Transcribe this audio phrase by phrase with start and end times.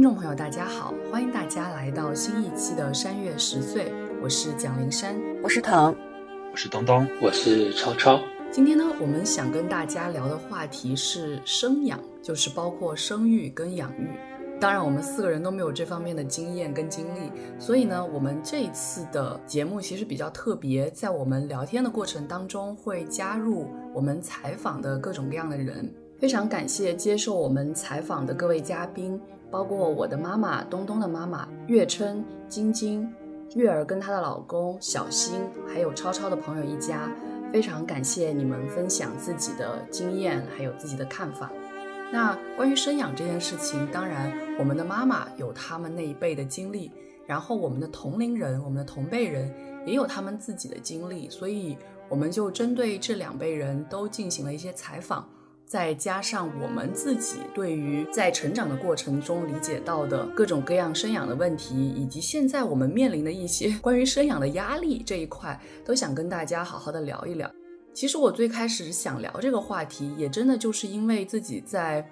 [0.00, 3.92] 听众朋友，大家好，欢迎大家来到新一期的山月十岁，
[4.22, 5.94] 我是蒋灵山，我是腾，
[6.50, 8.18] 我是东东，我是超超。
[8.50, 14.08] 今天呢，我们想跟大家聊的话题是生养，就是包括生育跟养育。
[14.58, 25.92] 当然，我们四个人都没有这方面的经验跟经历，所以呢，我们这一次的节目其实比较特别，在我们聊天的过程当中会加入我们采访的各种各样的人。
[26.18, 29.20] 非常感谢接受我们采访的各位嘉宾。
[29.50, 33.12] 包括我的妈妈东东的妈妈月琛、晶晶、
[33.54, 37.10] 月儿跟她的老公小新，还有超超的朋友一家，
[37.52, 41.50] 非常感谢你们分享自己的经验，还有自己的看法。
[42.12, 46.90] 那关于生养这件事情，当然我们的妈妈有他们那一辈的经历，
[47.26, 49.52] 然后我们的同龄人、我们的同辈人
[49.86, 51.76] 也有他们自己的经历，所以
[52.08, 55.28] 我们就针对这两辈人都进行了一些采访。
[55.70, 67.48] 再加上我们自己对于在成长的过程中理解到的各种各样生养的问题，以及现在我们面临的一些 关于生养的压力这一块，都想跟大家好好的聊一聊。
[67.94, 72.04] 其实我最开始想聊这个话题，也真的就是因为自己在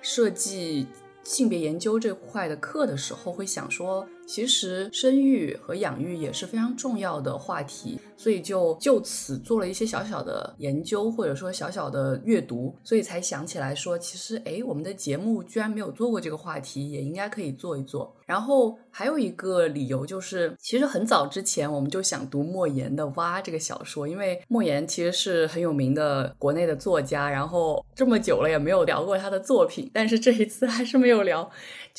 [0.00, 0.86] 设计
[1.24, 4.06] 性别研究这块的课的时候，会想说。
[4.30, 18.14] 其实生育和养育也是非常重要的话题，所以就就此做了一些小小的研究，或者说小小的阅读，所以才想起来说，其实哎，我们的节目居然没有做过这个话题，也应该可以做一做。
[18.24, 31.50] 然后还有一个理由就是，其实很早之前我们就想读莫言的《蛙》这个小说，因为莫言其实是很有名的国内的作家，然后这么久了也没有聊过他的作品，但是这一次还是没有聊，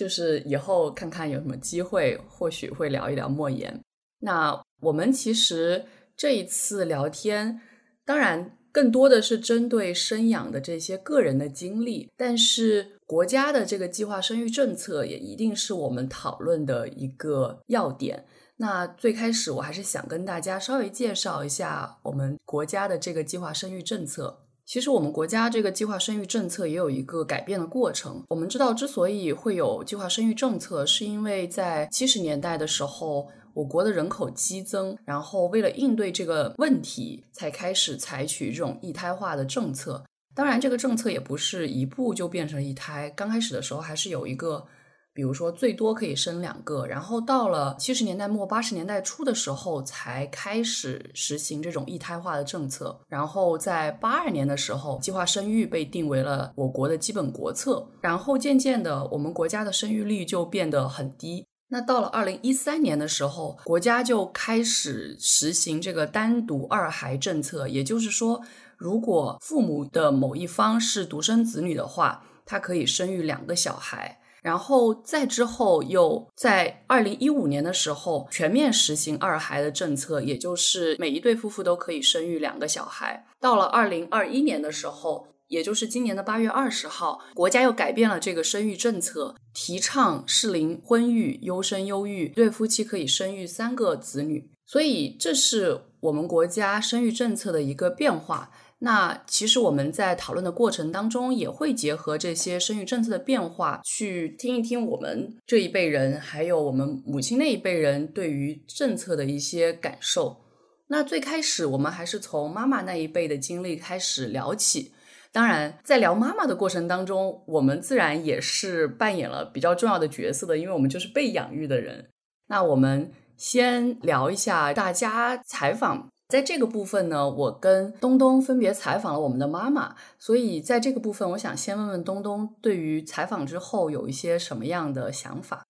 [0.02, 2.20] 就是以后看看有什么机会。
[2.28, 3.80] 或许会聊一聊莫言。
[4.22, 5.86] 那我们其实
[6.18, 7.62] 这一次聊天，
[8.04, 18.26] 当然更多的是针对生养的这些个人的经历，但是国家的这个计划生育政策也一定是我们讨论的一个要点。
[18.58, 24.48] 那最开始我还是想跟大家稍微介绍一下我们国家的这个计划生育政策。
[24.72, 28.24] 其实我们国家这个计划生育政策也有一个改变的过程。
[28.30, 40.02] 我们知道，之所以会有计划生育政策，是因为在七十年代的时候，我国的人口激增，然后为了应对这个问题，才开始采取这种一胎化的政策。
[40.34, 44.66] 当然，这个政策也不是一步就变成一胎，刚开始的时候还是有一个。
[45.14, 52.98] 比如说，最多可以生两个，然后到了七十年代末八十年代初的时候，才开始实行这种一胎化的政策。
[53.10, 57.86] 然后在八二年的时候，计划生育被定为了我国的基本国策。
[58.00, 61.46] 然后渐渐的，我们国家的生育率就变得很低。
[61.68, 68.42] 那到了二零一三年的时候，国家就开始实行这个单独二孩政策，也就是说，
[68.78, 74.21] 如果父母的某一方是独生子女的话，他可以生育两个小孩。
[74.42, 83.26] 然后再之后，又在二零一五年的时候全面实行二孩的政策，也就是每一对夫妇都可以生育两个小孩。
[83.40, 94.50] 到了二零二一年的时候，也就是今年的八月二十号，国家又改变了这个生育政策，提倡适龄婚育、优生优育，一对夫妻可以生育三个子女。
[94.66, 98.50] 所以这是我们国家生育政策的一个变化。
[98.84, 110.42] 那其实我们在讨论的过程当中，也会结合这些生育政策的变化，去听一听我们这一辈人，还有我们母亲那一辈人对于政策的一些感受。
[110.88, 114.92] 那最开始我们还是从妈妈那一辈的经历开始聊起。
[115.32, 122.10] 当然，在聊妈妈的过程当中，我们自然也是扮演了比较重要的角色的，因为我们就是被养育的人。
[122.48, 126.10] 那我们先聊一下大家采访。
[126.32, 135.66] 在这个部分呢，我跟东东分别采访了我们的妈妈，所以在这个部分，我想先问问东东，对于采访之后有一些什么样的想法？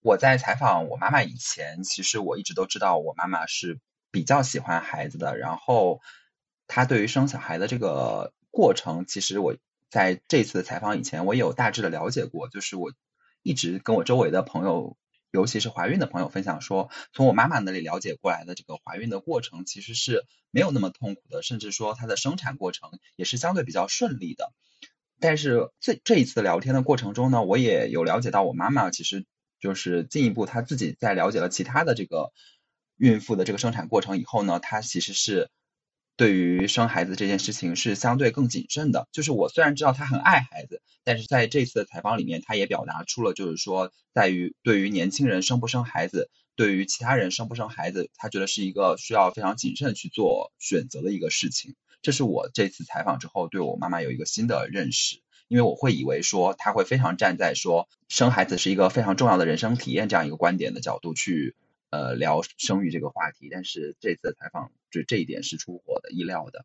[0.00, 3.78] 我在采访我妈妈以前，其实我一直都知道我妈妈是
[4.10, 6.00] 比较喜欢孩子的，然后
[6.66, 9.54] 她对于生小孩的这个过程，其实我
[9.90, 12.92] 在这次采访以前，我也有大致的了解过，就是我
[13.42, 14.96] 一直跟我周围的朋友。
[15.30, 24.52] 尤其是怀孕的朋友分享说，从我妈妈那里了解过来的这个怀孕的过程其实是没有那么痛苦的，甚至说她的生产过程也是相对比较顺利的。
[25.20, 29.26] 但是这这一次聊天的过程中呢，我也有了解到我妈妈其实
[29.60, 32.32] 就是进一步她自己在了解了其他的这个
[32.96, 35.50] 孕妇的这个生产过程以后呢，她其实是。
[36.18, 39.06] 对于生孩子这件事情是相对更谨慎的。
[39.12, 51.76] 就是我虽然知道他很爱孩子，但是在这次的采访里面，他也表达出了，就是说，在于对于年轻人生不生孩子，对于其他人生不生孩子，他觉得是一个需要非常谨慎去做选择的一个事情。
[52.02, 61.54] 这是我这次采访之后对我妈妈有一个新的认识，因为我会以为说他会非常站在说生孩子是一个非常重要的人生体验这样一个观点的角度去
[61.90, 66.64] 呃聊生育这个话题，但是这次的采访就这一点是出乎我的意料的。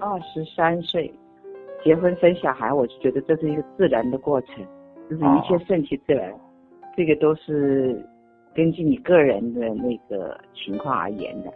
[0.00, 1.12] 二十三岁
[1.84, 4.66] 结婚生小孩，我就觉得这是一个自然的过程，
[5.10, 6.32] 就是一切顺其自然。
[6.96, 8.04] 这个都是
[8.54, 11.52] 根据你个人的那个情况而言的。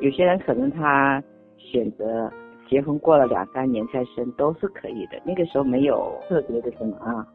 [0.00, 1.22] 有些人可能他
[1.56, 2.32] 选择
[2.68, 7.26] 结婚过了两三年再生都是可以的，那个时候没有特别的什么啊。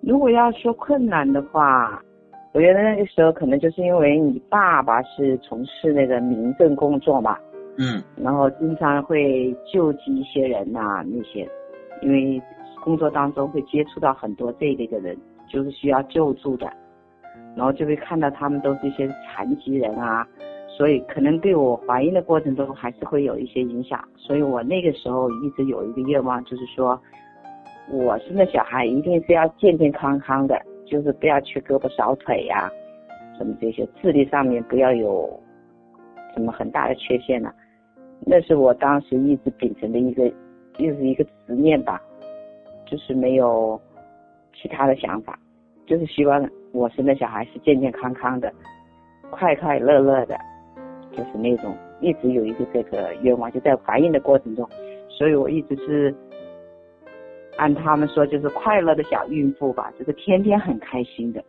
[0.00, 2.02] 如果要说困难的话，
[2.52, 7.36] 我觉得那个时候可能就是因为你爸爸是从事那个民政工作嘛，
[7.78, 11.48] 嗯，然后经常会救济一些人呐，那些，
[12.02, 12.42] 因为
[12.82, 15.16] 工作当中会接触到很多这类的人。
[15.48, 16.66] 就是需要救助的，
[17.54, 20.26] 然后就会看到他们都是一些残疾人啊，
[20.76, 24.02] 所以可能对我怀孕的过程中还是会有一些影响。
[24.16, 27.00] 所以我那个时候一直有一个愿望，就是说，
[27.90, 32.70] 我生的小孩一定是要健健康康的，就是不要缺胳膊少腿呀，
[33.38, 35.28] 什么这些智力上面不要有
[36.34, 37.50] 什么很大的缺陷呢。
[38.20, 40.26] 那是我当时一直秉承的一个，
[40.78, 42.00] 又是一个执念吧，
[42.86, 43.80] 就是没有。
[44.58, 45.38] 其他的想法，
[45.86, 46.42] 就是希望
[46.72, 48.50] 我生的小孩是健健康康的，
[49.30, 50.34] 快快乐乐的，
[51.16, 54.68] 就是那种一直有一个这个愿望，就在怀孕的过程中，
[55.08, 56.14] 所以我一直是
[57.56, 61.42] 按他们说就是快乐的小孕妇吧，就是天天很开心的，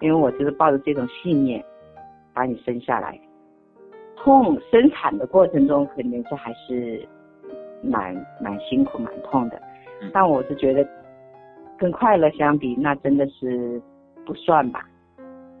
[0.00, 1.62] 因为我就是抱着这种信念
[2.32, 3.18] 把你生下来，
[4.16, 7.06] 痛生产的过程中肯定是还是
[7.82, 9.60] 蛮蛮辛苦蛮痛的，
[10.12, 10.86] 但我是觉得。
[11.80, 13.80] 跟快乐相比，那真的是
[14.26, 14.84] 不算吧，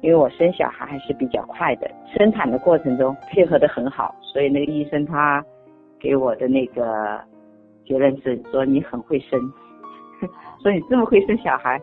[0.00, 5.44] 因为我生小孩还是比较快的，生产的过程中配合的很好，所以那个医生他
[5.98, 7.20] 给我的那个
[7.84, 9.40] 结论是说你很会生，
[10.62, 11.80] 说你这么会生小孩，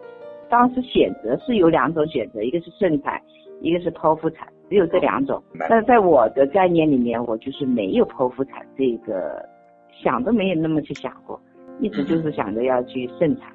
[0.50, 3.22] 当时选择是有两种选择，一个是顺产，
[3.62, 5.44] 一个是剖腹产，只有这两种。
[5.68, 9.44] 但是在我的概念里面，我就是没有剖腹产这个，
[9.92, 11.38] 想都没有那么去想过，
[11.80, 13.52] 一直就是想着要去顺产。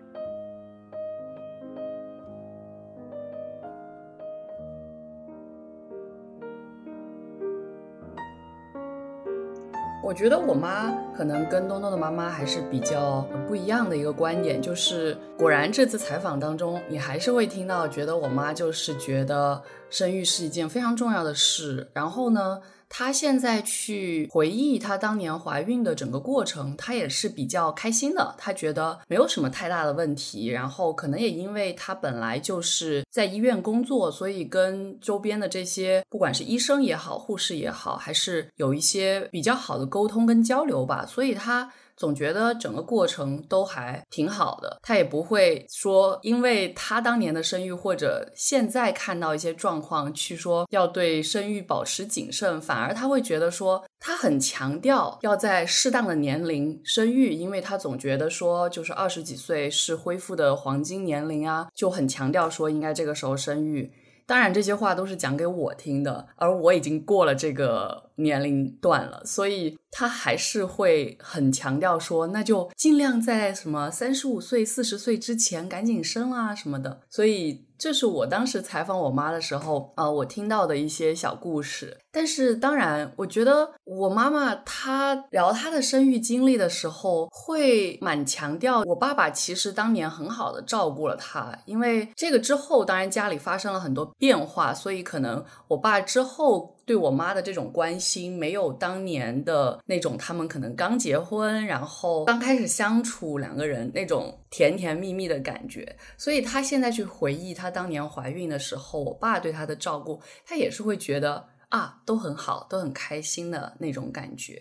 [10.11, 22.58] 我觉得我妈可能跟东东的妈妈还是比较不一样的一个观点，就是果然这次采访当中，你还是会听到，觉得我妈就是觉得生育是一件非常重要的事，然后呢。
[22.93, 28.34] 她现在去回忆她当年怀孕的整个过程，她也是比较开心的。
[28.37, 41.71] 她觉得没有什么太大的问题，然后可能也因为她本来就是在医院工作，所以跟周边的这些不管是医生也好、护士也好，还是有一些比较好的沟通跟交流吧，所以他。
[42.01, 63.93] 总觉得整个过程都还挺好的，他也不会说，因为他当年的生育或者现在看到一些状况去说要对生育保持谨慎，反而他会觉得说，他很强调要在适当的年龄生育，因为他总觉得说，就是二十几岁是恢复的黄金年龄啊，就很强调说应该这个时候生育。
[64.31, 77.65] 当然，这些话都是讲给我听的，而我已经过了这个年龄段了，所以他还是会很强调说，那就尽量在什么三十五岁、四十岁之前赶紧生啊什么的，所以。
[77.81, 81.96] 这是我当时采访我妈的时候，啊，我听到的一些小故事。
[82.13, 91.53] 但是，当然，我觉得我妈妈她聊她的生育经历的时候，会蛮强调我爸爸其实当年很好的照顾了她。
[91.65, 96.77] 因为这个之后，当然家里发生了很多变化，所以可能我爸之后。
[96.87, 105.97] 对我妈的这种关心，没有当年的那种，他们可能刚结婚，然后刚开始相处，两个人那种甜甜蜜蜜的感觉。
[106.19, 114.60] 所以她现在去回忆她当年怀孕的时候，我爸对她的照顾，她也是会觉得啊，都很好，都很开心的那种感觉。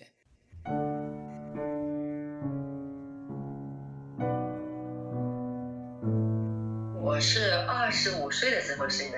[7.01, 9.17] 我是二十五岁的时候生的。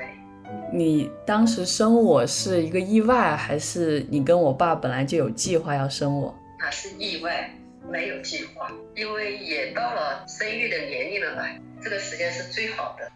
[0.71, 6.33] 你当时生我是一个意外，还是你跟我爸本来就有计划要生我？
[6.60, 7.53] 啊是意外，
[7.89, 11.43] 没有计划，因为也到了生育的年龄了嘛，
[11.83, 13.12] 这个时间是最好的，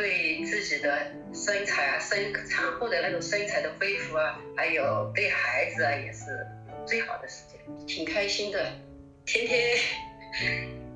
[0.00, 6.46] 对自己的身材啊、生产后的那种身材的恢复啊，还有对孩子啊，也是
[6.86, 8.72] 最好的时间，挺开心的，
[9.26, 9.76] 天天，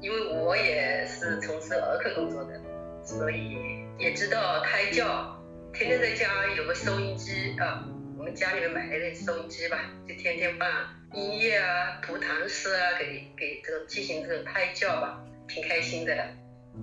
[0.01, 2.59] 因为我也是从事儿科工作的，
[3.05, 3.85] 所以。
[3.97, 5.41] 也知道胎教，
[5.73, 7.87] 天天在家有个收音机啊，
[8.19, 10.69] 我们家里面买了一个收音机吧，就天天放
[11.13, 16.27] 音乐啊、读唐诗啊，给给这个进行这个胎教吧，挺开心的，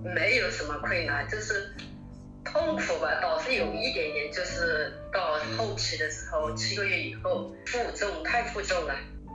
[0.02, 1.74] 没有什么困难，就是
[2.44, 8.94] 痛苦吧，倒是有一点点，就是到后期的时候，七个月以后负重太负重了，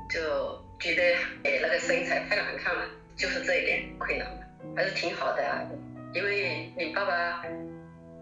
[0.10, 2.84] 就觉得哎那个身材太难看了，
[3.16, 4.28] 就是这一点困难，
[4.76, 5.62] 还是挺好的啊，
[6.14, 7.44] 因为你爸爸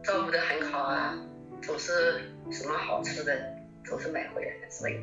[0.04, 1.18] 照顾得很好啊，
[1.62, 3.38] 总是什么好吃的
[3.84, 5.00] 总是买回来，所以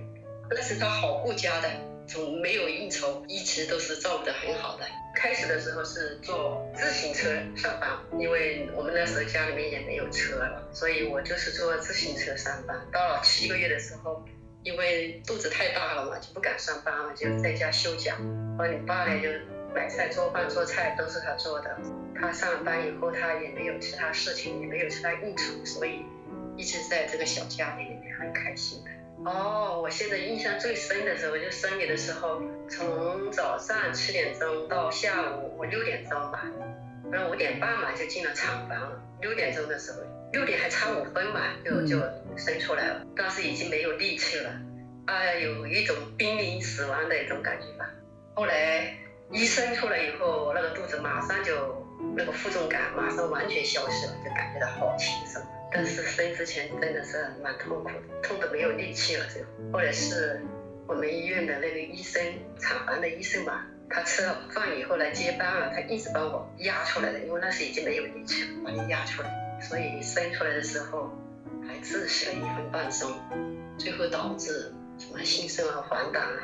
[0.49, 1.69] 那是他好顾家的，
[2.07, 4.85] 从没有应酬，一直都是照顾得很好的。
[5.15, 12.81] 开始的时候是坐自行车上班，因为我们那时候家里面也没有车了，所以我就是坐自行车上班。
[12.91, 14.25] 到了七个月的时候，
[14.63, 18.17] 因为肚子太大了嘛，就不敢上班了，就在家休假。
[18.59, 19.29] 后你爸呢就
[19.75, 21.77] 买菜、做饭、做菜都是他做的。
[22.19, 26.05] 他上班以后，他也没有其他事情，也没有其他应酬，所以
[26.57, 28.91] 一直在这个小家里面很开心的。
[29.25, 36.45] 哦，我现在印象最深的时候，就生你的时候，从早上七点钟到下午我六点钟吧，
[37.11, 39.01] 然后五点半嘛就进了产房了。
[39.21, 39.99] 六点钟的时候，
[40.33, 42.01] 六点还差五分嘛，就就
[42.37, 43.07] 生出来了。
[43.17, 44.51] 当时已经没有力气了，
[45.07, 47.89] 啊，有一种濒临死亡的一种感觉吧。
[48.35, 48.97] 后来
[49.31, 51.87] 一生出来以后，那个肚子马上就
[52.17, 55.41] 那个负重感马上完全消失了，就感觉到好轻松。
[55.73, 59.25] 但是生之前真的是蛮痛苦的，痛得没有力气了。
[59.27, 59.41] 就
[59.73, 60.41] 后来是
[60.87, 62.23] 我们医院的那个医生，
[62.59, 71.11] 产房的医生吧，他吃了饭以后来接班了，他一直帮我压出来的，因为那时已经没有力气了，把你压出来，所以生出来的时候
[71.67, 73.11] 还窒息了一分半钟，
[73.79, 76.43] 最后导致什么心肾啊、黄疸啊，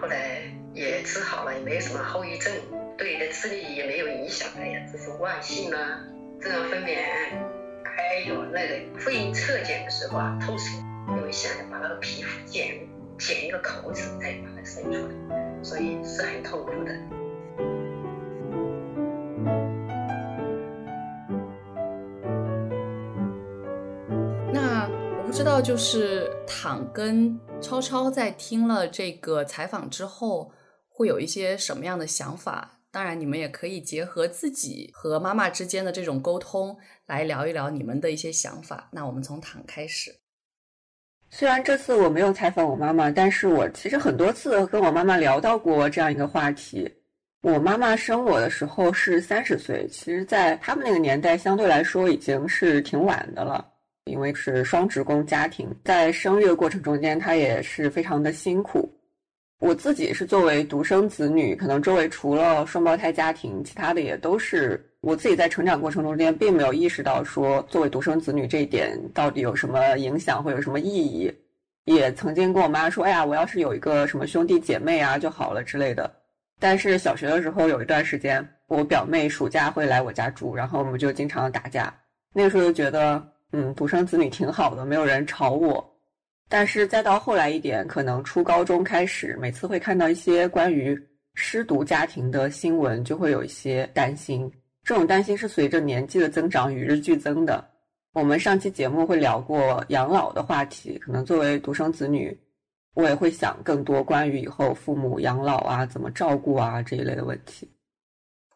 [0.00, 0.42] 后来
[0.74, 2.52] 也治好了，也没有什么后遗症，
[2.98, 4.48] 对你的智力也没有影响。
[4.58, 6.04] 哎呀，这是万幸啊！
[6.40, 7.55] 正常分娩。
[7.96, 12.86] 还有那个妇婴侧剪的时候啊，痛死，因为想着把那个皮肤剪
[13.18, 16.94] 剪一个口子，再把它生出来，所以是很痛苦的。
[24.52, 30.52] 那我不知道，就是躺跟超超在听了这个采访之后，
[30.90, 32.72] 会有一些什么样的想法？
[32.90, 36.78] 当然，你们也可以结合自己和妈妈之间的这种沟通。
[37.06, 38.88] 来聊一聊你们的一些想法。
[38.92, 40.14] 那我们从躺开始。
[41.30, 46.90] 虽然这次我没有采访我妈妈，但是我其实很多次跟我妈妈聊到过这样一个话题。
[47.42, 53.72] 我妈妈生我的时候是三十岁，其实，在他们那个年代，相对来说已经是挺晚的了。
[54.04, 58.88] 因为是双职工家庭，在生育的过程中间，她也是非常的辛苦。
[59.58, 64.82] 我自己是作为独生子女，可能周围除了双胞胎家庭，其他的也都是。
[65.00, 71.32] 我自己在成长过程中间，并没有意识到说作为独生子女这一点到底有什么影响，会有什么意义。
[71.84, 76.10] 也曾经跟我妈说：“哎呀，我要是有一个什么兄弟姐妹啊就好了之类的。”
[76.58, 81.94] 但是小学的时候有一段时间，我表妹暑假会来我家住，然后我们就经常打架。
[82.34, 85.95] 那个时候就觉得，嗯，独生子女挺好的，没有人吵我。
[86.48, 90.96] 但是再到后来一点，可能初高中开始，每次会看到一些关于
[91.34, 94.50] 失独家庭的新闻，就会有一些担心。
[94.84, 97.68] 这种担心是随着年纪的增长与日俱增的。
[98.12, 102.38] 我们上期节目会聊过养老的话题，可能作为独生子女，
[102.94, 107.68] 我也会想更多关于以后父母养老啊、怎么照顾啊这一类的问题。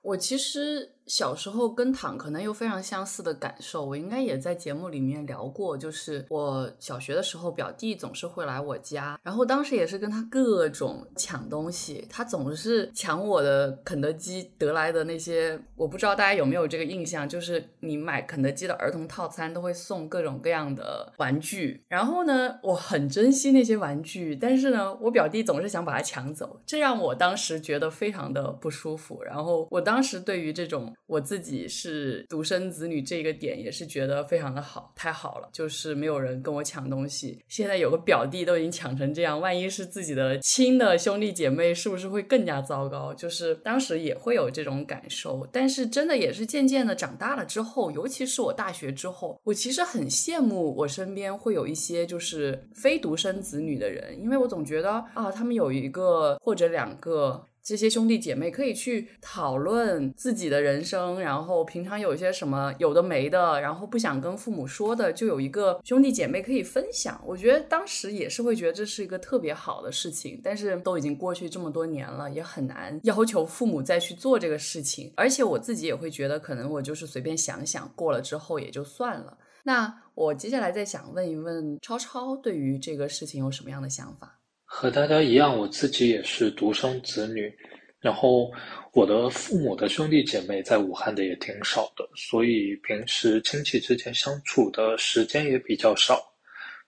[0.02, 0.88] 我其实。
[1.10, 5.76] 小时候跟躺可能有非常相似的感受，我应该也在节目里面聊过。
[5.76, 15.60] 就是我小学的时候，表弟总是会来我家，然后当时也是跟他各种抢东西，他总是抢我的肯德基得来的那些。
[15.74, 29.20] 我不知道大家有没有这个印象，就是你买肯德基的儿童套餐都会送各种各样的玩具，然后呢，我很珍惜那些玩具，但是呢，我表弟总是想把它抢走，这让我当时觉得非常的不舒服。
[29.24, 30.94] 然后我当时对于这种。
[31.06, 37.42] 我自己是独生子女，这个点也是觉得非常的好，太好了，就是没有人跟我抢东西。
[37.48, 43.12] 现在有个表弟都已经抢成这样，万一是自己的亲的兄弟姐妹，是不是会更加糟糕？
[43.14, 57.44] 就是当时也会有这种感受，但是真的也是渐渐的长大了之后，尤其是我大学之后，我其实很羡慕我身边会有一些就是非独生子女的人，因为我总觉得啊，他们有一个或者两个。
[57.62, 67.20] 这些兄弟姐妹可以去讨论自己的人生，然后平常有一些什么有的没的，然后不想跟父母说的，就有一个兄弟姐妹可以分享。
[67.26, 75.12] 我觉得当时也是会觉得这是一个特别好的事情，但是都已经过去这么多年了，也很难要求父母再去做这个事情。
[75.14, 79.36] 而且我自己也会觉得，可能我就是随便想想，过了之后也就算了。
[79.64, 84.39] 那我接下来再想问一问超超，对于这个事情有什么样的想法？
[84.72, 87.52] 和大家一样，我自己也是独生子女，
[87.98, 88.48] 然后
[88.92, 96.22] 我的父母的兄弟姐妹在武汉的也挺少的，所以平时亲戚之间相处的时间也比较少，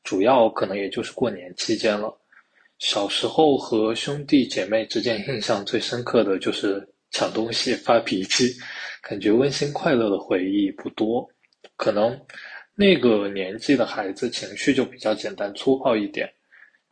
[0.05, 2.17] 主要可能也就是过年期间了。
[2.79, 8.55] 小时候和兄弟姐妹之间印象最深刻的就是抢东西、发脾气，
[9.03, 11.29] 感觉温馨快乐的回忆不多。
[11.77, 12.19] 可能
[12.77, 16.33] 那个年纪的孩子情绪就比较简单粗暴一点。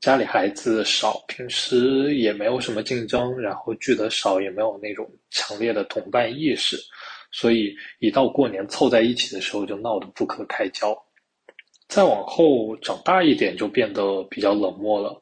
[0.00, 6.78] 家里孩子少，平时也没有什么竞争，然后聚得少，也没有那种强烈的同伴意识，
[7.30, 10.96] 所以一到过年凑在一起的时候就闹得不可开交。
[11.86, 15.14] 再往后长大一点，就变得比较冷漠了，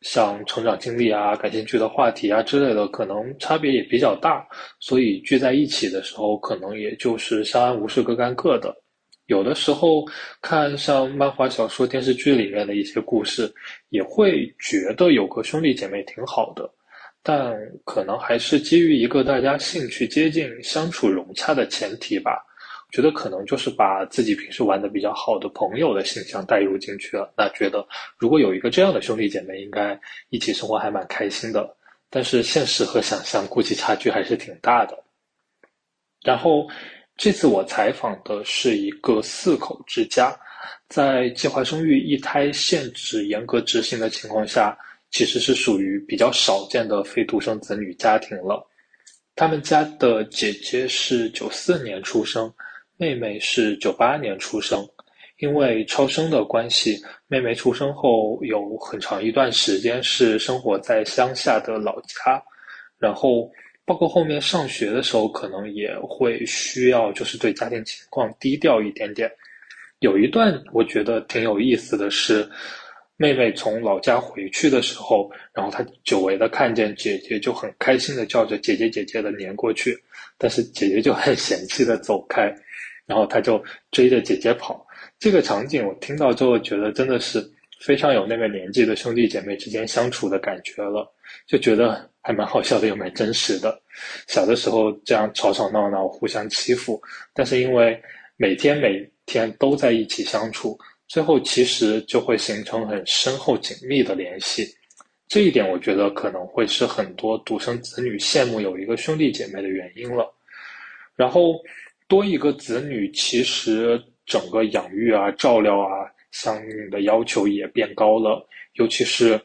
[0.00, 4.44] 像成长经历啊、感兴趣的话题啊之类的，可能差别也比较大，
[4.80, 8.74] 所以聚在一起的时候，可能也就是相安无事，各干各的。
[9.30, 10.04] 有的时候
[10.42, 13.48] 看像漫画、小说、电视剧里面的一些故事，
[13.90, 16.68] 也会觉得有个兄弟姐妹挺好的，
[17.22, 22.44] 但可能还是基于一个大家兴趣接近、相处融洽的前提吧。
[22.90, 27.32] 觉得可能就是把自己平时玩的比较好的朋友的形象带入进去了。
[27.38, 27.86] 那觉得
[28.18, 29.96] 如果有一个这样的兄弟姐妹，应该
[30.30, 31.72] 一起生活还蛮开心的。
[32.10, 35.04] 但是现实和想象估计差距还是挺大的。
[36.24, 36.66] 然后。
[37.20, 40.34] 这次我采访的是一个四口之家，
[40.88, 44.74] 在计划生育一胎限制严格执行的情况下，
[45.10, 48.66] 其实是属于比较少见的非独生子女家庭了。
[49.36, 52.50] 他们家的姐姐是九四年出生，
[52.96, 54.82] 妹妹是九八年出生。
[55.40, 56.96] 因为超生的关系，
[57.26, 62.42] 妹妹出生后有很长一段时间是生活在乡下的老家，
[62.98, 63.50] 然后。
[63.90, 69.28] 包括后面上学的时候，可能也会需要，就是对家庭情况低调一点点。
[69.98, 72.48] 有一段我觉得挺有意思的是，
[73.16, 80.00] 妹妹从老家回去的时候，然后她久违的看见姐姐，就很开心的叫着姐姐姐姐的黏过去，
[80.38, 82.42] 但是姐姐就很嫌弃的走开，
[83.06, 84.86] 然后她就追着姐姐跑。
[85.18, 87.44] 这个场景我听到之后，觉得真的是
[87.80, 91.12] 非常有那个年纪的兄弟姐妹之间相处的感觉了，
[91.46, 92.08] 就觉得。
[92.22, 93.80] 还蛮好笑的，又蛮真实的。
[94.28, 97.00] 小的时候这样吵吵闹闹，互相欺负，
[97.32, 97.98] 但是因为
[98.36, 104.68] 每天每天都在一起相处，最后其实就会形成很深厚紧密的联系。
[105.28, 110.30] 这一点我觉得可能会是很多独生子女羡慕有一个兄弟姐妹的原因了。
[111.16, 111.54] 然后
[112.06, 119.40] 多一个子女，其实整个养育啊、照料啊，相应的要求也变高了，尤其是。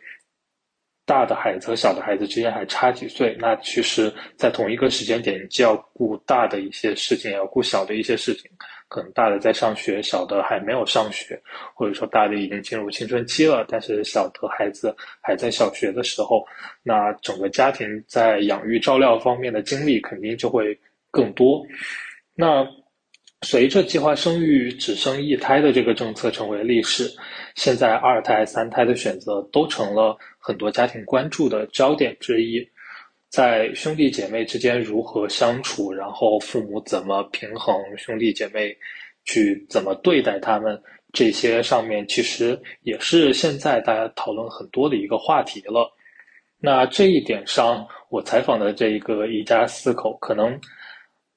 [1.07, 8.49] 大的孩子和小的孩子之间还差几岁，那其实，在同一个时间点，既要顾大的一些事情，也要顾小的一些事情。
[8.87, 11.39] 可能大的在上学，小的还没有上学，
[11.75, 16.43] 或者说大的已经进入青春期了，但是小的孩子还在小学的时候，
[16.81, 20.75] 那整个家庭在养育照料方面的精力肯定就会
[21.11, 21.63] 更多。
[22.33, 22.65] 那
[23.45, 27.07] 随着计划生育只生一胎的这个政策成为历史，
[27.53, 30.17] 现在二胎、三胎的选择都成了。
[30.39, 32.67] 很多家庭关注的焦点之一，
[33.29, 38.75] 在兄弟姐妹之间如何相处，然后父母怎么平衡兄弟姐妹，
[39.25, 40.79] 去怎么对待他们，
[41.13, 45.91] 这些上面其实也是现在大家讨论很多的一个话题了。
[46.59, 50.59] 那这一点上，我采访的这一个一家四口，可能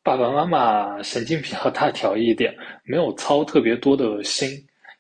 [0.09, 4.49] 爸爸妈妈神经比较大条一点， 没有操特别多的心，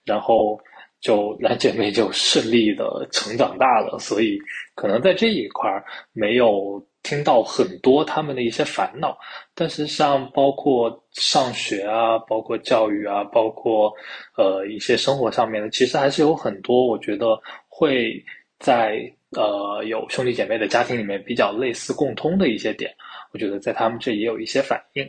[0.04, 0.60] 然后。
[1.00, 4.36] 就两姐妹就顺利的成长大了，所以
[4.74, 9.16] 可能在这一块儿没有听到很多他们的一些烦恼，
[9.54, 13.92] 但是像包括上学啊，包括教育啊，包括
[14.36, 18.20] 呃一些生活上面的，其实还是有很多我觉得会
[18.58, 19.00] 在
[19.36, 22.92] 呃有兄弟姐妹的家庭里面比较类似共通的一些点，
[23.32, 25.08] 我觉得在他们这也有一些反应。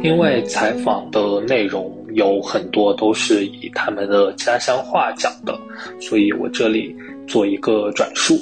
[0.00, 5.58] 因为采访的内容有很多都是以他们的家乡话讲的，
[6.00, 8.34] 所以我这里做一个转述。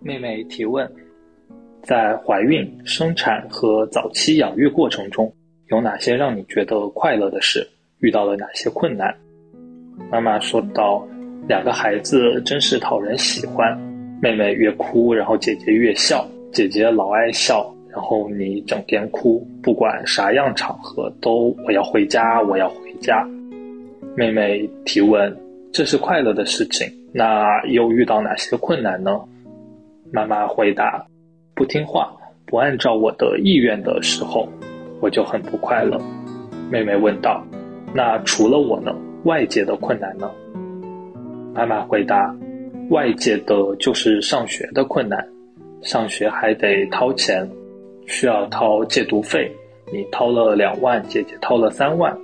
[0.00, 0.90] 妹妹提问：
[1.82, 5.32] 在怀孕、生产和早期养育过程中，
[5.66, 7.68] 有哪些让你觉得快乐的事？
[8.00, 9.14] 遇到了哪些困难？
[10.10, 11.06] 妈妈说道
[11.46, 13.78] ：“两个孩子真是讨人喜欢，
[14.22, 16.26] 妹妹越哭，然后姐姐越笑。
[16.52, 23.28] 姐姐老爱笑，然后你整天哭，不管啥样场合都我要回家，我要回家。”
[24.16, 25.36] 妹妹提问
[25.72, 29.20] ：“这是快乐的事情，那又遇到哪些困难呢？”
[30.10, 31.06] 妈妈回答
[31.54, 32.10] ：“不听话，
[32.46, 34.48] 不按照我的意愿的时候，
[35.00, 36.00] 我就很不快乐。”
[36.70, 37.44] 妹妹问道
[37.94, 38.94] ：“那除了我呢？
[39.24, 40.30] 外界的困难呢？”
[41.54, 42.34] 妈妈回答
[42.90, 45.26] ：“外界的就是上学的困难，
[45.82, 47.48] 上学还得掏钱，
[48.06, 49.50] 需要掏借读费。
[49.92, 52.16] 你掏了两万，姐姐掏了三万，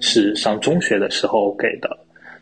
[0.00, 1.88] 是上中学的时候给的。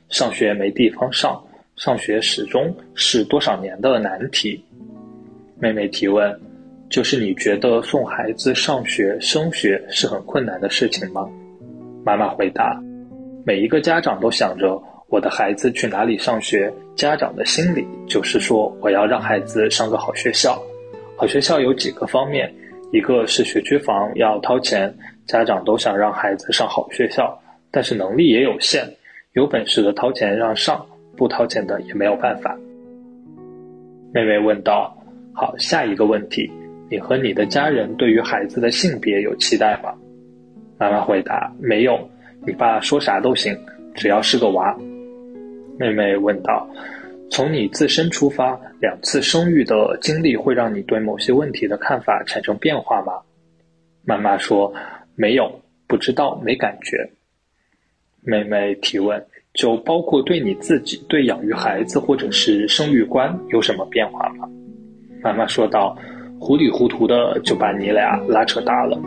[0.09, 1.43] 上学没地方上。”
[1.75, 4.63] 上学始终是多少年的难题。
[5.59, 6.39] 妹妹提问
[6.91, 11.27] ：“就是你觉得送孩子上学、升学是很困难的事情吗？”
[12.05, 12.79] 妈妈回答
[13.45, 20.63] ：“每一个家长都想着我的孩子去哪里上学，家长的心里就是说我要让孩子上个好学校。
[21.17, 22.53] 好学校有几个方面，
[22.93, 24.95] 一个是学区房要掏钱，
[25.27, 27.39] 家长都想让孩子上好学校，
[27.71, 28.89] 但是能力也有限，
[29.33, 32.59] 有本事的掏钱让上。”不掏钱的也没有办法。
[34.15, 34.97] 妹妹问道
[35.35, 36.51] ：“好，下一个问题，
[36.91, 39.93] 你和你的家人对于孩子的性别有期待吗？”
[40.81, 42.09] 妈妈回答：“没有，
[42.47, 43.57] 你爸说啥都行，
[43.95, 44.77] 只要是个娃。”
[45.79, 46.69] 妹妹问道
[47.31, 53.13] ：“从你自身出发，两次生育的经历会让你对某些问题的看法产生变化吗？”
[54.05, 54.73] 妈妈说
[55.15, 57.11] ：“没有，不知道，没感觉。”
[58.23, 59.25] 妹妹提问。
[59.55, 64.49] 就包括对你自己、对养育孩子或者是生育观有什么变化吗？
[65.23, 65.95] 妈妈说道
[66.41, 68.99] ：“糊里糊涂的就把你俩拉扯大了。”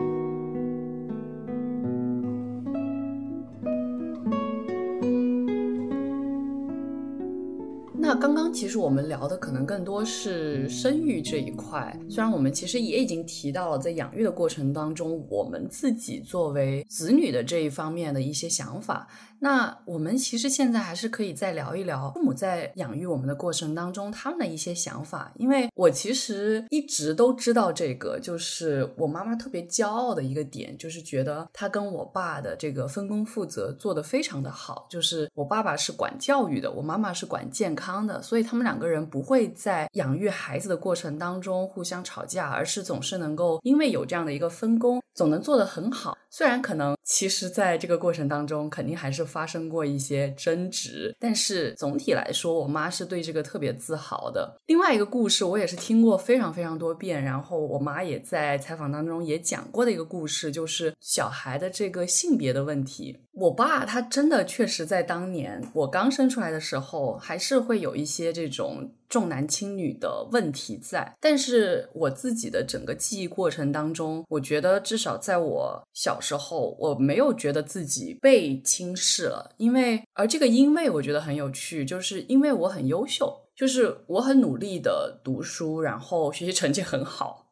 [8.06, 19.08] 那刚刚其实我们聊的可能更多是生育这一块，虽然我们其实也已经提到了在养育的过程当中，我们自己作为子女的这一方面的一些想法。
[19.38, 46.18] 那我们其实现在还是可以再聊一聊父母在养育我们的过程当中他们的一些想法，因为我其实一直都知道这个，就是我妈妈特别骄傲的一个点，就是觉得她跟我爸的这个分工负责做得非常的好，就是我爸爸是管教育的，我妈妈是管健康的，所以他们两个人不会在养育孩子的过程当中互相吵架，而是总是能够因为有这样的一个分工，总能做得很好。
[46.32, 49.26] 虽然可能其实在这个过程当中肯定还是。
[49.36, 54.58] 发生过一些争执，但是总体来说，我妈是对这个特别自豪的。
[54.68, 63.20] 另外一个故事，我也是听过非常非常多遍，然后我妈也在采访当中也讲过的一个故事，就是小孩的这个性别的问题。
[63.34, 68.92] 我爸他真的确实在当年我刚生出来的时候，还是会有有一些这种。
[69.08, 79.54] 重男轻女的问题在，但是我自己的整个记忆过程当中，我觉得至少在我小时候，我没有觉得自己被轻视了。
[79.58, 87.45] 因为，而这个因为我觉得很有趣，就是因为我很优秀，就是我很努力的读书，然后学习成绩很好，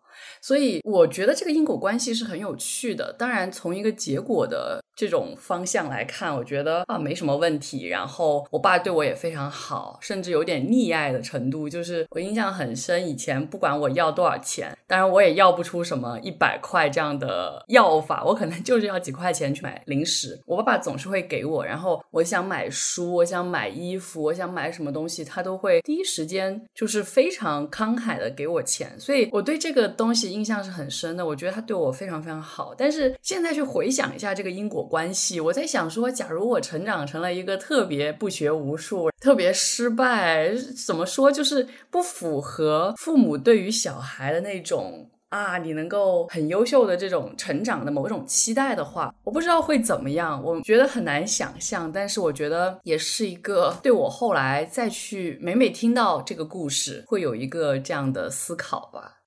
[0.44, 3.16] 所以我觉得这个因果关系是很有趣的。
[3.18, 4.84] 当然，从一个结果的。
[4.96, 7.88] 这种方向来看，我觉得啊没什么问题。
[7.88, 11.68] 然后我爸对我也非常好，甚至有点溺爱的程度。
[11.68, 20.40] 就是我印象很深，以前不管我要多少钱，当然我也要不出什么一百块这样的要法，我可能就是要几块钱去买零食。
[20.46, 21.66] 我爸爸总是会给我。
[21.66, 28.92] 然后我想买书，我想买衣服，我想买什么东西，他都会第一时间就是非常慷慨的给我钱。
[29.00, 31.26] 所以我对这个东西印象是很深的。
[31.26, 32.76] 我觉得他对我非常非常好。
[32.78, 34.84] 但是现在去回想一下这个因果。
[34.84, 40.54] 关系，我在想说，假如我成长成了一个特别不学无术、特别失败，
[40.86, 50.44] 怎么说，就是不符合父母对于小孩的那种啊，你能够很优秀的这种成长的某种期待的话，我不知道会怎么样。
[50.44, 59.22] 我觉得很难想象，但是我觉得也是一个对我后来再去每每听到这个故事，会有一个这样的思考吧。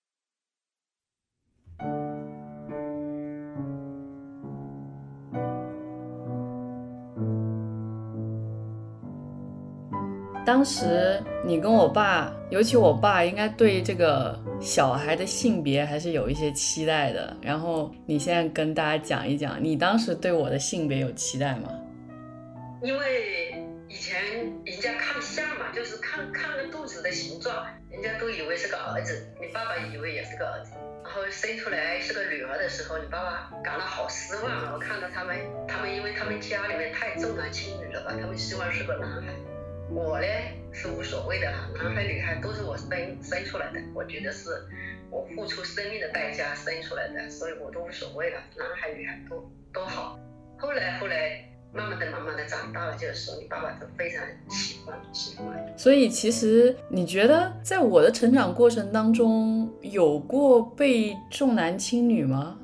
[10.46, 17.36] 当时你跟我爸，尤其我爸，应该对这个小孩的性别还是有一些期待的。
[17.42, 21.68] 然后你现在跟大家讲一讲，你当时对我的性别有期待吗？
[22.80, 24.22] 因为以前
[24.64, 30.70] 人家看相嘛，就是看看那个肚子的形状，人家都以为是个儿子，你爸爸以为也是个儿子。
[31.02, 34.70] 然后生出来是个女儿的时候，你爸爸感到好失望啊！
[34.74, 39.34] 我看到他们，他们因为他们家里面太重男轻女了吧，他们希望是个男孩。
[39.90, 40.26] 我呢
[40.72, 42.88] 是无所谓的哈，男孩女孩都是我生
[43.22, 44.50] 生出来的，我觉得是
[45.10, 50.18] 我付出生命的代价生出来的，所以我都无所谓了，男孩女孩都都好。
[50.58, 51.44] 后来后来。
[51.72, 55.74] 慢慢的、慢慢的长大了，就是说你爸爸都非常喜欢、喜欢。
[55.76, 62.58] 所以其实你觉得，在我的成长过程当中，有过被重男轻女吗？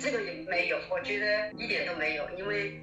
[0.00, 2.80] 这个也没有，我觉得一点都没有，因为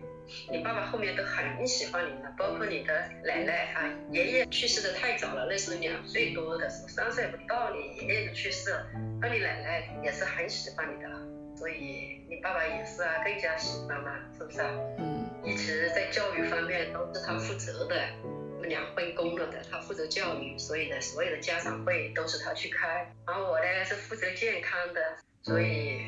[0.52, 8.86] 你爸爸后面都很喜欢你的，包括你的奶奶啊，爷爷去世的太早了，那时候两岁多的时候，三岁不到，你爷爷就去世了，
[9.22, 11.10] 那你奶奶也是很喜欢你的，
[11.58, 14.70] 所以你爸爸也是啊，更加喜欢嘛，是不是啊？
[15.00, 15.26] 嗯。
[15.42, 25.02] 一直在教育方面都是他负责的，我们俩分工了的，他负责教育，所以呢，所有的家长会都是他去开，然后我呢是负责健康的，
[25.42, 26.02] 所以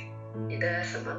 [0.49, 1.17] 你的什么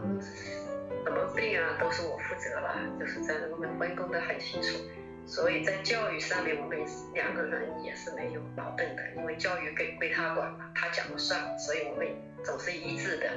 [1.04, 4.78] 什么病啊都是我负责了，就是这样，我们分工的很清楚，
[5.26, 6.78] 所以在教育上面我们
[7.14, 12.06] 两个人也是没有矛盾的，因为教育归归他管嘛，他讲了算，所以我们
[12.44, 13.30] 总是一致的，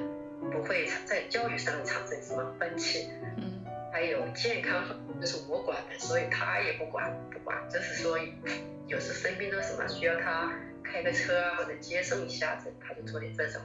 [0.51, 3.09] 不会在教育上产生什么分歧。
[3.37, 3.51] 嗯。
[3.91, 4.83] 还有健康，
[5.21, 7.57] 就是我管的，所以他也不管，不管。
[7.69, 8.19] 就是说，
[8.87, 10.51] 有时生病了什么需要他
[10.83, 13.61] 开个车啊，或者接送一下子，他就做点这种。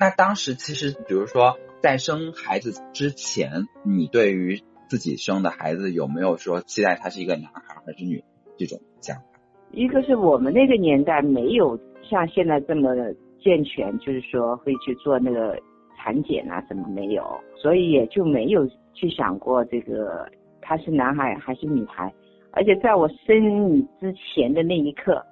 [0.00, 4.60] 那当时其实，比如说在生孩子之前，你对于。
[4.90, 8.24] 自己生的孩子有没有说期待他是一个男孩还是女
[8.58, 9.22] 这种想法？
[9.70, 12.92] 一个是我们那个年代没有像现在这么
[13.40, 15.56] 健全，就是说会去做那个
[15.96, 17.22] 产检啊什么没有，
[17.54, 20.28] 所以也就没有去想过这个
[20.60, 22.12] 他是男孩还是女孩。
[22.50, 25.24] 而且在我生你之前的那一刻，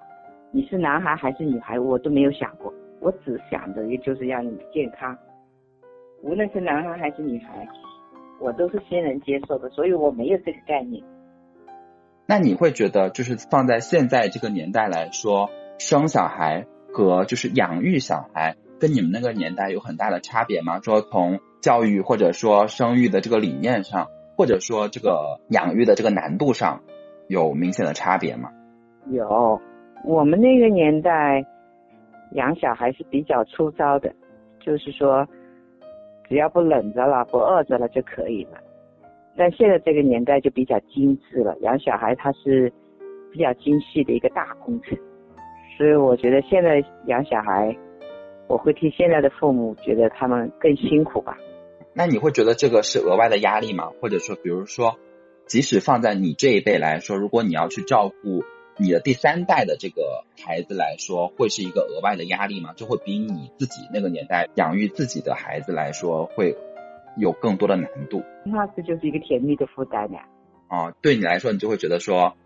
[0.52, 5.16] 你是男孩还是女孩我都没有想过，我只想着也就是让你健康，
[6.22, 7.66] 无论是男孩还是女孩。
[8.40, 11.02] 我都是先人接受的，所以我没有这个概念。
[12.24, 20.78] 那你会觉得，就是放在现在这个年代来说，生小孩和就是养育小孩，跟你们那个年代有很大的差别吗？
[20.78, 24.06] 说从教育或者说生育的这个理念上，
[24.36, 26.82] 或者说这个养育的这个难度上，
[27.26, 28.50] 有明显的差别吗？
[29.10, 29.60] 有，
[30.04, 31.44] 我们那个年代
[32.32, 34.12] 养小孩是比较粗糙的，
[34.60, 35.26] 就是说。
[36.30, 38.58] 只要不冷着了，不饿着了就可以了。
[39.34, 42.70] 但现在这个年代就比较精致了，养小孩它是
[43.32, 44.94] 比较精细的一个大工程，
[45.78, 47.74] 所以我觉得现在养小孩，
[48.46, 51.38] 我会替现在的父母觉得他们更辛苦吧。
[51.94, 53.90] 那你会觉得这个是额外的压力吗？
[53.98, 54.98] 或者说，比如说，
[55.46, 58.44] 即使放在你这一辈来说，如果你要去照顾。
[58.80, 62.72] 你的第三代的这个孩子来说，会是一个额外的压力吗？
[62.76, 66.56] 就会比你自己那个年代养育自己的孩子来说，会
[67.16, 68.22] 有更多的难度。
[68.44, 70.26] 那这就是一个甜蜜的负担呀。
[70.68, 72.36] 哦，对你来说，你就会觉得说，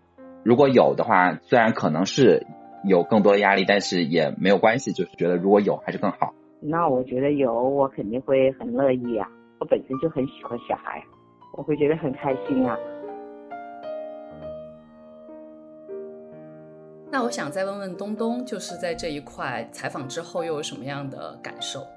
[0.43, 2.47] 如果有的话，虽然可能是
[2.83, 6.33] 有更多的压力，但是也没有关系，就是觉得如果有还是更好。
[6.59, 9.27] 那我觉得有，我肯定会很乐意啊。
[9.59, 11.03] 我本身就很喜欢小孩，
[11.55, 12.75] 我会觉得很开心啊。
[17.13, 21.87] 那我想再问问东东，就是在这一块采访之后又有什么样的感受？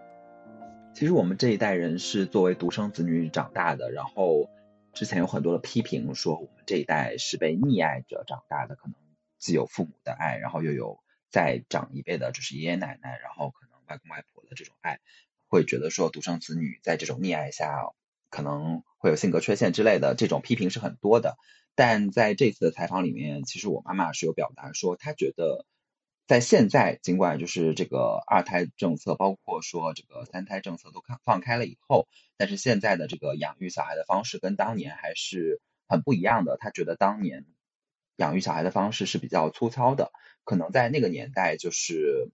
[0.95, 4.51] 其实我们这一代人是作为独生子女长大的，然后
[4.93, 8.95] 之前有很多的批评说我们这一代是被溺爱着长大的，可能
[9.39, 11.01] 既有父母的爱，然后又有
[11.31, 15.01] 再长一辈的就是爷爷奶奶，然后可能外公外婆的这种爱，
[15.49, 17.87] 会觉得说独生子女在这种溺爱下
[18.29, 21.39] 可能会有性格缺陷之类的，这种批评是很多的。
[21.77, 25.67] 但在这次的采访里面，其实我妈妈是有表达说，她觉得
[26.27, 32.09] 在现在，尽管就是这个二胎政策，包括说这个三胎政策都看放开了以后，
[32.39, 36.57] 但是现在的这个养育小孩的方式跟当年还是很不一样的。
[36.57, 37.45] 她觉得当年
[38.17, 40.11] 养育小孩的方式是比较粗糙的，
[40.45, 42.31] 可能在那个年代就是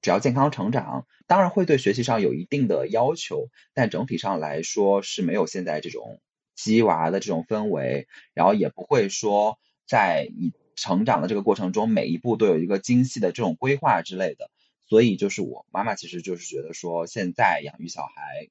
[0.00, 6.22] 只要健康成长，当然会对学习上有一定的要求，但整体上来说是没有现在这种。
[6.62, 14.50] 鸡娃的这种氛围，然后也不会说在你成长的这个过程中，每一步都有一个精细的这种规划之类的。
[14.86, 18.48] 所以就是我妈妈其实就是觉得说，现在养育小孩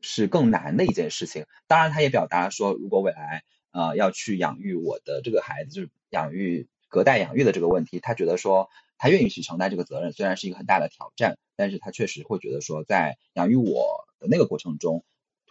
[0.00, 1.46] 是更难的一件事情。
[1.66, 6.68] 当然，她也表达说，如果未来呃要去养育我的这个孩子，就是养育。
[6.88, 15.04] 隔代养育的这个问题，他觉得说他愿意去承担这个责任，虽然是一个很大的挑战，但是他确实会觉得说在养育我的那个过程中，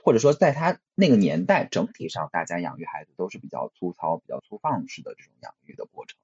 [0.06, 6.15] 或者说在他那个年代，整体上大家养育孩子都是比较粗糙、比较粗放式的这种养育的过程。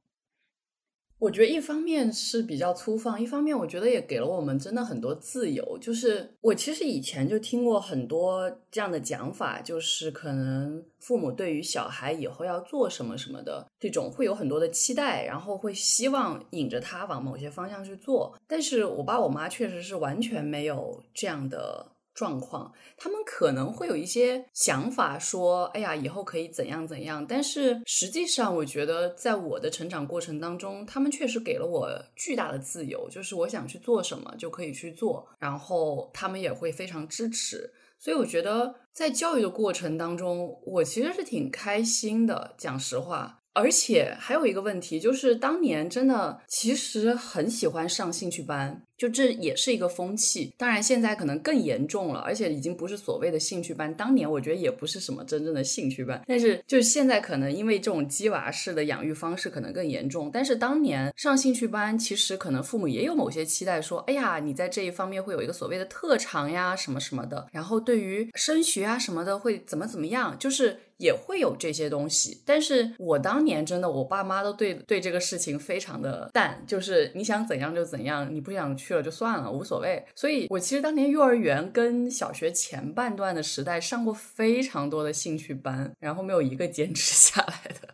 [1.17, 5.79] 我觉得一方面是比较粗放，一方面我觉得也给了我们真的很多自由。
[5.79, 18.35] 就是我其实以前就听过很多这样的讲法，就是可能父母对于小孩以后要做什么什么的这种会有很多的期待，然后会希望引着他往某些方向去做。
[18.47, 21.87] 但是我爸我妈确实是完全没有这样的。
[22.13, 37.71] 状况，他们可能会有一些想法，说：“哎呀，以后可以怎样怎样。”但是实际上，我觉得在我的成长过程当中，他们确实给了我巨大的自由，就是我想去做什么就可以去做，然后他们也会非常支持。
[37.99, 43.40] 所以我觉得在教育的过程当中，我其实是挺开心的，讲实话。
[43.53, 48.81] 而且还有一个问题，就是当年真的其实很喜欢上兴趣班。
[48.97, 53.91] 就这也是一个风气，当然现在可能更严重了，而且已经不是所谓的兴趣班。
[53.95, 60.29] 当年我觉得也不是什么真正的兴趣班，但是就是现在可能因为这种鸡娃式的养育方式可能更严重。
[60.31, 67.47] 但是当年上兴趣班，其实可能父母也有某些期待，说，哎呀，你在这一方面会有一个所谓的特长呀，什么什么的。
[67.51, 72.41] 然后对于升学啊什么的会怎么怎么样，就是也会有这些东西。
[72.45, 78.93] 但是我当年真的，我爸妈都对对这个事情非常的淡，就是你想怎样就怎样，你不想去。
[78.93, 80.05] 了就算了，无所谓。
[80.15, 87.87] 所以我其实当年幼儿园跟小学前半段的时代上过非常多的兴趣班，然后没有一个坚持下来的。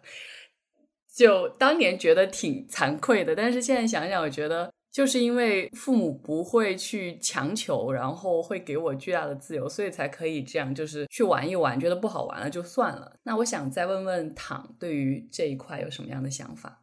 [1.16, 13.16] 就当年觉得挺惭愧的，但是现在想想，我觉得就是因为父母不会去强求，然后会给我巨大的自由，所以才可以这样，就是去玩一玩，觉得不好玩了就算了。
[13.22, 16.82] 那我想再问问躺，对于这一块有什么样的想法？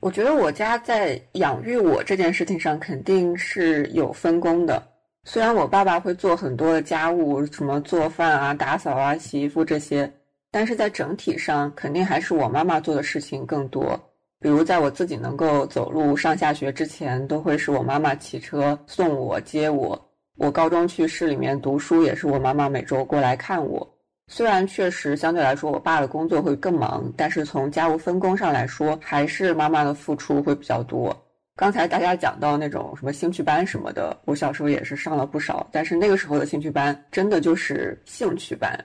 [0.00, 4.82] 我觉得我家在养育我这件事情上肯定是有分工的。
[5.24, 10.10] 虽然我爸爸会做很多的家务，什么做饭啊、打扫啊、洗衣服这些，
[10.50, 14.00] 但是在整体上肯定还是我妈妈做的事情更多。
[14.42, 19.98] 比如在我自己能够走路上下学之前，都会是我妈妈骑车送我、接我。
[20.36, 23.88] 我高中去市里面读书，也是我妈妈每周过来看我。
[24.26, 31.16] 虽然确实相对来说，我爸的工作会更忙，但是从家务分工上来说，还是妈妈的付出会比较多。
[31.54, 38.76] 刚才大家讲到那种什么兴趣班什么的，我小时候也是上了不少，但是那个时候的兴趣班真的就是兴趣班，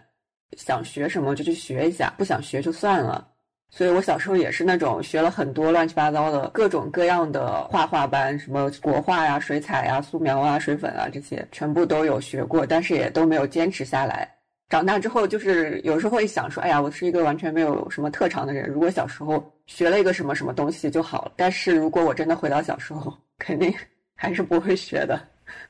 [0.56, 3.28] 想学什么就去学一下，不想学就算了。
[3.70, 14.28] 所以我小时候也是那种学了很多乱七八糟的各种各样的画画班，什么国画呀、水彩呀、素描啊、水粉啊这些，全部都有学过，但是也都没有坚持下来。
[14.70, 18.70] 长大之后，就是有时候会想说：“哎呀，我是一个完全没有什么特长的人。
[18.70, 21.32] 如果小时候学了一个什么什么东西就好了。
[21.38, 23.74] 但是如果我真的回到小时候，肯定
[24.16, 25.20] 还是不会学的。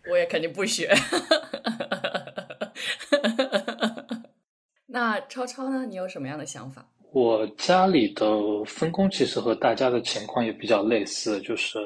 [0.09, 0.95] 我也肯定不学。
[4.87, 5.85] 那超超呢？
[5.85, 6.83] 你有什么样的想法？
[7.11, 8.25] 我家里的
[8.65, 11.79] 分工其实和大家的情况也比较类似，就是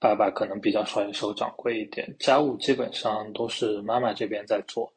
[0.00, 4.92] 爸爸可能比较甩手掌柜一点，家务基本上都是妈妈这边在做。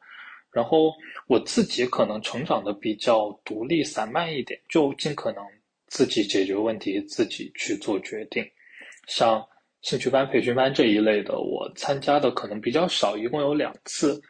[0.52, 0.92] 然后
[1.28, 5.44] 我自己可能成长的比较独立散漫一点，就尽可能
[5.88, 8.46] 自己解决问题，自己去做决定。
[9.08, 9.46] 像
[9.82, 14.22] 兴趣班、培训班这一类的，我参加的可能比较少，一共有两次。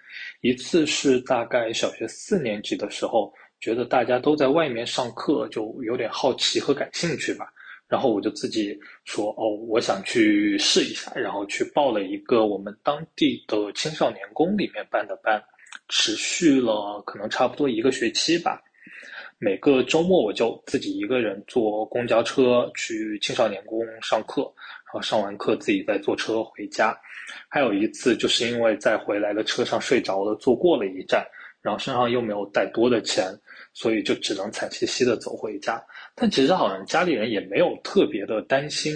[0.42, 7.46] 一次是大概小学四年级的时候，觉得大家都在外面上课，就有点好奇和感兴趣吧。
[7.88, 15.42] 然后我就自己说：“哦，我想去试一下。”然后去报了一个我们当地的青少年宫里面办的班。
[15.88, 18.62] 持续了可能差不多一个学期吧，
[19.38, 24.42] 每个周末我就自己一个人坐公交车去青少年宫上课，
[24.86, 26.98] 然后上完课自己再坐车回家。
[27.50, 31.26] 还有一次就是因为在回来的车上睡着了，坐过了一站，
[31.62, 33.26] 然后身上又没有带多的钱，
[33.74, 35.84] 所以就只能惨兮兮的走回家。
[36.16, 38.94] 但其实好像家里人也没有特别的担心。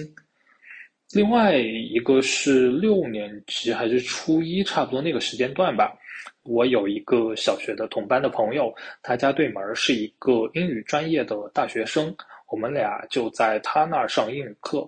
[1.13, 5.95] 另外一个是六年级还是初一，差不多那个时间段吧。
[6.43, 12.15] 我有一个小学的同班的朋友，他家对门是一个英语专业的大学生，
[12.51, 14.87] 我们俩就在他那儿上英语课，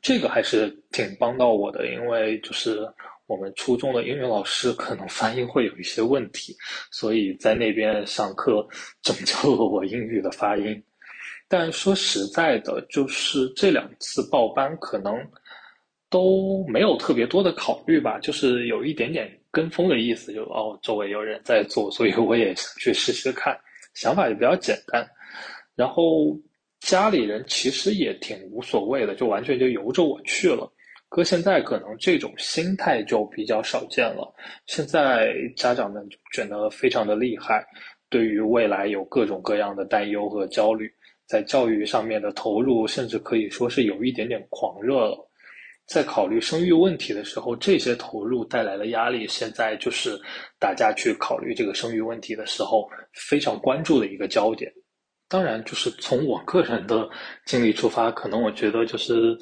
[0.00, 2.80] 这个还是挺帮到我的，因为就是
[3.32, 6.54] 我们初中的英语老师可能发音会有一些问题，
[6.90, 8.68] 所以在那边上课
[9.00, 10.82] 拯救了我英语的发音。
[11.48, 15.14] 但说实在的，就是这两次报班可能
[16.10, 19.38] 都没有特别多的考虑吧，就是有一点点。
[19.50, 23.58] 跟风的意思就哦，周围有人在做，所以我也想去试试看，
[23.92, 25.06] 想法也比较简单。
[25.74, 26.34] 然后
[26.80, 30.71] 家里人其实也挺无所谓的，就完全就由着我去了。
[31.14, 34.34] 搁现在可能这种心态就比较少见了。
[34.64, 36.02] 现在家长们
[36.32, 37.62] 卷得非常的厉害，
[38.08, 40.90] 对于未来有各种各样的担忧和焦虑，
[41.26, 45.18] 在教育上面的投入甚至可以说是有一点点狂热了。
[45.84, 50.18] 在考虑生育问题的时候，这些投入带来的压力，现在就是
[50.58, 54.72] 大家去考虑这个生育问题的时候非常关注的一个焦点。
[55.32, 57.08] 当然，就是从我个人的
[57.46, 59.34] 经历出发，可能我觉得就是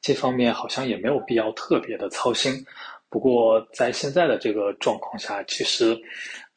[0.00, 2.52] 这方面好像也没有必要特别的操心。
[3.08, 5.96] 不过在现在的这个状况下，其实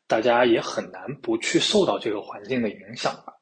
[0.07, 3.38] 大家也很难不去受到这个环境的影响吧。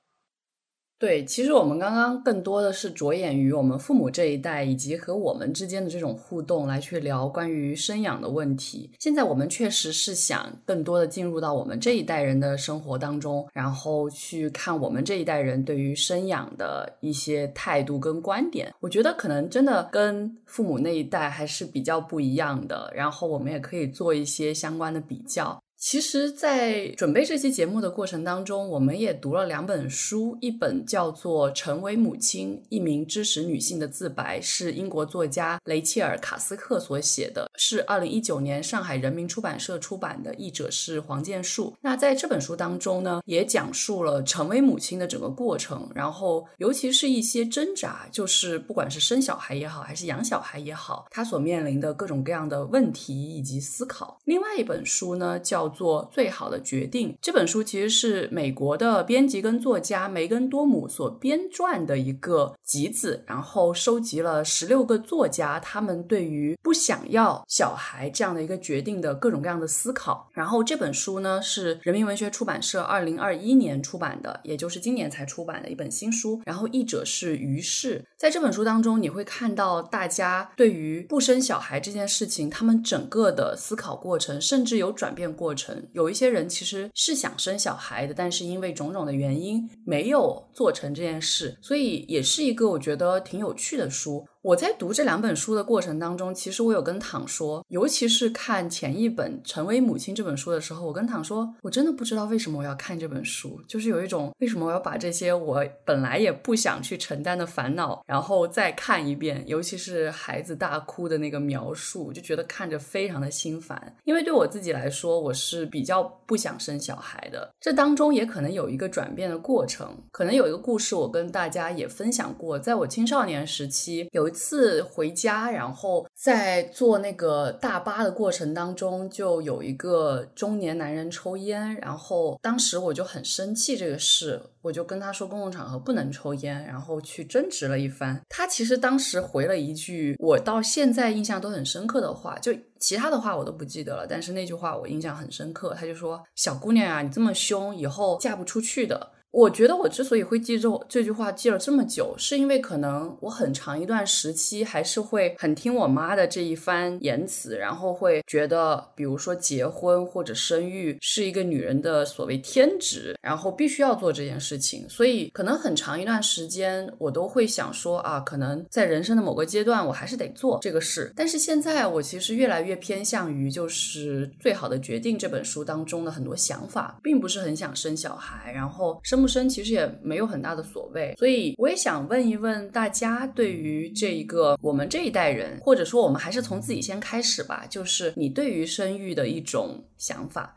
[0.99, 8.89] 对，其实我们刚刚更多的是着眼于我们父母这一代，以及和我们之间的这种互动，来去聊关于生养的问题。
[8.97, 18.73] 现在我们确实是想更多的进入到我们这一代人的生活当中，然后去看我们这一代人对于生养的一些态度跟观点。
[18.79, 22.91] 我觉得可能真的跟父母那一代还是比较不一样的。
[22.95, 25.61] 然后我们也可以做一些相关的比较。
[25.79, 41.71] 其实，在准备这期节目的过程当中，我们也读了两本书，一本叫做《成为母亲：一名知识女性的自白》，是英国作家雷切尔·卡斯克所写的，是二零一九年上海人民出版社出版的，译者是黄建树。
[41.79, 54.19] 那在这本书当中呢，也讲述了成为母亲的整个过程，然后尤其是一些挣扎，就是不管是生小孩也好，还是养小孩也好，他所面临的各种各样的问题以及思考。
[54.25, 55.66] 另外一本书呢，叫。
[55.69, 57.15] 做最好的决定。
[57.21, 70.29] 这本书其实是美国的编辑跟作家梅根多姆所编撰的一个集子，然后收集了十六个作家他们对于不想要小孩这样的一个决定的各种各样的思考。
[70.33, 76.41] 然后这本书呢是人民文学出版社二零二一年出版的，也就是今年才出版的一本新书。
[76.45, 78.05] 然后译者是于适。
[78.15, 85.56] 在这本书当中，你会看到大家对于不生小孩这件事情，他们整个的思考过程，甚至有转变过。
[85.93, 94.25] 有一些人其实是想生小孩的，但是因为种种的原因没有做成这件事，所以也是一个我觉得挺有趣的书。
[94.47, 113.97] 我在读这两本书的过程当中，其实我有跟躺说，尤其是看前一本《成为母亲》这本书的时候，我跟躺说，我真的不知道为什么我要看这本书，就是有一种为什么我要把这些我本来也不想去承担的烦恼，然后再看一遍，尤其是孩子大哭的那个描述，就觉得看着非常的心烦。
[114.05, 124.36] 因为对我自己来说，我是比较不想生小孩的，这当中也可能有一个转变的过程，可能有一个故事，我跟大家也分享过，在我青少年时期有。
[124.37, 138.21] 次回家，然后在坐那个大巴的过程当中，就有一个中年男人抽烟，然后当时我就很生气这个事，我就跟他说公共场合不能抽烟，然后去争执了一番。
[138.29, 145.75] 他其实当时回了一句我到现在印象都很深刻的话，就其他的话我都不记得了，但是那句话我印象很深刻。
[145.77, 164.87] 他就说：“小姑娘啊，你这么凶，以后嫁不出去的。”我觉得我之所以会记住这句话记了这么久，是因为可能我很长一段时期还是会很听我妈的这一番言辞，然后会觉得，比如说结婚或者生育是一个女人的所谓天职，然后必须要做这件事情。
[164.89, 171.11] 所以可能很长一段时间我都会想说啊，可能在人生的某个阶段我还是得做这个事。
[171.15, 179.16] 但是现在我其实越来越偏向于就是最好的决定这本书当中的很多想法，并不是很想生小孩，然后生。
[179.17, 190.55] 生不生其实也没有很大的所谓，所以我也想问一问大家，对于这一个我们这一代人，或者说我们还是从自己先开始吧，就是你对于生育的一种想法。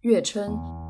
[0.00, 0.83] 月称。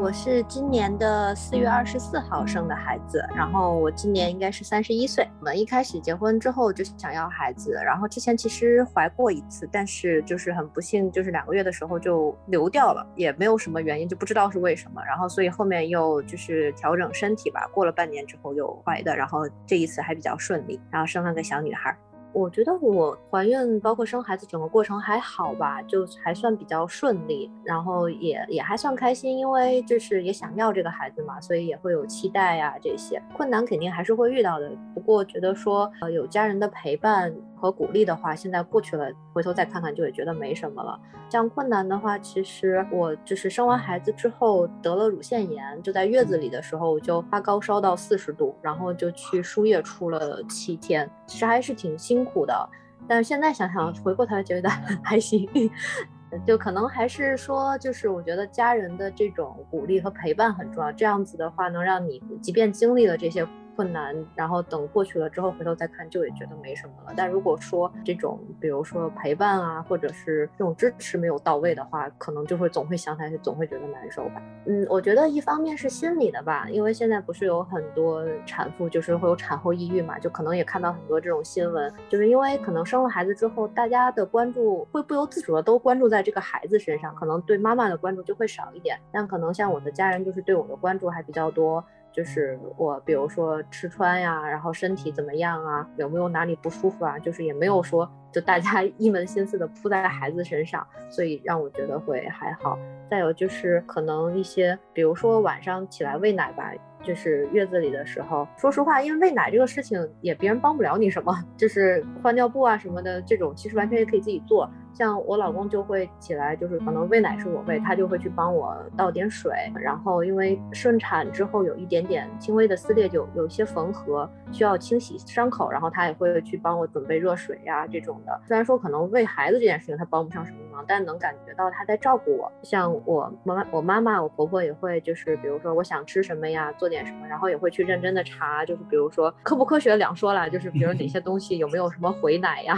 [0.00, 5.28] 我是今年的四月二十四号生的孩子，然后我今年应该是三十一岁。
[5.40, 15.02] 我们一开始结婚之后就想要孩子，然后之前其实怀过一次，但是就是很不幸，就是两个月的时候就流掉了，也没有什么原因，就不知道是为什么。
[15.04, 21.94] 然后所以后面又就是调整身体吧，过了半年之后又怀的，然后这一次还比较顺利，然后生了个小女孩。
[22.32, 34.70] 我觉得我怀孕包括生孩子整个过程还好吧，就还算比较顺利，然后也也还算开心，因为就是也想要这个孩子嘛，所以也会有期待呀这些困难肯定还是会遇到的。
[34.94, 40.98] 不过觉得说呃有家人的陪伴和鼓励的话，现在过去了，回头再看看就会觉得没什么了。
[41.28, 52.24] 像困难的话，其实我就是生完孩子之后得了乳腺炎，就在月子里的时候我就发高烧到四十度，然后就去输液出了七天，其实还是挺辛。
[52.24, 52.68] 苦的，
[53.08, 54.68] 但是现在想想，回过头来觉得
[55.02, 55.48] 还行。
[56.46, 63.44] 就可能还是说，就是我觉得家人的这种鼓励和陪伴很重要，这样子的话能让你即便经历了这些。
[63.80, 67.14] 困难，然后等过去了之后回头再看，就也觉得没什么了。
[67.16, 74.42] 但如果说这种，比如说陪伴啊，或者是这种支持没有到位的话，可能就会总会想起来，总会觉得难受吧。
[74.66, 88.98] 嗯，我觉得一方面是心理的吧，因为现在不是有很多产妇就是会有产后抑郁嘛，就可能也看到很多这种新闻，就是因为可能生了孩子之后，大家的关注会不由自主的都关注在这个孩子身上，可能对妈妈的关注就会少一点。
[89.10, 91.82] 但可能像我的家人，就是对我的关注还比较多。
[92.12, 97.18] 就是我，比如说吃穿呀，然后身体怎么样啊，有没有哪里不舒服啊？
[97.18, 102.78] 就是也没有说，就大家 一门心思的扑在孩子身上，所以让我觉得会还好。
[103.10, 106.72] 再有就是可能一些，比如说晚上起来喂奶吧。
[107.02, 114.70] 就是月子里的时候，说实话，因为喂奶这个事情也别人帮不了你什么，就是换尿布啊什么的这种，其实完全也可以自己做。
[114.92, 119.52] 像我老公就会起来，就是可能喂奶是我喂，他就会去帮我倒点水。
[119.74, 128.40] 然后因为顺产之后有一点点轻微的撕裂，就有些缝合，需要清洗伤口，然后他也会去帮我准备热水呀这种的。
[128.46, 132.52] 虽然说可能喂孩子这件事情他帮不上什么忙，但能感觉到他在照顾我。
[132.62, 136.90] 像我妈妈我妈妈、我婆婆也会，就是比如说我想吃什么呀，做。
[136.90, 142.76] 点什么，然后也会去认真的查，就是比如说科不科学两说了，就是比如哪些东西有没有什么回奶呀，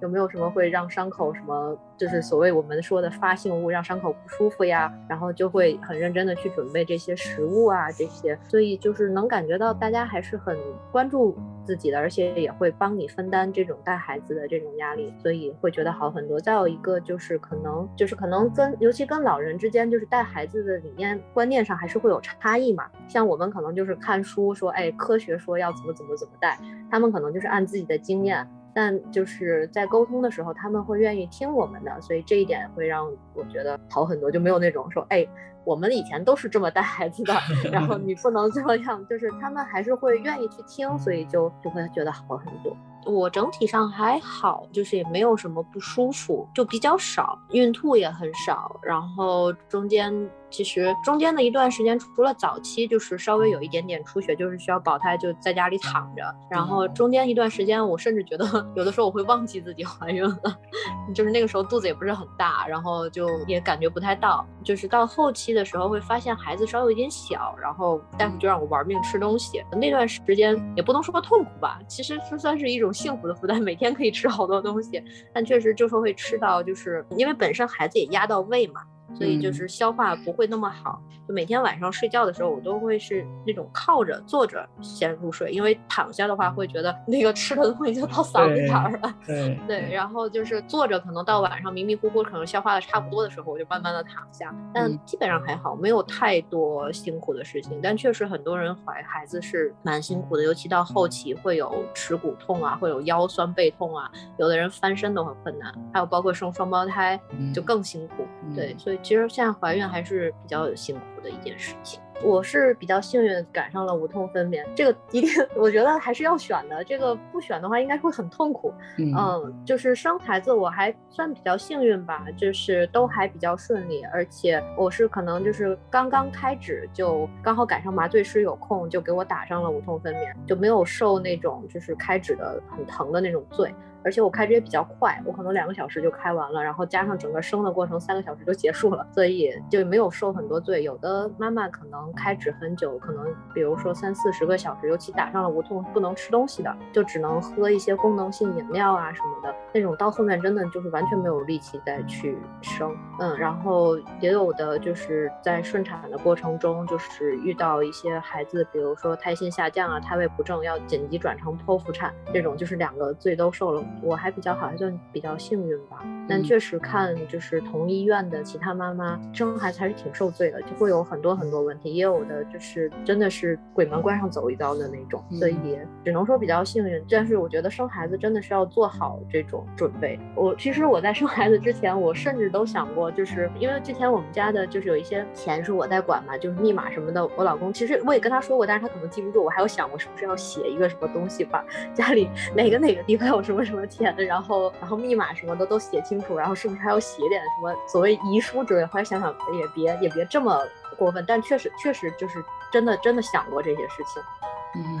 [0.00, 10.56] 有没有什么会让伤口什么，呃就是所谓我们说的发性物，让伤口不舒服呀，然后就会很认真的去准备这些食物啊这些，所以就是能感觉到大家还是很
[10.90, 11.36] 关注
[11.66, 16.40] 自己的，而且也会帮你分担这种带孩子的这种压力，所以会觉得好很多。
[16.40, 23.50] 再有一个就是可能就是可能跟尤其跟老人之间，就是带孩子的理念观念上还是会有差异嘛，像我们。
[23.50, 26.56] 可能就是看书说，哎，科学说要怎么怎么怎么带，
[26.88, 33.10] 他们可能就是按自己的经验，但就是在沟通的时候，他们会愿意听我们的，所以这一点会让
[33.40, 35.26] 我觉得好很多，就没有那种说，哎，
[35.64, 37.34] 我们以前都是这么带孩子的，
[37.72, 42.76] 然后你不能这样，就是他们还是会愿意去听，所以就就会觉得好很多。
[43.06, 50.30] 我整体上还好，就是也没有什么不舒服，就比较少，孕吐也很少，然后中间。
[50.52, 56.24] 其实中间的一段时间，除了早期就是稍微有一点点出血，就是需要保胎就在家里躺着。
[56.50, 60.36] 然后中间一段时间，我甚至觉得 有的时候我会忘记自己怀孕了，
[61.14, 64.46] 就是那个时候肚子也不是很大，然后就也感觉不太到。
[64.62, 69.64] 就是到后期的时候会发现孩子稍微有点小，然后大夫就让我玩命吃东西。
[69.72, 75.02] 那段时间也不能说痛苦吧，其实是算是一种幸福的负担，每天可以吃好多东西，
[75.32, 78.82] 但确实就是会吃到，就是因为本身孩子也压到胃嘛。
[79.14, 89.14] 所以就是消化不会那么好，就每天晚上睡觉的时候，我都会是那种靠着坐着先入睡，因为躺下的话会觉得那个吃的东西就到嗓子眼儿了。
[89.26, 94.54] 对对，然后就是坐着，可能到晚上迷迷糊糊，可能消化的差不多的时候，我就慢慢的躺下。
[94.72, 97.80] 但基本上还好，没有太多辛苦的事情。
[97.82, 107.20] 但确实很多人怀孩子是蛮辛苦的，尤其到后期会有耻骨痛啊，会有腰酸背痛啊，有的人翻身都很困难，还有包括生双胞胎
[107.52, 108.24] 就更辛苦。
[108.54, 108.99] 对，所以。
[109.02, 112.00] 其实现在怀孕还是比较辛苦的一件事情。
[112.22, 116.84] 我是比较幸运赶上了无痛分娩，这个一定我觉得还是要选的。
[116.84, 118.74] 这个不选的话，应该会很痛苦。
[118.98, 133.74] 嗯，就是生孩子我还算比较幸运吧，就是都还比较顺利，而且我是可能就是刚刚开指就刚好赶上麻醉师有空，就给我打上了无痛分娩，就没有受那种就是开指的很疼的那种罪。
[134.04, 140.82] 而且我开指也比较快，我可能两个小时就开完了，然后加上整个生的过程三个小时就结束了，所以就没有受很多罪。
[140.82, 152.94] 有的妈妈可能开指很久，可能比如说三四十个小时，尤其打上了无痛不能吃东西的，就只能喝一些功能性饮料啊什么的那种，到后面真的就是完全没有力气再去生。
[153.18, 163.84] 嗯，然后也有的就是在顺产的过程中，就是遇到一些孩子，比如说胎心下降啊、胎位不正，要紧急转成剖腹产，这种就是两个罪都受了。
[164.02, 166.04] 我还比较好，还算比较幸运吧。
[166.28, 175.22] 但确实看就是同医院的其他妈妈生孩子还是挺受罪的，就会有很多很多问题，也有的就是真的是鬼门关上走一遭的那种。
[175.32, 175.56] 所以
[176.04, 177.02] 只能说比较幸运。
[177.10, 180.18] 但是我觉得生孩子真的是要做好这种准备。
[180.36, 189.42] 我其实我在生孩子之前，我甚至都想过，就是因为之前我们家的就是有一些钱是我在管嘛，就是密码什么的，我老公其实我也跟他说过，但是他可能记不住。
[189.42, 193.79] 我还有想过是不是要写一个什么东西，把家里哪个哪个地方有什么什么。
[193.86, 198.84] 钱，然后然后密码什么的都写清楚，然后是不是还要写点什么所谓遗书之类？
[198.86, 200.60] 后来想想也别也别这么
[200.98, 204.22] 过分，但确实确实就是真的真的想过这些事情，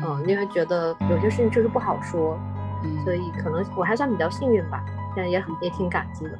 [0.04, 2.38] 嗯，因为觉得有些事情确实不好说，
[3.04, 6.38] 所以可能我还算比较幸运吧，现在也很也挺感激的。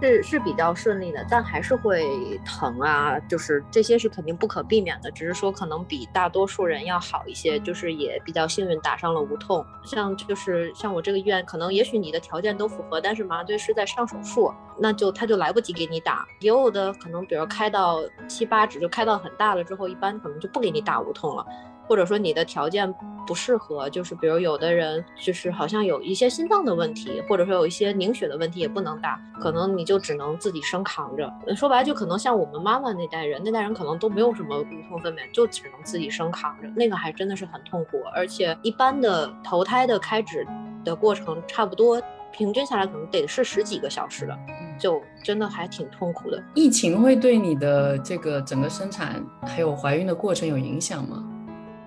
[0.00, 9.64] 是是比较顺利的，但还是会疼啊，就是这些是肯定不可避免的，只是说可能比大多数人要好一些，就是也比较幸运打上了无痛。
[9.84, 16.26] 像就是像我这个医院，可能也许你的条件都符合，但是麻醉师在上手术，那就他就来不及给你打。
[16.40, 21.44] 也有的可能，比如开到七八指，就开到很大了之后，一般可能就不给你打无痛了。
[21.88, 22.92] 或者说你的条件
[23.26, 31.32] 不适合，就是比如有的人就是好像有一些心脏的问题，或者说有一些凝血的问题也不能打，可能你就只能自己生扛着。
[31.56, 38.02] 说白了就可能像我们妈妈那代人，那代人可能都没有什么无痛分娩，就只能自己生扛着，那个还真的是很痛苦。
[38.14, 40.46] 而且一般的头胎的开指
[40.84, 44.38] 的过程，差不多平均下来可能得是十几个小时的，
[44.78, 46.42] 就真的还挺痛苦的。
[46.54, 51.24] 疫情会对你的这个整个生产还有怀孕的过程有影响吗？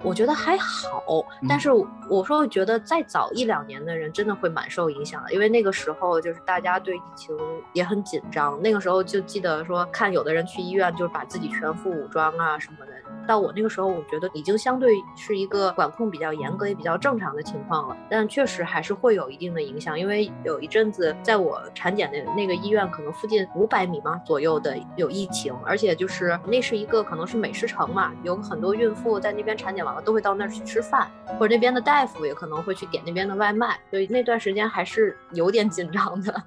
[0.04, 1.70] 我觉得还好，但是
[2.10, 7.38] 我说觉得再早一两年的人真的会蛮受影响的，因为那个时候就是大家对疫情
[7.74, 12.91] 也很紧张，那个时候就记得说看有的人去医院就是把自己全副武装啊什么的。
[13.28, 36.43] 到我那个时候，我觉得已经相对是一个管控比较严格也比较正常的情况了，但确实还是会有一定的影响，因为有一阵子在我产检的那个医院，可能附近五百米嘛左右的有疫情，而且就是那是一个可能是美食城嘛，有很多孕妇在那边产检完了都会到那儿去吃饭，或者那边的大夫也可能会去点那边的外卖，所以那段时间还是有点紧张的，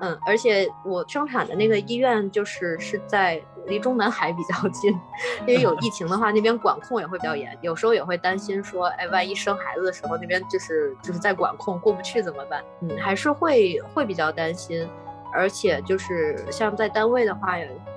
[0.00, 3.42] 嗯，而且我生产的那个医院就是是在。
[3.66, 4.92] 离中南海比较近，
[5.40, 12.62] 因为有疫情的话，那边管控也会比较严，有时候也会担心说，哎，万一生孩子的时候那边就是就是在管控过不去怎么办？
[12.82, 14.88] 嗯，还是会会比较担心，
[15.32, 17.56] 而且就是像在单位的话，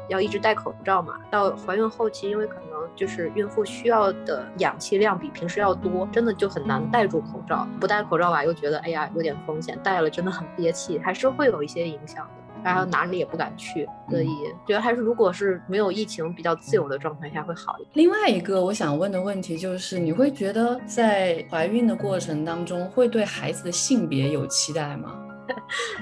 [0.10, 1.16] 要一直戴口罩嘛。
[1.32, 7.68] 到怀孕后期，因为可能就是孕妇需要的氧气量比平时要多，真的就很难戴住口罩。
[7.80, 12.32] 不戴口罩吧，又觉得哎呀有点风险，戴了真的很憋气，还是会有一些影响的。
[12.62, 14.28] 然后哪里也不敢去，所以
[14.68, 17.92] 觉得还是如果是没有疫情比较自由的状态下会好一点。
[17.94, 25.22] 另外一个我想问的问题就是，你会觉得在怀孕的过程当中会对孩子的性别有期待吗？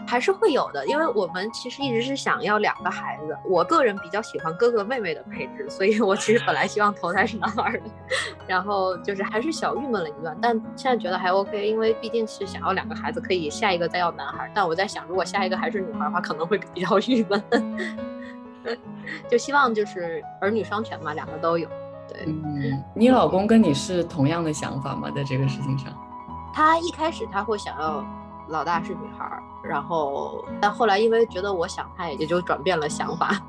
[0.05, 3.37] 还是会有的，因为我们其实一直是想要两个孩子。
[3.45, 7.81] 我个人比较喜欢哥哥妹妹的配置，所以我其实本来希望投胎是男孩的，
[8.47, 10.37] 然后就是还是小郁闷了一段。
[10.41, 14.51] 但现在觉得还 OK，因为毕竟是想要两个孩子，可以下一个再要男孩。
[14.53, 17.43] 但我在想，如果下一个还是女孩的话，可能会比较郁闷。
[19.29, 21.69] 就希望就是儿女双全嘛，两个都有。
[22.09, 25.09] 对，嗯，你老公跟你是同样的想法吗？
[25.15, 25.93] 在这个事情上，
[26.53, 28.05] 他一开始他会想要。
[28.49, 33.41] 老大是女孩，然后但后来因为觉得我想他，也就转变了想法。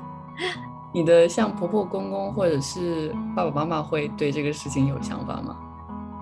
[0.92, 5.56] 你的像婆婆公公或者是爸爸妈妈会对这个事情有想法吗？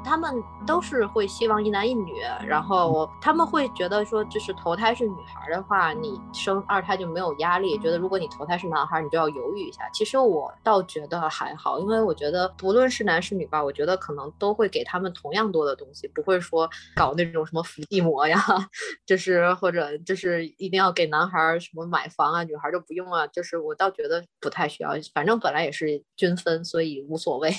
[0.05, 7.79] 他们都是会希望一男一女，然后他们会觉得说，就是头胎是女孩的话，你生二胎就没有压力。
[7.79, 9.89] 觉得如果你头胎是男孩，你就要犹豫一下。
[9.93, 18.39] 其实我倒觉得还好，因为我觉得不论是男是女吧，我觉得可能都会给他们同样多的东西，不会说搞那种什么伏地魔呀，
[19.07, 23.27] 就是或者就是一定要给男孩什么买房啊，女孩就不用啊。
[23.29, 27.51] 就是我倒觉得不太需要，反正本来也是均分，所以无所谓。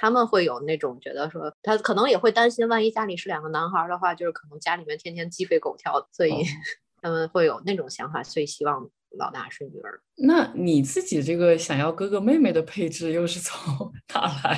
[0.00, 6.44] 他们会有那种觉得说，他可能也会担心，万一家里是两个男孩的话，就是可能家里面天天鸡飞狗跳的，所以
[7.02, 8.88] 他们会有那种想法，所以希望
[9.18, 10.00] 老大是女儿。
[10.16, 14.56] 那你自己这个想要哥哥妹妹的配置又是从哪来？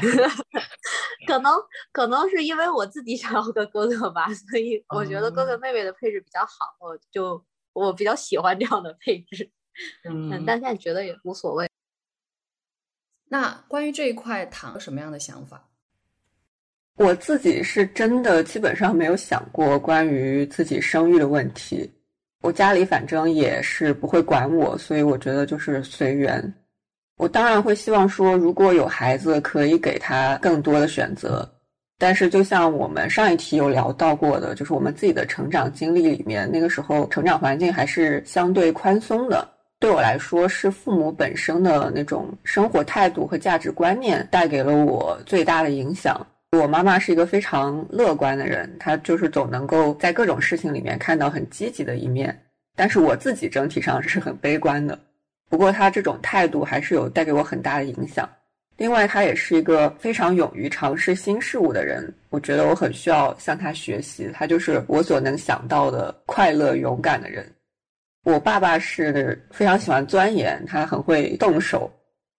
[1.27, 1.53] 可能
[1.93, 9.51] 可能是因为我自己想要个哥哥吧，所以我觉得哥哥妹妹的配置比较好，我就我比较喜欢这样的配置。
[10.05, 11.70] 嗯，但现在觉得也无所谓。
[13.33, 15.65] 那关于这一块，糖什么样的想法？
[16.97, 21.89] 我自己是真的基本上没有想过关于自己生育的问题。
[22.43, 26.53] 我家里反正也是不会管我，所以我觉得就是随缘。
[27.19, 31.49] 我当然会希望说，如果有孩子，可以给他更多的选择。
[31.99, 39.49] 但是就像我们上一题有聊到过的，就是我们自己的成长经历里面，那个时候成长环境还是相对宽松的。
[39.81, 46.25] 对我来说，是父母本身的那种生活态度和价值观念带给了我最大的影响。
[46.53, 52.39] 我妈妈是一个非常乐观的人，她就是总能够在各种事情里面看到很积极的一面。
[52.77, 54.99] 但是我自己整体上是很悲观的。
[55.49, 58.29] 不过她这种态度还是有带给我很大的影响。
[58.77, 62.13] 另外，她也是一个非常勇于尝试新事物的人。
[62.29, 64.31] 我觉得我很需要向她学习。
[64.35, 67.51] 她就是我所能想到的快乐、勇敢的人。
[68.25, 71.91] 我爸爸是非常喜欢钻研，他很会动手，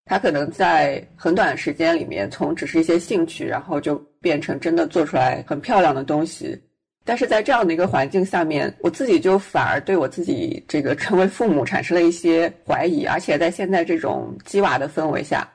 [0.06, 6.62] 他可能在很短时间里面，从只是一些兴趣，然后就变成真的做出来很漂亮的东西。
[7.04, 15.48] 但是在这样的一个环境下面，我自己就反而对我自己这个成为父母产生了一些怀疑，而且在现在这种鸡娃的氛围下，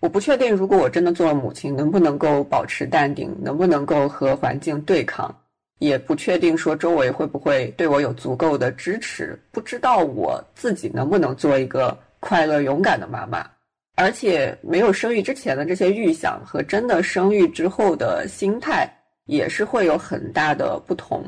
[0.00, 5.30] 我不确定如果我真的做了母亲，能不能够保持淡定，能不能够和环境对抗，
[5.78, 13.48] 也不确定说周围会不会对我有足够的支持，不知道我自己能不能做一个快乐勇敢的妈妈，
[13.96, 18.92] 而且没有生育之前的这些预想和真的生育之后的心态。
[19.28, 21.22] 也是会有很大的不同，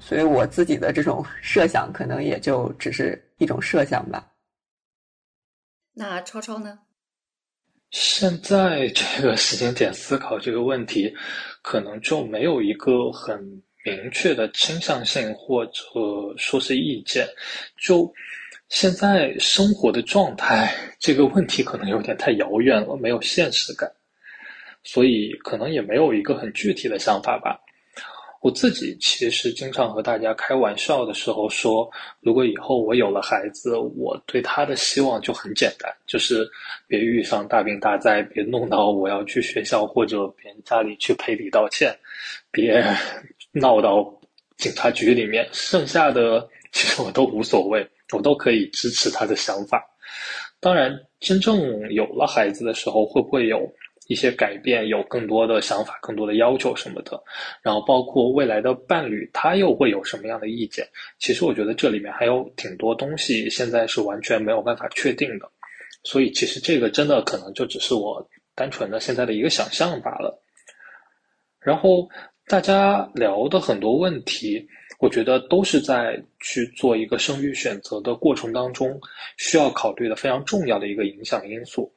[0.00, 4.26] 所以我自己的这种 设想可能也就只是一种设想吧。
[5.92, 6.80] 那超超呢？
[7.90, 11.14] 现在这个时间点思考这个问题，
[11.62, 15.72] 可能就没有一个很明确的倾向性或者
[16.36, 17.28] 说是意见。
[17.78, 18.12] 就
[18.70, 23.88] 现在生活的状态，这个问题可能有点太遥远了，没有现实感。
[24.82, 27.60] 所以可能也没有一个很具体的想法吧。
[28.42, 36.46] 我自己其实经常和大家开玩笑的时候说，如果以后我有了孩子，我对他的希望就很简单，就是
[36.86, 41.96] 别遇上大病大灾，别弄到我要去学校或者别人家里去赔礼道歉，
[42.50, 42.84] 别
[43.54, 44.04] 闹到
[44.56, 45.48] 警察局里面。
[45.52, 49.82] 剩下的 其实我都无所谓，我都可以支持他的想法。
[50.60, 53.60] 当然，真正有了孩子的时候，会不会有？
[54.06, 57.18] 一些改变，有更多的想法，更多的要求什么的，
[57.62, 60.86] 然后包括未来的伴侣，他又会有什么样的意见？
[61.18, 65.50] 其实我觉得这里面还有挺多东西，现在是完全没有办法确定的。
[66.02, 68.22] 所以其实这个真的可能就只是我
[68.54, 70.38] 单纯的现在的一个想象罢了。
[71.58, 72.06] 然后
[72.46, 74.68] 大家聊的很多问题，
[74.98, 79.00] 我觉得都是在去做一个生育选择的过程当中
[79.38, 81.90] 需要考虑的非常重要的一个影响因素。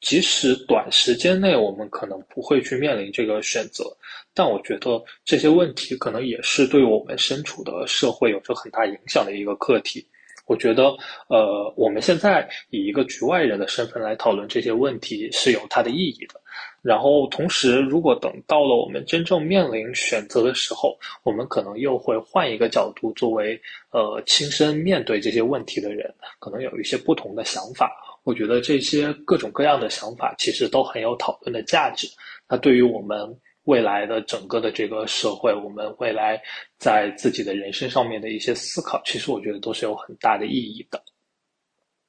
[0.00, 3.84] 即使短时间内我们可能不会去面临这个选择，
[4.32, 10.06] 但我觉得这些问题可能也是对我们身处的社会有着很大影响的一个课题。
[10.46, 10.84] 我觉得，
[11.28, 16.40] 呃，我们现在以一个局外人的身份来讨论这些问题是有它的意义的。
[16.88, 23.60] 然后，同时，如果等到了我们真正面临选择的时候，我们可能又会换一个角度，作为
[23.90, 27.92] 呃亲身面对这些问题的人，可能有一些不同的想法。
[28.24, 32.08] 我觉得这些各种各样的想法其实都很有讨论的价值。
[32.48, 36.40] 那对于我们未来的整个的这个社会，我们未来
[36.78, 41.04] 在自己的人生上面的一些思考，其实我觉得都是有很大的意义的。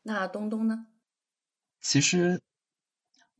[0.04, 0.86] 那东东呢？
[1.82, 2.42] 其实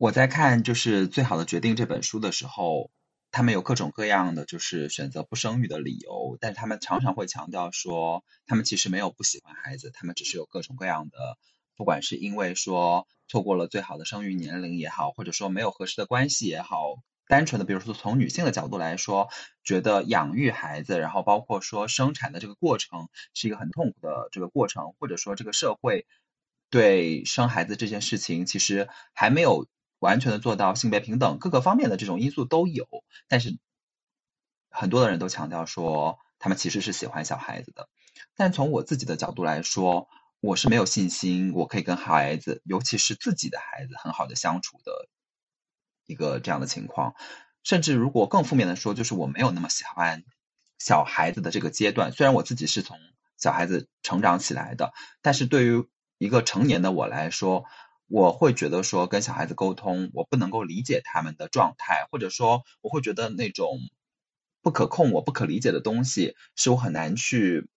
[0.00, 2.90] 我在看就是《最好的决定》这本书的时候，
[3.30, 11.36] 他们有各种各样的就是选择不生育的理由，但是他们常常会强调说，他们其实没有不喜欢孩子，他们只是有各种各样的。
[11.76, 16.94] 不管是因为说错过了最好的生育年龄也好，或者说没有合适的关系也好，
[17.28, 19.28] 单纯的比如说从女性的角度来说，
[19.64, 26.06] 觉得养育孩子，然后包括说生产的这个过程是一个很痛苦的这个过程，或者说这个社会
[26.70, 29.66] 对生孩子这件事情其实还没有
[30.00, 32.88] 完全的做到性别平等，各个方面的这种因素都有，
[33.28, 33.56] 但是
[34.68, 37.88] 很多的人都强调说他们其实是喜欢小孩子的，
[38.34, 40.08] 但从我自己的角度来说。
[40.42, 45.06] 我是没有信心，我可以跟孩子，尤其是自己的孩子，很好的相处的
[46.06, 47.14] 一个这样的情况。
[47.62, 50.24] 甚至如果更负面的说，就是我没有那么喜欢
[50.78, 52.12] 小孩子的这个阶段。
[52.12, 52.98] 虽然我自己是从
[53.36, 55.86] 小孩子成长起来的，但是对于
[56.16, 57.66] 一个成年的我来说，
[58.10, 63.78] 我会觉得说跟小孩子沟通，我不能够理解他们的状态，或者说我会觉得那种
[64.62, 67.68] 不可控、我不可理解的东西，是我很难去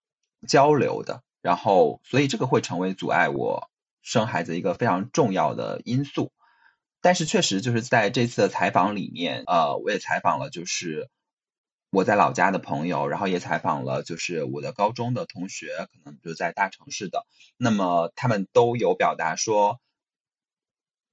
[0.47, 1.21] 交流的。
[1.43, 3.69] 然后，所以这个会成为阻碍我
[4.01, 6.31] 生孩子一个非常重要的因素。
[6.99, 11.09] 但是，确实就是在这次的采访里面，呃，我也采访了就是
[11.91, 17.27] 我在老家的朋友，然后也采访了就是我的高中的同学，可能就在大城市的。
[17.55, 19.79] 那么，他们都有表达说，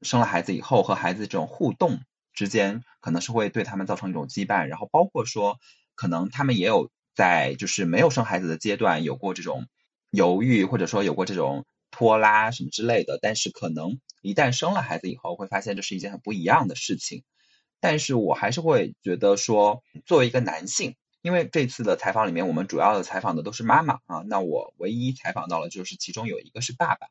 [0.02, 2.00] 生了孩子以后和孩子这种互动
[2.32, 4.66] 之间，可能是会对他们造成一种羁绊。
[4.66, 5.58] 然后，包括说，
[5.94, 9.66] 可能他们也有在就是没有生孩子的阶段有过这种。
[10.12, 17.22] 犹豫或者说有过这种拖拉什么之类的，但是可能一旦生了孩子以后，会发现这是一件很不一样的事情。
[17.78, 27.06] 但是我还是会觉得说，作为一个男性，因为这次的采访里面，我们主要的采访的都是妈妈啊，那我唯一采访到了就是其中有一个是爸爸。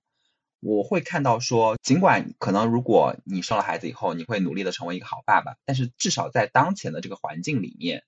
[0.60, 8.04] 我会看到说，尽管可能如果你生了孩子以后，你会努力的成为一个好爸爸，但是至少在当前的这个环境里面，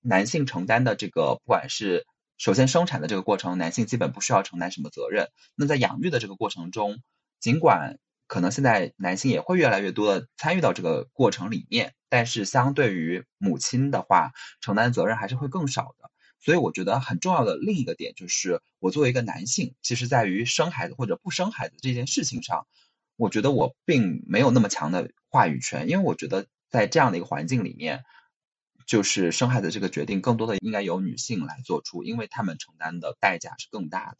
[0.00, 2.06] 男性承担的这个不管是。
[2.36, 5.28] 首先，生产的这个过程，男性基本不需要承担什么责任。
[5.54, 6.98] 那在养育的这个过程中，
[7.38, 16.10] 尽管可能现在男性也会越来越多的参与到这个过程里面，但是相对于母亲的话，承担责任还是会更少的。
[16.44, 22.66] 所以我觉得很重要的另一个点就是，我作为一个男性，其实在于生孩子或者不生孩子这件事情上，
[23.16, 28.04] 我觉得我并没有那么强的话语权，因为我觉得在这样的一个环境里面，
[28.86, 34.18] 就是生孩子这个决定更多的应该由女性来做出，因为她们承担的代价是更大的。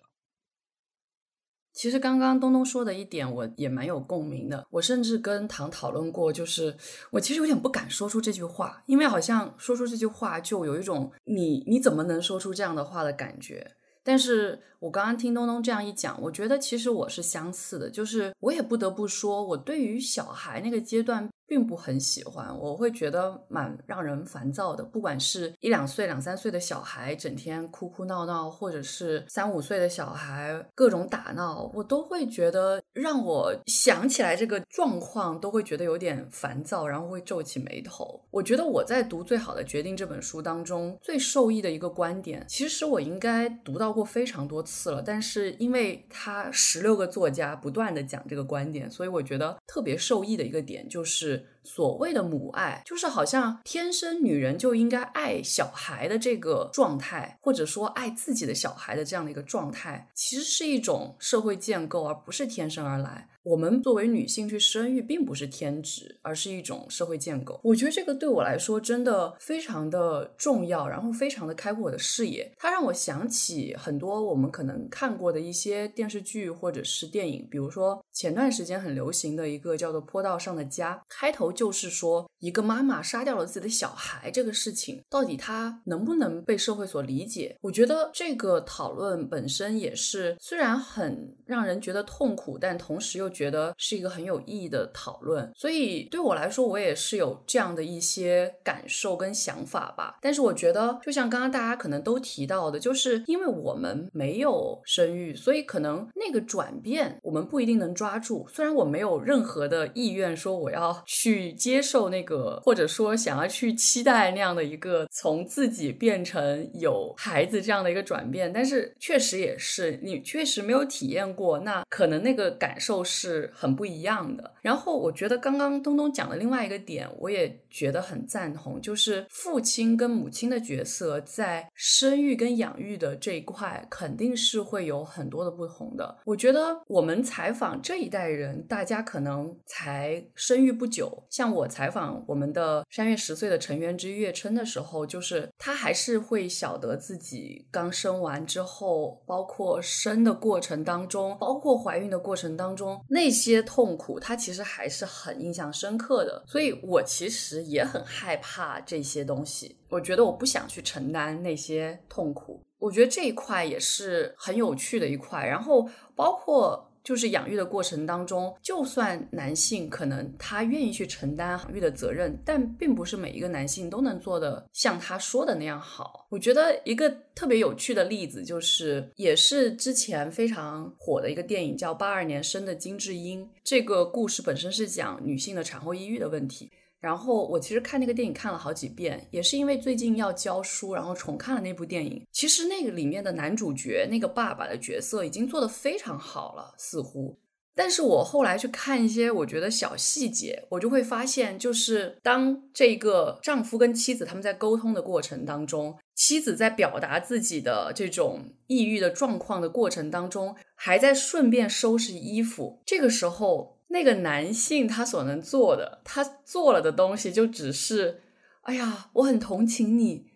[1.75, 4.65] 其实刚刚东东说的一点，我也蛮有共鸣的。
[4.71, 6.75] 我甚至跟唐讨论过，就是
[7.11, 13.73] 我其实有点不敢说出这句话，因为好像说出这句话就有一种你你怎么能说出这样的话的感觉。
[14.07, 21.29] 但是我刚刚听东东这样一讲，我觉得其实我是相似的，就是我也不得不说，我对于小孩那个阶段。
[21.47, 24.83] 并不很喜欢，我会觉得蛮让人烦躁的。
[24.83, 38.21] 不管是一两岁、两三岁的小孩整天哭哭闹闹，或者是三五岁的小孩各种打闹，我都会觉得让我想起来这个状况，都会觉得有点烦躁，然后会皱起眉头。
[38.31, 51.35] 我觉得我在读《最好的决定》这本书当中最受益的一个观点，其实我应该读到过非常多次了，但是因为他十六个作家不断的讲这个观点，所以我觉得特别受益的一个点就是。
[51.63, 63.29] 所谓的母爱，就是好像天生女人就应该爱小孩的这个状态，或者说爱自己的小孩的这样的一个状态，其实是一种社会建构，而不是天生而来。
[63.45, 67.61] 我们作为女性去生育，并不是天职，而是一种社会建构。
[67.63, 72.51] 我觉得这个对我来说真的非常的重要，然后非常的开阔我的视野。
[72.57, 87.55] 它让我想起很多我们可能看过的一些电视剧或者是电影，比如说前段时间很流行的一个叫做《坡道上的家》，开头就是说一个妈妈杀掉了自己的小孩这个事情，到底它能不能被社会所理解？
[87.61, 93.34] 我觉得这个讨论本身也是虽然很让人觉得痛苦，但同时又。
[93.35, 100.17] 觉得是一个很有意义的讨论，所以对我来说，我也是有这样的一些感受跟想法吧。
[100.23, 108.47] 但是我觉得，就像刚刚大家可能都提到的，就是因为我们没有生育，所以可能那个转变我们不一定能抓住。
[108.53, 123.24] 虽然我没有任何的意愿说我要去接受那个，或者说想要去期待那样的一个从自己变成有孩子这样的一个转变，但是确实也是你确实没有体验过，那可能那个感受是。
[123.25, 124.53] 是很不一样的。
[124.61, 136.17] 然后我觉得刚刚东东讲的另外一个点，我也觉得很赞同，就是父亲跟母亲的角色在生育跟养育的这一块，肯定是会有很多的不同的。
[136.25, 141.21] 我觉得我们采访这一代人，大家可能才生育不久。
[141.31, 153.05] 像我采访我们的三月十岁的成员之月琛的时候，就是他还是会晓得自己刚生完之后，包括生的过程当中，包括怀孕的过程当中。
[153.09, 159.77] 那些痛苦，他其实还是很印象深刻的，所以我其实也很害怕这些东西。
[159.89, 162.61] 我觉得我不想去承担那些痛苦。
[162.79, 166.91] 我觉得这一块也是很有趣的一块，然后包括。
[167.05, 176.27] 就是养育的过程当中，就算男性可能他愿意去承担养育的责任，但并不是每一个男性都能做的像他说的那样好。
[176.31, 183.45] 我觉得一个特别有趣的例子，就是也是之前非常火的一个电影，叫《八二年生的金智英》。
[183.63, 186.71] 这个故事本身是讲女性的产后抑郁的问题。
[187.05, 192.27] 然后我其实看那个电影看了好几遍，也是因为最近要教书，然后重看了那部电影。
[192.33, 197.39] 其实那个里面的男主角那个爸爸的角色已经做得非常好了，似乎。
[197.75, 213.74] 但是我后来去看一些我觉得小细节，我就会发现，就是当这个丈夫跟妻子他们在沟通的过程当中，妻子在表达自己的这种抑郁的状况的过程当中，还在顺便收拾衣服，这个时候。
[213.95, 218.23] 那个男性他所能做的，他做了的东西就只是，
[218.63, 220.33] 哎呀，我很同情你，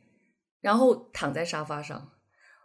[0.61, 2.12] 然后躺在沙发上。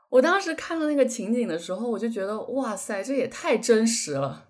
[0.09, 4.49] 我当时看到那个情景的时候，我就觉得，哇塞，这也太真实了。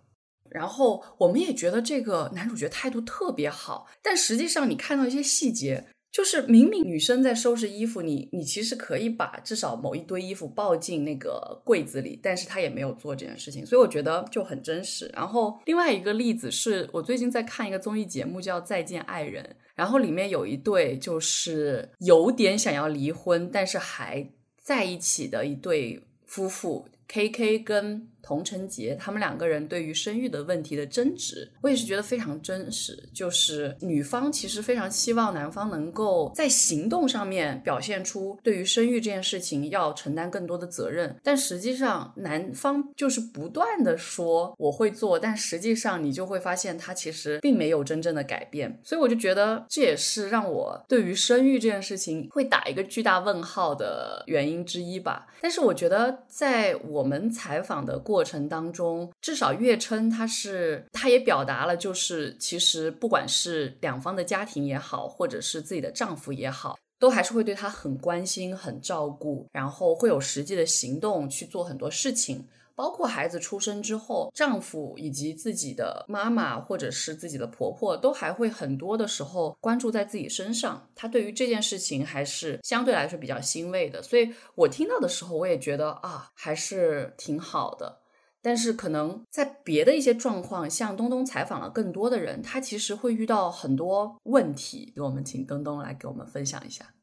[0.49, 5.87] 然后我们也觉得这个男主角态度特别好，但实际上你看到一些细节。
[6.13, 15.09] 就是明明女生在收拾衣服，你你其实可以把至少某一堆衣服抱进那个柜子里，但是她也没有做这件事情，所以我觉得就很真实。
[15.15, 19.43] 然后另外一个例子是我最近在看一个综艺节目叫《再见爱人》，
[19.73, 24.29] 然后里面有一对就是有点想要离婚，但是还
[24.61, 32.97] 在一起的一对夫妇，K K 跟童晨杰他们两个人对于生育的问题的争执，我也是觉得非常真实。
[33.13, 48.79] 就是女方其实非常希望男方能够在行动上面表现出对于生育这件事情要承担更多的责任，但实际上男方就是不断的说我会做，但实际上你就会发现他其实并没有真正的改变。
[48.83, 55.27] 所以我就觉得这也是让我对于生育这件事情会打一个巨大问号的原因之一吧。
[55.41, 72.47] 但是我觉得在我们采访的过过程当中，至少月称他是他也表达了，就是其实不管是两方的家庭也好，或者是自己的丈夫也好，都还是会对她很关心、很照顾，然后会有实际的行动去做很多事情。
[72.75, 80.89] 包括孩子出生之后，丈夫以及自己的妈妈或者是自己的婆婆，都还会很多的时候关注在自己身上。
[80.95, 84.01] 她对于这件事情还是相对来说比较欣慰的。
[84.01, 87.99] 所以我听到的时候，我也觉得啊，还是挺好的。
[88.43, 94.91] 但是可能在别的一些状况，像东东采访了更多的人，他其实会遇到很多问题。
[94.93, 96.93] 给我们请东东来给我们分享一下。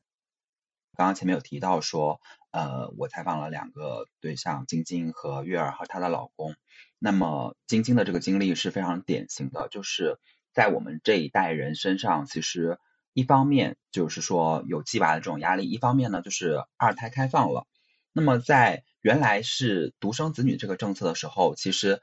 [0.97, 2.20] 刚刚前面有提到说，
[2.51, 6.55] 呃，我采访了两个对象，晶晶和月儿和她的老公。
[6.99, 10.18] 那么晶晶的这个经历是非常典型的，就是
[10.53, 12.78] 在我们这一代人身上，其实
[13.14, 17.66] 一方面就是说有鸡娃的这种压力，一方面呢就是二胎开放了。
[18.12, 22.03] 那么在原来是独生子女这个政策的时候，其实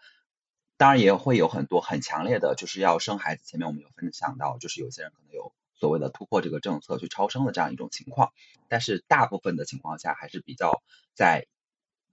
[0.78, 3.44] 当然也会有很多很强烈的，就是要生孩子。
[3.46, 5.54] 前面我们有分享到，就是有些人可能有。
[5.80, 8.34] 所谓的突破这个政策去超生的这样一种情况，
[8.68, 10.82] 但是大部分的情况下还是比较
[11.14, 11.46] 在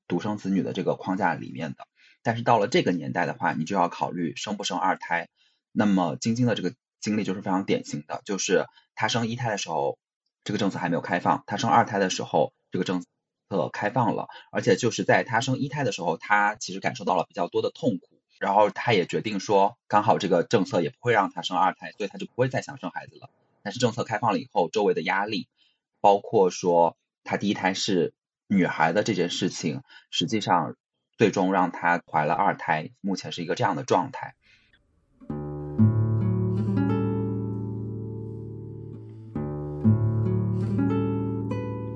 [0.06, 1.86] 独生子女的这个框架里面的。
[2.22, 5.30] 但是到了这个年代的话，你就要考虑生不生二胎。
[5.72, 9.98] 那么晶晶的这个经历就是非常典型的，就是她生一胎的时候，
[10.44, 13.06] 这个政策还没有开放；她生二胎的时候，这个政策
[13.48, 14.28] 策开放了。
[14.50, 23.30] 而且就是在她生一胎的时候，她其实感受到了比较多的痛苦，然后她也决定说，刚好这个政策也不会让她生二胎，所以她就不会再想生孩子了。
[23.62, 25.48] 但是政策开放了以后，周围的压力，
[26.00, 28.12] 包括说她第一胎是
[28.46, 30.76] 女孩的这件事情，实际上
[31.16, 34.34] 最终让她怀了二胎，目前是一个这样的状态。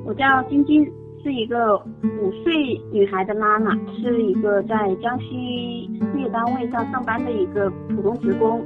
[0.07, 0.91] 我叫晶晶，
[1.23, 8.65] 是一个五岁女孩的妈妈，是一个在江西事业单位上上班的一个普通职工。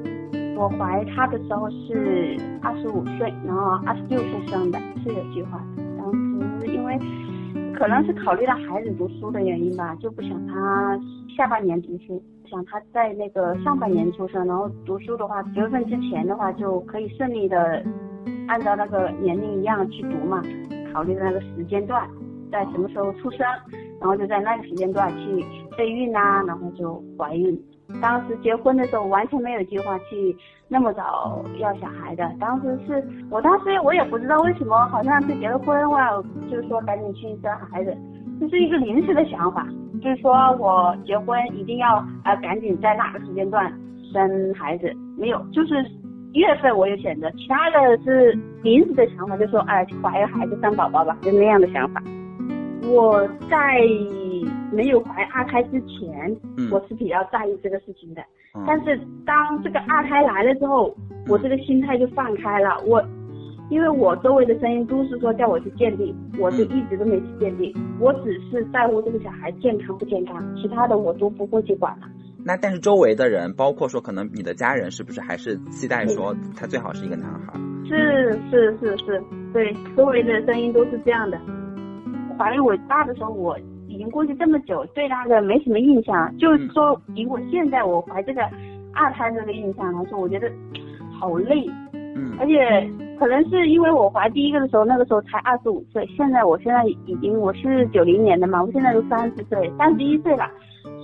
[0.56, 5.82] 我怀她的时候是二十五岁，然后二十六岁生的，是有计划的。
[5.98, 6.12] 当
[6.60, 6.98] 时因为
[7.74, 10.98] 可能是考虑到孩子读书的原因吧，就不想他
[11.36, 17.82] 下半年读书，想他在那个上半年出生，然后读书的话，九月份之前的话就可以顺利的
[18.46, 20.42] 按照那个年龄一样去读嘛。
[20.92, 22.06] 考虑的那个时间段，
[22.52, 23.40] 在什么时候出生，
[23.98, 25.44] 然后就在那个时间段去
[25.76, 27.58] 备孕啊，然后就怀孕。
[28.00, 30.36] 当时结婚的时候完全没有计划去
[30.68, 36.10] 那么早要小孩的，当时是我当时我也不知道为什么，好像是结了婚哇，
[36.50, 37.94] 就是说赶紧去生孩子，
[38.40, 39.66] 就是一个临时的想法，
[40.02, 43.70] 就是说我结婚一定要啊赶紧在哪个时间段
[44.12, 45.74] 生孩子，没有，就是
[46.32, 48.32] 月份我有选择，其他的是
[48.62, 52.02] 临时的想法，就说哎怀个孩子生宝宝吧，就那样的想法。
[52.82, 53.80] 我在
[54.72, 56.36] 没有怀二胎之前，
[56.70, 58.22] 我是比较在意这个事情的。
[58.66, 60.94] 但是当这个二胎来了之后，
[61.28, 62.78] 我这个心态就放开了。
[62.84, 63.02] 我，
[63.70, 67.74] 因为我周围的声音都是说叫我去鉴定，我就一直都没去鉴定。
[67.98, 72.06] 我只是在乎这个小孩健康不健康，其他的我都不会去管了。
[72.44, 77.54] 那但是周围的人，包括说可能你的家人，是不是还是期待说他最好是一个男孩？
[77.88, 79.22] 是是是是，
[79.52, 81.38] 对，周围的声音都是这样的。
[82.42, 86.36] 怀我大的时候，我已经过去这么久，对那个没什么印象。
[86.38, 88.42] 就是说，以我现在我怀这个
[88.92, 90.50] 二胎这个印象来说，我觉得
[91.20, 91.64] 好累。
[91.92, 92.32] 嗯。
[92.40, 100.50] 而且可能是因为我怀第一个的时候，那个时候才二十五岁，现在我现在已经我是九零年的嘛，我现在都三十岁，三十一岁了，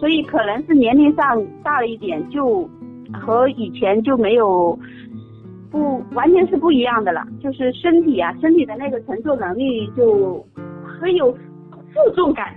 [0.01, 2.69] 所以可能是年龄上大了一点，就
[3.13, 4.77] 和以前就没有
[5.71, 7.25] 不完全是不一样的了。
[7.41, 10.45] 就是身体啊，身体的那个承受能力就。
[11.01, 12.55] 很有负重感，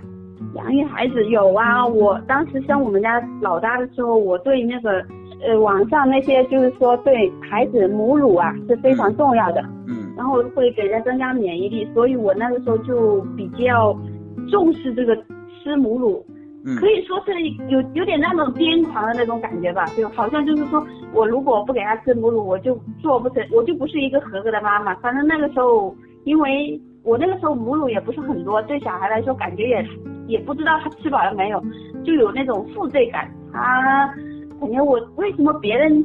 [0.54, 1.86] 养育孩子有啊。
[1.86, 5.04] 我当时生我们家老大的时候，我对那个
[5.44, 13.96] 呃网上那些就是说对孩子母乳啊是非常重要的，嗯，然后会给人增加免疫力，所以我那个时候就比较
[14.50, 15.16] 重视这个
[15.62, 16.24] 吃母乳，
[16.78, 17.32] 可以说是
[17.68, 24.94] 有有点那种癫狂的那种感觉吧，就好像就是说我如果不给他吃母乳，我就做不成，我就不是一个合格的妈妈。
[24.96, 26.80] 反正那个时候因为。
[27.04, 29.86] 我那个时候母乳也不是很多，对小孩来说感觉也
[30.28, 31.60] 也不知道他吃饱了没有，
[32.04, 33.28] 就有那种负罪感。
[33.52, 34.06] 他
[34.60, 36.04] 感觉我为什么别人，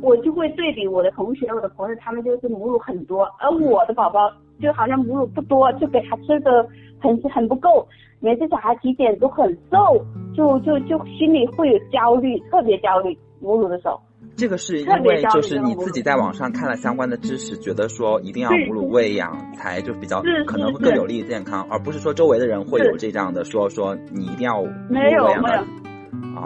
[0.00, 6.66] 我就会对比我的同学、我的朋友，他们就是母乳很多，而我的宝宝就好像母乳不多，就给他吃的
[7.00, 7.86] 很很不够。
[8.20, 10.04] 每次小孩体检都很瘦，
[10.34, 14.00] 就就就心里会有焦虑，特别焦虑母乳的时候。
[14.40, 25.66] 这个是因为就是你自己在网上看了相关的知识，觉得说一定要母乳喂养才就比较可能会更有利于健康，而不是说周围的人会有这样的说说你一定要没有没有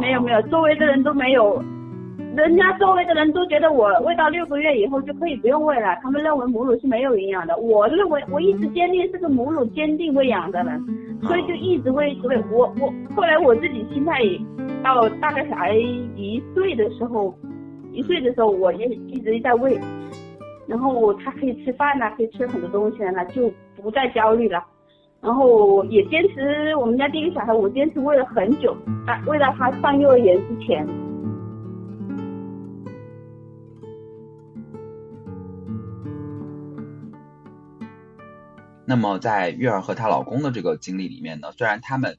[0.00, 1.62] 没有没有周围的人都没有，
[2.36, 7.56] 人家周围的人都觉得我喂到六个月以后就可以不用喂了，他们认为母乳是没有营养的。
[7.56, 10.84] 我认为我一直坚定是个母乳坚定喂养的人，
[11.22, 12.36] 所以就一直喂一直喂。
[12.50, 14.18] 我我后来我自己心态
[14.82, 15.72] 到大概小孩
[16.16, 17.32] 一岁的时候。
[17.94, 19.78] 一岁的时候，我也一直在喂，
[20.66, 24.64] 然后他可以吃饭了，可以吃很多东西了，就不再焦虑了。
[25.20, 28.76] 然后也坚持我们家第一个小孩，我坚持喂了很久，
[29.06, 30.84] 啊，喂到他上幼儿园之前。
[38.84, 42.16] 那么在月儿和她老公的这个经历里面呢，虽然他们。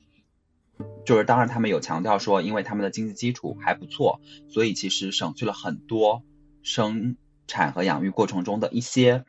[1.05, 4.19] 就是当然，他们有强调说，因为他们的经济基础还不错，
[4.49, 6.23] 所以其实省去了很多
[6.63, 7.17] 生
[7.47, 9.23] 产和养育过程中的一些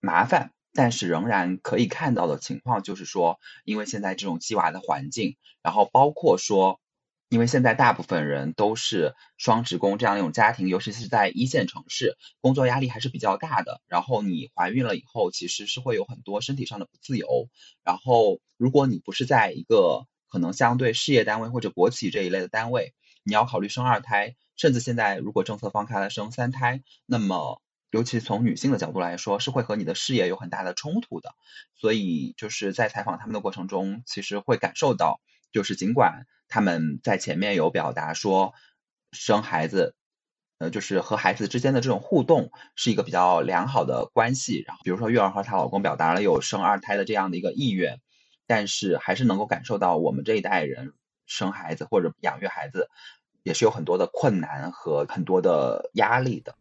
[0.00, 0.52] 麻烦。
[0.74, 6.80] 但是仍然可以看到的情况就是说，因为现在这种鸡娃的环境，然后包括说，
[7.28, 13.82] 因为现在大部分人都是双职工这样一种家庭，尤其是在一线城市，工作压力还是比较大的。
[13.86, 17.50] 然后你怀孕了以后，其实是会有很多身体上的不自由。
[17.84, 27.60] 然后如果你不是在一个可能相对事业单位或者国企这一类的单位，你要考虑生二胎，甚至现在如果政策放开了生三胎，那么
[27.90, 31.34] 尤其从女性的角度来说，是会和你的事业有很大的冲突的。
[31.76, 35.20] 所以就是在采访他们的过程中，其实会感受到，
[35.52, 38.54] 就是尽管他们在前面有表达说
[39.12, 39.94] 生孩子，
[40.56, 44.64] 呃，就是和孩子之间的这种互动是一个比较良好的关系。
[44.66, 48.00] 然后比如说月儿和她老公表达了有生二胎的这样的一个意愿。
[48.54, 50.92] 但是还是能够感受到，我们这一代人
[51.24, 52.90] 生孩子或者养育孩子，
[53.42, 56.54] 也是有很多的困难和很多的压力的。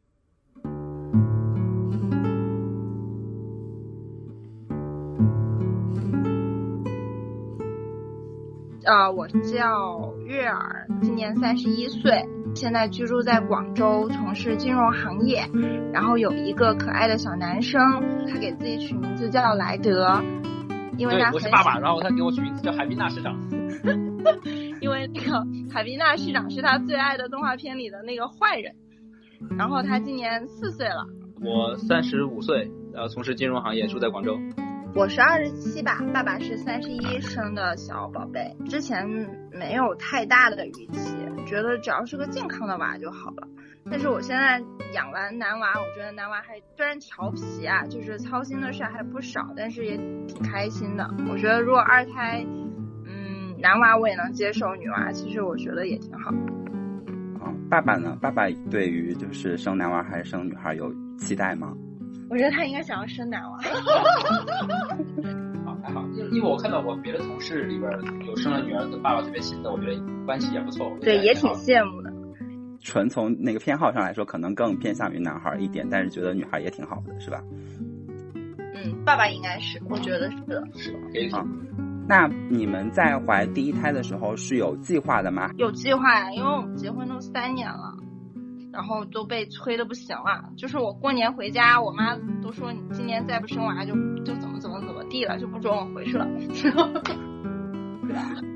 [8.85, 12.23] 啊，我叫月儿，今年三十一岁，
[12.55, 15.43] 现在居住在广州，从事金融行业。
[15.91, 17.81] 然后有一个可爱的小男生，
[18.29, 20.23] 他给自己取名字叫莱德。
[21.01, 23.35] 因为我是爸爸，然后他给我取名字叫海滨娜市长。
[24.79, 25.43] 因为那个
[25.73, 28.71] 海滨娜市长是他最爱的动画片里的那个坏人。
[29.57, 31.03] 然后他今年四岁了。
[31.43, 34.37] 我三十五岁，呃从事金融行业，住在广州。
[34.93, 38.53] 我是二十七吧，爸爸是三十一生的小宝贝。
[38.67, 39.07] 之前
[39.51, 43.47] 没有太大的预期，觉得只要是个健康的娃就好了。
[43.89, 44.61] 但是我现在
[44.93, 49.95] 养完男娃，我觉得男娃还虽然调皮啊，就是操心的事还不少，但是也
[50.27, 51.09] 挺开心的。
[51.29, 52.45] 我觉得如果二胎，
[53.05, 56.31] 嗯，男娃我也能接受，女娃其实我觉得也挺好。
[56.33, 58.17] 嗯，爸爸呢？
[58.21, 61.73] 爸爸对于就是生男娃还是生女孩有期待吗？
[62.31, 63.57] 我觉得他应该想要生男娃。
[65.65, 67.91] 好，还好，因因为我看到我别的同事里边
[68.25, 70.89] 有生了女儿跟爸爸特别亲的，我觉得关系也不错。
[71.01, 72.09] 对，也挺羡慕的。
[72.79, 77.43] 纯从那个偏好上来说，可能更偏向于男孩一点，但是觉得女孩也挺好的，是吧？
[78.73, 80.99] 嗯，爸爸应该是，我觉得是的，是吧？
[81.11, 81.45] 可以啊。
[82.07, 85.51] 那你们在怀第一胎的时候是有计划的吗？
[85.57, 87.93] 有计划呀，因为我们结婚都三年了，
[88.71, 90.49] 然后都被催的不行了。
[90.57, 93.93] 就是我过年回家，我妈都说你今年再不生娃就
[94.23, 96.27] 就怎么怎么怎么地了，就不准我回去了。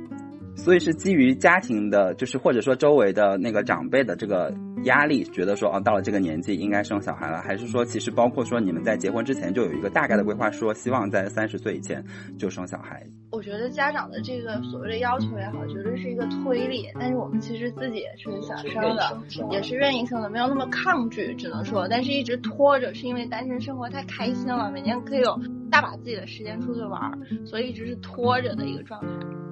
[0.56, 4.54] 所以是基于家庭的，就是或者说周围的那个长辈的这个
[4.86, 12.04] 压力，觉得说啊，到了这个年纪应该生小孩了，还是说其实包括说你们在结婚之前就有一个大概的规划，说希望在三十岁以前
[12.38, 13.06] 就生小孩？
[13.32, 19.20] 我觉得家长的这个所谓的要求也好，绝对是一个推力，但是我们其实自己也是想生的，
[19.52, 25.38] 也是愿意生的，没有那么抗拒，只能说，但是一直拖着，是因为单身生活太开心了，每年可以有
[25.70, 27.12] 大把自己的时间出去玩，
[27.46, 29.45] 所以一直是拖着的一个状态。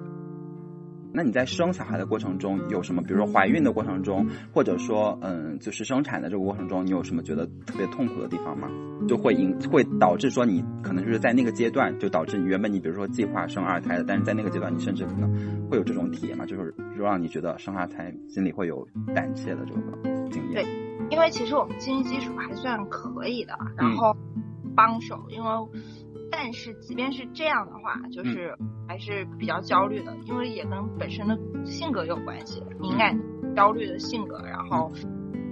[1.14, 3.04] 那你在生小孩的过程中有什么？
[3.04, 8.68] 比如说怀孕的过程中，或者说嗯，就是生产的这个过程中，你有什么觉得特别痛苦的地方吗？
[9.08, 15.32] 就会引会导致说你可能就是在那个阶段，就导致你原本你比如说计划生二胎的，但是在那个阶段你甚至可能
[15.70, 16.46] 会有这种体验嘛？
[16.46, 20.64] 就是就让你觉得生二胎心里会有胆怯的这个经验。
[20.64, 20.66] 对，
[21.12, 24.16] 因为其实我们经济基础还算可以的，然后
[24.76, 25.50] 帮手，因为。
[26.36, 28.58] 但是即便是这样的话，就是
[28.88, 33.18] 还是比较焦虑的，因为也跟本身的性格有关系，敏感、
[33.56, 34.40] 焦虑的性格。
[34.40, 34.92] 然后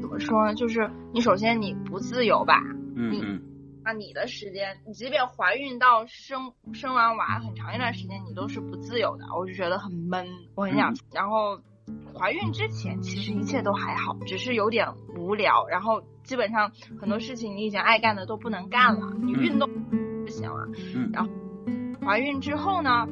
[0.02, 0.56] 怎么说呢？
[0.56, 2.62] 就是你首先你不自由吧，
[2.95, 3.41] 嗯嗯，
[3.86, 10.94] 那你的时间，你即便怀孕到生生完娃很长一段时间，你都是不自由的，我就觉得很闷，我很想。
[11.14, 11.62] 然后
[12.14, 19.70] 怀孕之前其实一切都还好，只是有点无聊，然后基本上很多事情你以前爱干的都不能干了，你运动。
[20.45, 21.30] 嗯，然后
[22.05, 23.07] 怀孕之后呢，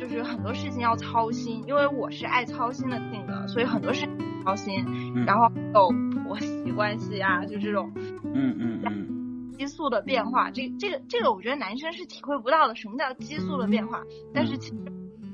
[0.00, 4.84] 就是很多事情要操心，因为我是爱操心的性格，所以很多事情操心，
[5.26, 5.88] 然后有
[6.22, 7.90] 婆媳关系啊，就这种，
[8.24, 14.02] 嗯嗯嗯，激素的变化，这这个这个我觉得男生是体会不到的，什么叫激素的变化？
[14.34, 14.76] 但是其实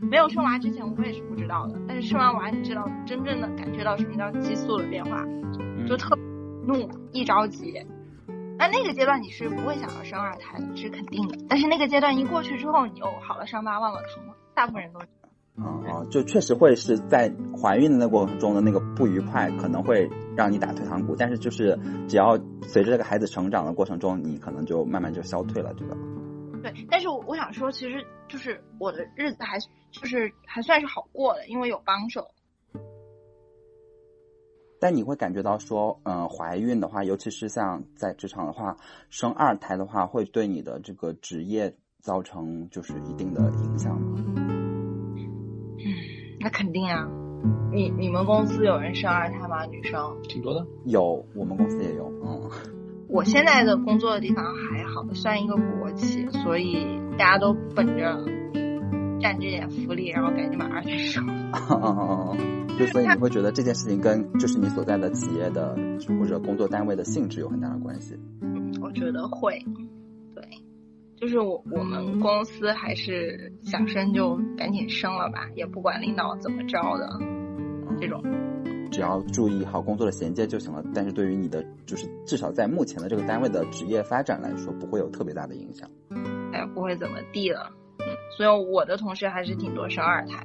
[0.01, 5.25] 没有生娃之前我也是不知道的，但是生完娃你知道真正的感觉到什么叫激素的变化，
[5.89, 6.17] 就特
[6.67, 7.85] 怒一着急。
[8.59, 11.37] 那那个阶段你是不会想要生二胎的，这是肯定的。
[11.49, 14.35] 但是那个阶段一过去之后，你又好了伤疤忘了疼了。
[14.55, 15.01] 大部分人都，
[15.63, 21.17] 哦哦，就确实会是在怀孕的那过程中的那个不愉快，可能会让你打退堂鼓。
[21.17, 25.97] 但是就是只要随着这个孩子成长的过程中，你可能就慢慢就消退了，对吧？
[26.63, 29.59] 对，但是我想说，其实就是我的日子还
[29.91, 32.29] 就是还算是好过的，因为有帮手。
[34.83, 38.77] 但你会感觉到说，嗯，怀孕的话，尤其是像在职场的话，
[39.11, 44.19] 生二胎的话，会对你的这个职业造成就是一定的影响吗？
[44.35, 45.31] 嗯，
[46.43, 47.07] 那肯定啊。
[47.73, 49.65] 你你们公司有人生二胎吗？
[49.67, 50.21] 女生？
[50.25, 50.67] 挺多的。
[50.85, 52.13] 有，我们公司也有。
[52.25, 52.51] 嗯。
[53.09, 56.85] 我现在的工作的地方还好，算一个国企，所以
[57.17, 58.25] 大家都本着
[59.21, 61.25] 占这点福利，然后赶紧把二胎生。
[62.79, 65.77] 就所以你会觉得这件事情跟就是你所在的企业的
[66.19, 68.19] 或者工作单位的性质有很大的关系。
[68.41, 69.59] 嗯，我觉得会，
[70.35, 70.43] 对，
[71.17, 77.09] 就是我我们公司还是想升就赶紧升了吧，也不管领导怎么着的，
[78.01, 78.23] 这种，
[78.91, 80.83] 只要注意好工作的衔接就行了。
[80.95, 85.89] 但是对于你的就是至少在目前的这个单位的职业发展来说，不会有特别大的影响。
[86.53, 87.71] 哎，不会怎么地了。
[87.99, 90.45] 嗯，所以我的同事还是挺多生二胎。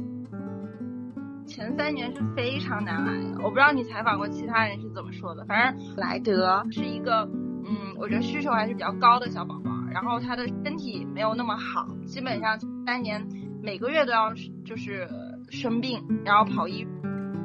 [1.48, 5.46] 前三年是非常难挨的，我不知道你采访过其他人是怎么说的。
[5.46, 7.22] 反正莱德是一个，
[7.66, 13.26] 嗯，我觉得需求还是比较高的小宝宝，然后他的身体没有那么好，基本上三年
[13.64, 14.34] 每个月都要
[14.66, 15.08] 就是
[15.50, 16.86] 生病，然后跑医。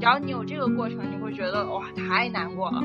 [0.03, 2.83] 只要你有这个过程，你会觉得哇，太难过了。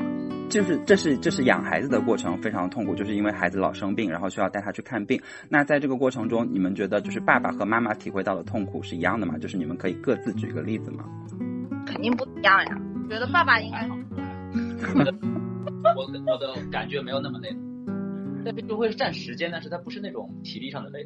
[0.48, 5.20] 就是这是这是养孩子的过程非常痛苦，就是因为孩子老生病，然后需要带他去看病。
[5.48, 9.36] 那在这个过程中，你们觉得就是爸爸和妈妈体会到的痛苦是一样的吗？
[9.36, 11.06] 就是你们可以各自举个例子吗？
[11.84, 12.80] 肯定不一样呀，
[13.10, 13.98] 觉得爸爸应该好。
[15.96, 17.52] 我我的感觉没有那么累，
[18.44, 21.04] 对，就会占时间，但是他不是那种体力上的累。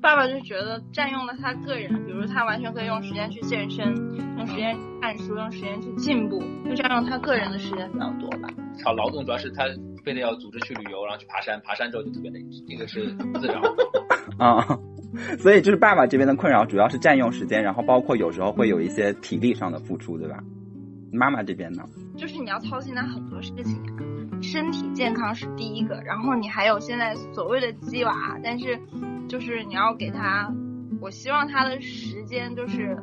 [0.00, 3.86] 爸爸就觉得占用了他个人，比如他完全可以用时间去健身，
[4.36, 8.48] 用时间看书，用时间去进步，就占用他个人的时间比较多吧。
[8.84, 9.64] 好，劳动主要是他
[10.04, 13.60] 非得要组织去旅游，然后去爬山，爬山之后就特别累，这个是自然。
[14.38, 14.64] 啊，
[15.40, 20.38] 所以就是爸爸这边的困扰主要是占用时间，然后包括有时候会有一些体力上的付出，对吧？
[21.12, 21.82] 妈妈这边呢？
[22.16, 23.92] 就是你要操心他很多事情呀，
[24.42, 28.78] 身体健康是第一个，然后你还有现在所谓的鸡娃，但是
[29.28, 30.52] 就是你要给他，
[31.00, 32.96] 我希望他的时间就是。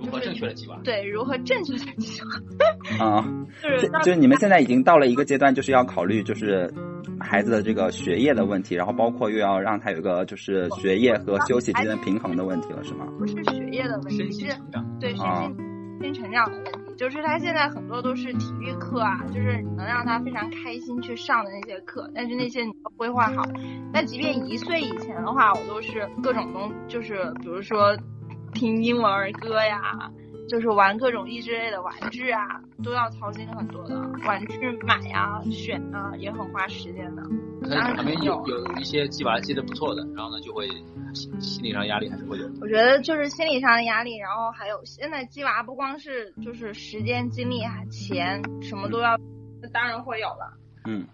[0.00, 0.78] 如何正确的计划？
[0.84, 3.04] 对，如何正确的计划？
[3.04, 3.20] 啊，
[3.60, 6.72] 就是就是你们现在已经到了一个阶段，就是要考虑就是
[7.18, 13.08] 孩子的这个学业的问题，然后包括又要让他有个就是学业和休息之间平衡的问题了，是吗？
[13.18, 14.56] 不是学业的问题，是
[15.00, 15.26] 对身
[16.00, 16.87] 心成长的问题。
[16.98, 23.44] 就是他现在很多都是体育课啊，就是能让他非常开心去上的那些课，但是那些你要规划好。
[23.92, 27.96] 那即便一岁以前的话，我都是各种东，就是比如说。
[28.54, 30.10] 听英文儿歌呀，
[30.48, 33.94] 就是玩各种益智类的玩具啊，都要操心很多的。
[34.26, 37.22] 玩具买呀、选啊，也很花时间的。
[37.70, 40.66] 他旁边有有一些鸡娃记得不错的，然后呢，就会
[41.12, 42.48] 心心理上压力还是会有。
[42.60, 47.60] 我觉得就是心理上的压力，然后还有现在鸡娃不光是就是时间、精力、
[47.90, 49.18] 钱，什么都要，
[49.60, 50.56] 那当然会有了。
[50.86, 51.06] 嗯。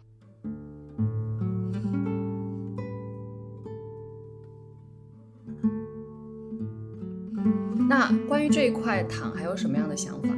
[7.77, 10.29] 那关于这一块，躺还有什么样的想法？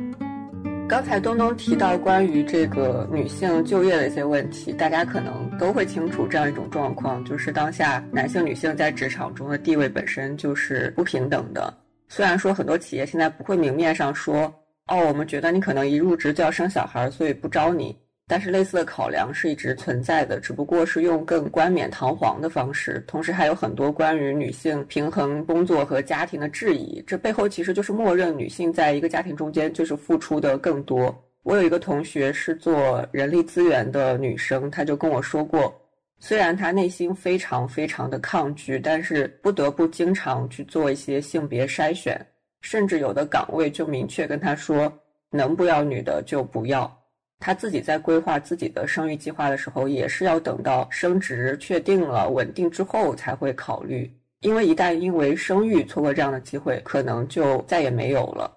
[0.89, 11.75] 刚才东东提到关于这个女性就业的一些问题，大家可能都会清楚这样一种状况，就是当下男性、女性在职场中的地位本身就是不平等的。
[12.09, 14.43] 虽然说很多企业现在不会明面上说，
[14.87, 17.97] 哦，我们觉得你可能一入职就要生小孩，所以不招你，
[18.29, 27.01] 但是类似的考量是一直存在的，只不过是用更冠冕堂皇的方式，同时还有很多关于女性平衡工作和家庭的质疑。
[27.07, 31.17] 这背后其实就是默认女性在一个家庭中间就是付出的更多。
[31.45, 35.73] 我有一个同学是做人力资源的女生，她就跟我说过，
[36.19, 42.21] 虽然她内心非常非常的抗拒，但是不得不经常去做一些性别筛选，
[42.61, 44.93] 甚至有的岗位就明确跟她说，
[45.31, 46.93] 能不要女的就不要。
[47.39, 54.11] 她自己在规划自己的生育计划的时候，也是要等到升职确定了、稳定之后才会考虑。
[54.41, 58.53] 因为一旦因为生育错过这样的机会，可能就再也没有了。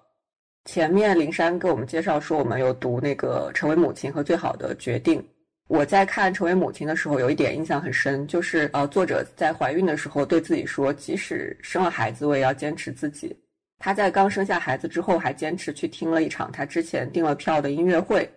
[0.66, 5.20] 前面林珊给我们介绍说，我们有读那个《成为母亲和最好的决定》。
[5.68, 13.34] 我在看《成为母亲》的时候，有一点印象很深，就是呃，作者在怀孕的时候对自己说，即使生了孩子，我也要坚持自己。
[13.78, 18.30] 她在刚生下孩子之后，还坚持去听了一场她之前订了票的音乐会。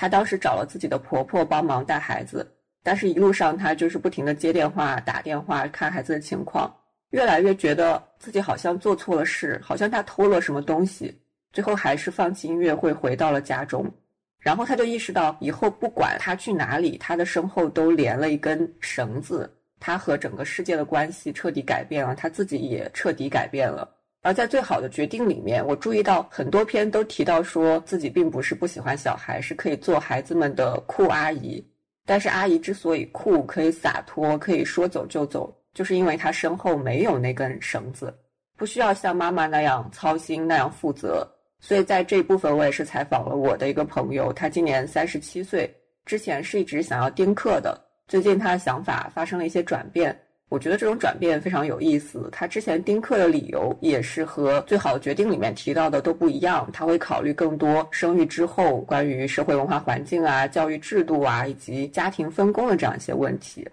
[0.00, 2.48] 她当时找了自己的婆婆帮忙带孩子，
[2.84, 6.72] 但是一路上她就是不停的接电话、打电话看孩子的情况，
[7.10, 11.20] 越来越觉得自己好像做错了事，好像她偷了什么东西，
[11.52, 13.92] 最后还是放弃音乐会回到了家中。
[14.38, 23.97] 然后她就意识到，以后不管她去哪里，她的身后都连了一根绳子，她和整个世界的关系彻底改变了，她自己也彻底改变了。
[24.22, 31.64] 而在最好的决定里面，我注意到很多篇都提到说自己并不是不喜欢小孩，是可以做孩子们的酷阿姨。
[32.04, 38.12] 但是阿姨之所以酷，可以洒脱，可以说走就走，就是因为她身后没有那根绳子，
[38.56, 41.26] 不需要像妈妈那样操心、那样负责。
[41.60, 45.72] 所以在这一部分，我也是采访了我的一个朋友，他今年三十七岁，
[46.06, 50.18] 之前是一直想要丁克的，最近他的想法发生了一些转变。
[50.50, 52.26] 我觉得这种转变非常有意思。
[52.32, 56.66] 他之前丁克的理由也是和《最好的决定》里面提到的都不一样。
[56.72, 63.68] 他会考虑更多生育之后关于社会文化环境啊、教育制度啊以及家庭分工的这样一些问题。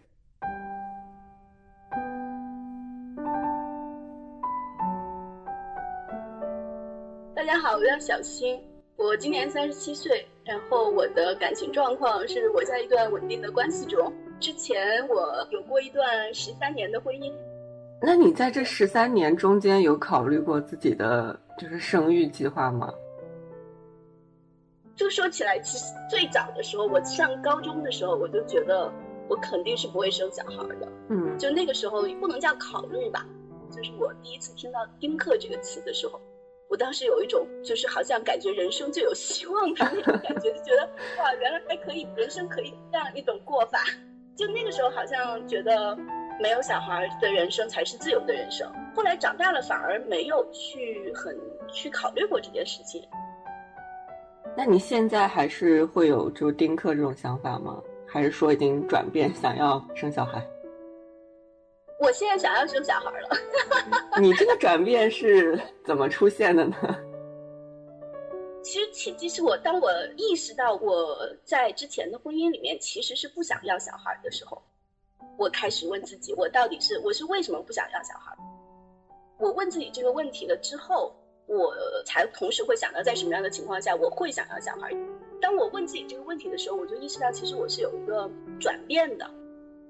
[7.34, 8.60] 大家好，我叫小新，
[8.97, 14.11] 我今年三十七岁，然后我的感情状况是我在一段稳定的关系中。
[14.39, 17.31] 之前我有过一段十三年的婚姻，
[18.01, 22.93] 那你在这十三年中间有考虑过自己的就是生育计划吗？
[24.95, 28.89] 就说起来，其实最早的时候，我上高中的时候，我就觉得
[29.27, 30.88] 我肯定是不会生小孩的。
[31.09, 33.26] 嗯，就那个时候不能叫考虑吧，
[33.69, 36.19] 就是我第一次听到“丁克”这个词的时候，
[36.69, 40.89] 我当时有一种就是好像感觉人生就有希望的那种感觉，就觉得
[41.21, 43.79] 哇，原来还可以，人生可以这样一种过法。
[44.35, 45.95] 就那个时候，好像觉得
[46.41, 48.69] 没有小孩的人生才是自由的人生。
[48.95, 51.37] 后来长大了，反而没有去很
[51.71, 53.07] 去考虑过这件事情。
[54.57, 57.81] 那你现在还是会有就丁克这种想法吗？
[58.07, 60.45] 还是说已经转变，想要生小孩？
[61.99, 63.30] 我现在想要生小孩了。
[64.19, 66.76] 你这个转变是怎么出现的呢？
[68.61, 74.61] 其实契机是我，当我意识到我在之前的婚姻里面其实是不想要小孩的时候，
[75.38, 78.35] 我开始问自己，我到底是我是为什么不想要小孩？
[79.38, 81.15] 我问自己这个问题了之后，
[81.45, 84.91] 我才同时会想到在什么样的情况下我会想要小孩。
[85.39, 88.27] 当我问自己这个问题的时候，我就意识到其实我是有一个
[88.59, 89.30] 转变的，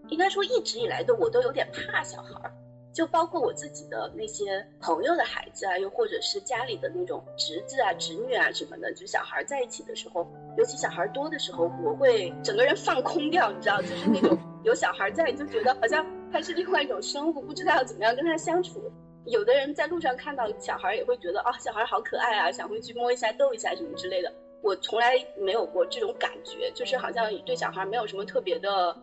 [0.09, 2.51] 应该说一直以来的我都有点怕小孩儿。
[2.93, 10.25] 就包括我自己的那些朋友的孩子啊，又或者是家里的那种侄子啊、侄女啊什么的，就小孩在一起的时候，
[10.57, 18.81] 尤其小孩多的时候，我会整个人放空掉，你知道，就是那种有小孩在，你就觉得好像他是另外一种生物，不知道要怎么样跟他相处。
[19.25, 24.31] 有的人在路上看到小孩也会觉得啊，小孩好可爱啊，想会去摸一下、逗一下什么之类的。
[24.61, 28.95] 我从来没有过这种感觉，就是好像对小孩没有什么特别的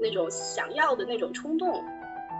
[0.00, 1.82] 那种想要的那种冲动。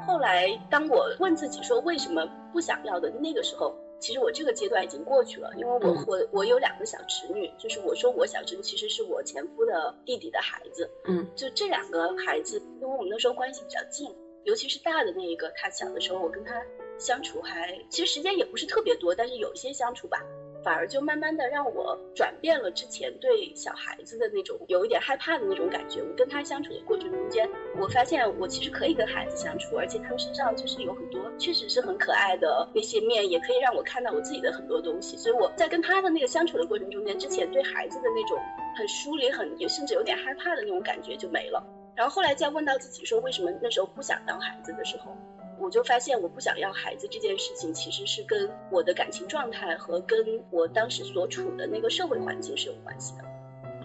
[0.06, 14.10] 后来，当我问自己说为什么不想要的那个时候，其实我这个阶段已经过去了，因为我我我有两个小侄女，就是我说我小侄女其实是我前夫的弟弟的孩子，嗯，就这两个孩子，因为我们那时候关系比较近，
[14.44, 16.54] 尤其是大的那一个，他小的时候我跟他
[16.98, 20.18] 相处还其实时间也不是特别多，但是有一些相处吧。
[20.62, 26.02] 反而就慢慢的让我转变了之前对小孩子的那种有一点害怕的那种感觉。
[26.02, 35.16] 我跟他相处的过程中间，我发现我其实可以跟孩子相处，而且他们身上就是有很多确实是很可爱的那些面，也可以让我看到我自己的很多东西。
[35.16, 38.38] 所以我在跟他的那个相处的过程中间，之前对孩子的那种
[38.76, 41.64] 很疏离、很甚至有点害怕的那种感觉就没了。
[41.96, 45.16] 然后后来再问到自己说为什么那时候不想当孩子的时候。
[45.60, 50.18] 我就发现，我不想要孩子这件事情，其实是跟我的感情状态和跟
[50.50, 53.24] 我当时所处的那个社会环境是有关系的。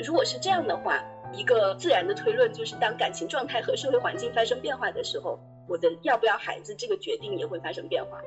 [0.04, 1.04] 如果是这样的话，
[1.34, 5.38] 一个自然的推论，就是当感情状态和社会环境发生变化的时候，
[5.68, 8.18] 我的要不要孩子这个决定也会发生变化。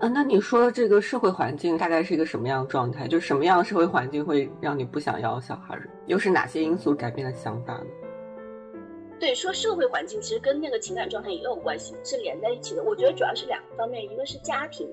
[0.00, 3.06] 啊，那你说这个社会环境大概是一个什么样的状态？
[3.06, 5.78] 就是什么样的社会环境会让你不想要小孩？
[6.06, 7.86] 又是哪些因素改变了想法呢？
[9.20, 12.82] 对，说社会环境其实跟那个情感状态也有关系，是连在一起的。
[12.82, 14.88] 我觉得主要是两个方面，一个是家庭，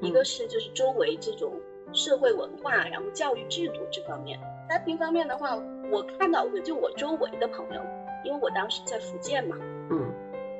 [0.00, 1.52] 一个是就是周围这种
[1.92, 4.40] 社会文化，然后教育制度这方面。
[4.70, 5.54] 家庭方面的话，
[5.92, 7.82] 我看到的就我周围的朋友，
[8.24, 9.56] 因为我当时在福建嘛，
[9.90, 10.10] 嗯，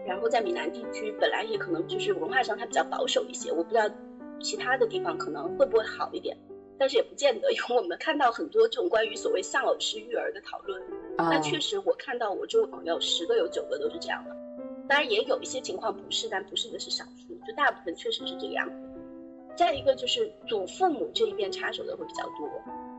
[0.06, 3.88] 然后在闽南地区本来也可能就是文化上它比较保守一些，我不知道
[4.40, 6.36] 其他的地方可能会不会好一点，
[6.78, 10.82] 但是也不见得，因为我们看到很多这种关于所谓丧偶式育儿的讨论。
[11.18, 14.36] 那确实，我看到我周围朋友十个有九个都是这样的，
[14.88, 18.88] 当然也有一些情况不是，但不是的是少数，就大部分确实是这个样子。
[19.56, 22.46] 再一个就是祖父母这一边插手的会比较多，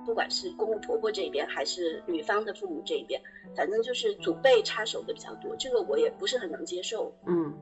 [0.03, 3.21] 不管是公公婆婆这一边还是女方的父母这一边，
[3.55, 7.13] 反正就是祖辈插手的比较多，这个我也不是很能接受。
[7.27, 7.53] 嗯，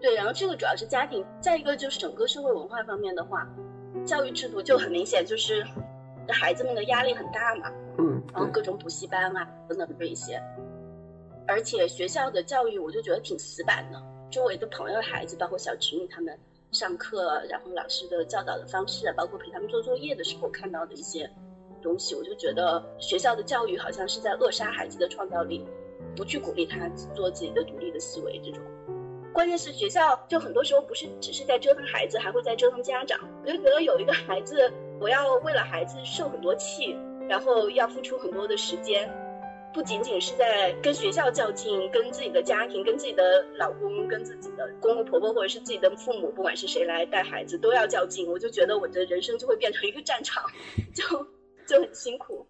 [0.00, 3.46] 对，然后这个主要是家庭，再一个就是整个社会文化方面的话，
[4.04, 5.64] 教育制度就很明显就是
[6.28, 7.70] 孩子们的压力很大嘛。
[7.98, 10.40] 嗯，然后各种补习班啊等等这一些，
[11.46, 14.00] 而且学校的教育我就觉得挺死板的。
[14.30, 16.38] 周围的朋友的孩子，包括小侄女他们
[16.70, 21.28] 上课，然后老师的教导的方式，包括陪他们做作业的时候看到的一些
[21.82, 25.66] 东西，我就觉得学校的教育好像是在扼杀孩子的创造力，
[26.14, 28.38] 不去鼓励他做自己的独立的思维。
[28.44, 28.62] 这种，
[29.38, 33.20] 关键是学校就很多时候不是只是在折腾孩子，还会在折腾家长。
[33.44, 34.68] 我就觉得有一个孩子，
[35.00, 36.98] 我要为了孩子受很多气。
[37.28, 39.08] 然后要付出很多的时间，
[39.72, 48.26] 不仅仅是在跟学校较劲，跟自己的家庭、跟自己的老公、跟自己的公公婆婆或者是自己的父母，不管是谁来带孩子，都要较劲。
[48.26, 50.42] 我就觉得我的人生就会变成一个战场，
[50.92, 51.04] 就
[51.64, 52.44] 就很辛苦。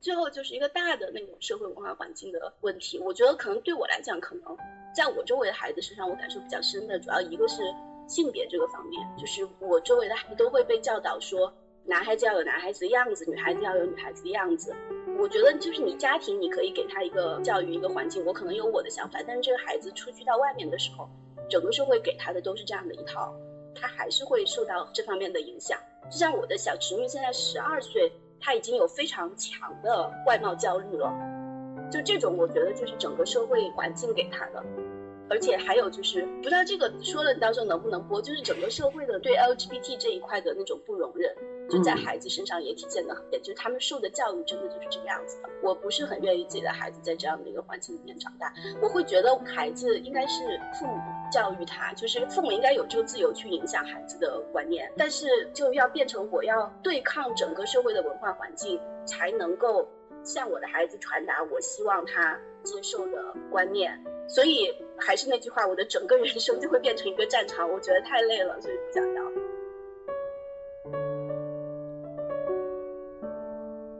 [0.00, 2.98] 最后就是一个大的那种社会文化环境的问题。
[2.98, 4.56] 我觉得可能对我来讲，可能
[4.94, 7.62] 在我周围的孩子身上，我感受比较深的，主要一个是
[8.06, 11.52] 性别这个方面，就是我周围的孩子都会被教导说。
[11.86, 14.74] 男孩子要有男孩子的样子，女孩子要有女孩子的样子。
[15.18, 18.24] 我觉得就是你家庭，你可以给他一个教育一个环境。
[18.24, 21.06] 我可能有我的想法，但是这个孩子出去到外面的时候，
[21.46, 23.34] 整个社会给他的都是这样的一套，
[23.74, 25.78] 他还是会受到这方面的影响。
[26.10, 28.10] 就像我的小侄女现在十二岁，
[28.40, 31.12] 她已经有非常强的外貌焦虑了。
[31.94, 34.64] 就这种，我觉得就是整个社会环境给他的。
[35.30, 41.34] 而且还有就是，不知道这个说了到时候能不能播，就是整个社会的对 LGBT 这一块的那种不容忍，
[41.70, 45.48] 就在孩子身上也体现的，也就是他们受的教育真的就是这个样子的。
[45.62, 48.52] 我不是很愿意自己的孩子在这样的一个环境里面长大，
[48.82, 50.42] 我会觉得孩子应该是
[50.78, 50.92] 父母
[51.32, 59.88] 教育他，就是父母应该有这个自由去影响孩子的观念，但是就要变成我要对抗整个社会的文化环境，才能够
[60.24, 63.96] 向我的孩子传达我希望他接受的观念。
[64.26, 69.22] 所以还是那句话，我的整个人生就会变成一个战场，我觉得太累了，所以不想要。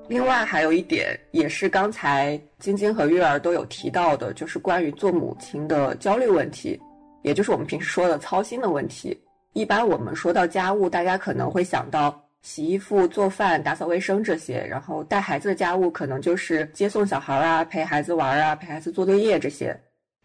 [0.08, 6.80] 另外还有一点，也是刚才晶晶和月儿都有提到的，就是关于做母亲的焦虑问题，
[7.22, 9.18] 也就是我们平时说的操心的问题。
[9.52, 19.74] 一般我们说到家务，大家可能会想到洗衣服、做饭、打扫卫生这些，然后带孩子的家务可能就是接送小孩啊、陪孩子玩啊、陪孩子做作业这些。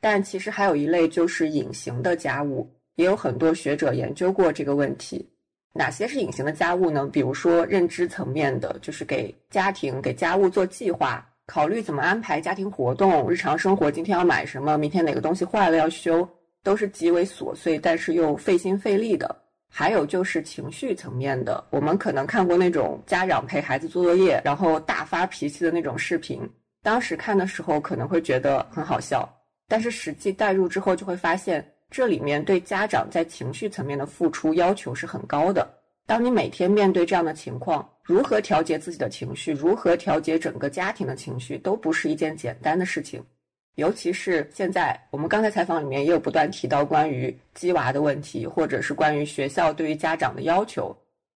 [0.01, 5.25] 但其实还有一类就是隐形的家务，也有很多学者研究过这个问题。
[5.71, 7.07] 哪些是隐形的家务呢？
[7.07, 16.27] 比如说认知层面的，就是给家庭、给家务做计划，考虑怎么安排家庭活动、日常生活，今天要买什么，明天哪个东西坏了要修，
[16.63, 19.33] 都是极为琐碎，但是又费心费力的。
[19.71, 26.41] 还有就是情绪层面的，我们可能看过那种家长陪孩子做作业，然后大发脾气的那种视频，
[26.81, 29.27] 当时看的时候可能会觉得很好笑。
[29.67, 35.65] 但是实际代入之后，就会发现这里面对家长在情绪层面的付出要求是很高的。
[36.07, 43.23] 当你每天面对这样的情况，如何调节自己的情绪，如何调节整个家庭的情绪，都不是一件简单的事情。
[43.80, 50.95] 尤其是现在，我们刚才采访里面也有不断提到关于鸡娃的问题，或者是关于学校对于家长的要求。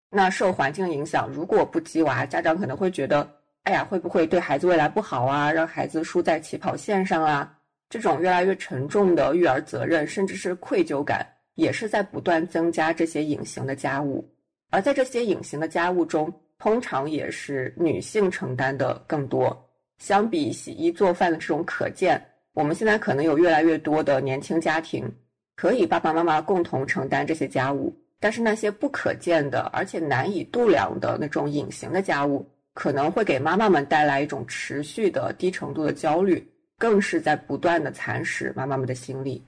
[0.09, 3.27] 那受环境影响，如果不鸡娃，家长可能会觉得，
[3.63, 5.51] 哎呀，会不会对孩子未来不好啊？
[5.51, 7.51] 让孩子输在起跑线上啊？
[7.89, 11.25] 这种越来越沉重的育儿责任，甚至是愧疚感，
[11.55, 14.27] 也是在不断增加这些隐形的家务。
[14.69, 19.55] 而在这些隐形的家务中，通常也是女性承担的更多。
[19.99, 22.19] 相比洗衣做饭的这种可见，
[22.53, 25.11] 我们现在可能有越来越多的年轻家庭，
[25.55, 27.93] 可以爸爸妈妈共同承担这些家务。
[28.19, 36.47] 但是那些不可见的，而且难以度量的那种隐形的家务，可能会给妈妈们带来一种持续的低程度的焦虑，
[36.77, 39.43] 更是在不断的蚕食妈妈们的心力。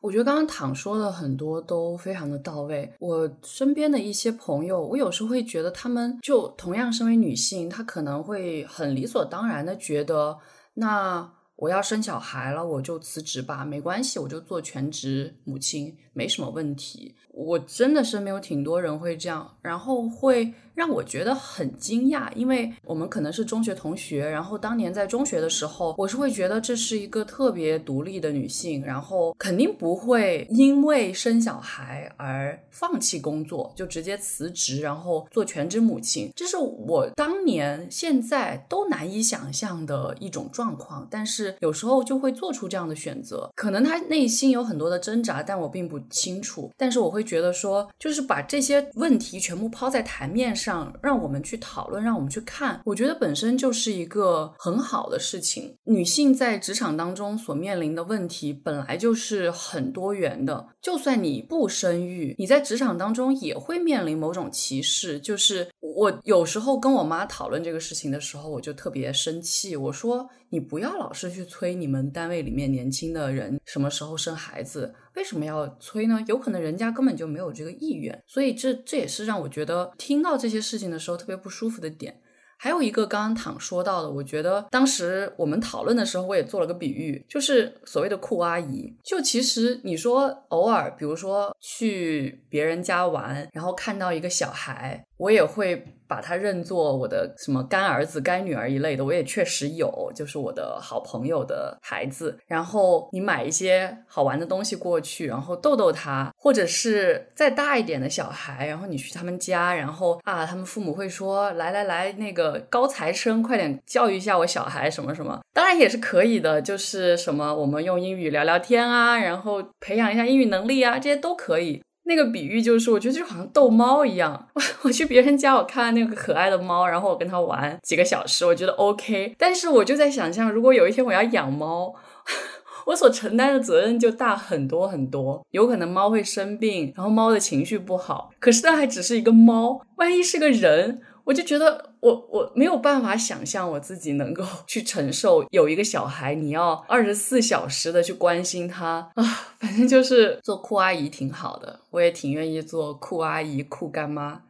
[0.00, 2.90] 我觉得刚刚躺说的很多都非常的到位。
[2.98, 10.36] 我身边的一些朋友，我有时候会觉得他们就同样身为女性，她可能会很理所当然的觉得，
[10.74, 17.14] 那我要生小孩了，我就辞职吧，没关系，我就做全职母亲，没什么问题。
[17.34, 47.22] 我真的身边有挺多人会这样，然后会让我觉得很惊讶，因为我们可能是中学同学，然后当年在中学的时候，我是会觉得这是一个特别独立的女性，然后肯定不会因为生小孩而放弃工作，就直接辞职，然后做全职母亲，这是我当年现在都难以想象的一种状况，但是有时候就会做出这样的选择，可能她内心有很多的挣扎，但我并不清楚，但是我会。
[47.22, 52.80] 觉得说，就是把这些问题全部抛在台面上，让我们去讨论，让我们去看。
[52.84, 55.74] 我觉得本身就是一个很好的事情。
[55.84, 60.66] 女性在职场当中所面临的问题本来就是很多元的。
[60.82, 65.20] 就算你不生育，你在职场当中也会面临某种歧视。
[65.20, 69.76] 就是我有时候跟我妈讨论这个事情的时候，我就特别生气。
[69.76, 76.22] 我说：“你不要老是去催你们单位里面年轻的人什么时候生孩子。”为什么要催呢？
[76.26, 82.20] 有可能人家根本就没有这个意愿，所以这这也是让我觉得听到这些事情的时候特别不舒服的点。
[82.56, 88.94] 还有一个刚刚躺说到的，我觉得当时我们讨论的时候，我也做了个比喻，就是所谓的酷阿姨。
[89.02, 95.84] 就其实你说偶尔，比如说去别人家玩，然后看到一个小孩，我也会。
[96.12, 102.36] 把他认作我的什么干儿子、干女儿一类的，我也确实有，就是我的好朋友的孩子。
[102.46, 121.82] 然后你买一些好玩的东西过去，然后逗逗他，或者是再大一点的小孩，然后你去他们家，然后啊，他们父母会说：“来来来，那个高材生，快点教育一下我小孩什么什么。”当然也是可以的，就是什么我们用英语聊聊天啊，然后培养一下英语能力啊，这些都可以。
[122.04, 124.48] 那个比喻就是，我觉得就好像逗猫一样。
[124.54, 129.34] 我 我去别人家，我看那个可爱的猫，然后我跟它玩几个小时，我觉得 OK。
[129.38, 131.94] 但是我就在想象，如果有一天我要养猫，
[132.86, 135.46] 我所承担的责任就大很多很多。
[135.52, 138.30] 有可能猫会生病，然后猫的情绪不好。
[138.40, 141.00] 可是那还只是一个猫，万一是个人。
[141.24, 149.22] 我就觉得我我没有办法想象我自己能够 去承受有一个小孩，你要二十四小时的去关心他啊，
[149.60, 154.42] 反正就是做酷阿姨挺好的，我也挺愿意做酷阿姨、酷干妈。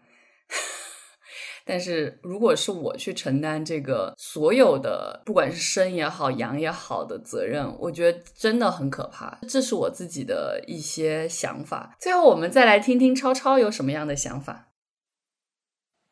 [1.65, 9.39] 但是如果是我去承担这个所有的，不管是生也好、养也好的责任，我觉得真的很可怕。
[9.49, 11.95] 这是我自己的一些想法。
[12.01, 14.71] 最后，我们再来听听超超有什么样的想法。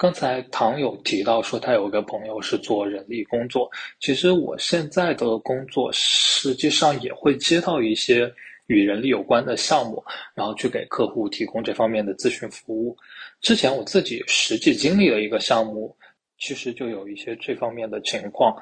[0.01, 3.71] 刚才唐有提到说他有个朋友是做人力工作，
[4.01, 8.33] 其实我现在的工作实际上也会接到一些
[8.69, 10.03] 与人力有关的项目，
[10.35, 12.97] 然后去给客户提供这方面的咨询服务。
[13.43, 15.95] 之前我自己实际经历了一个项目，
[16.39, 18.57] 其实就有一些这方面的情况。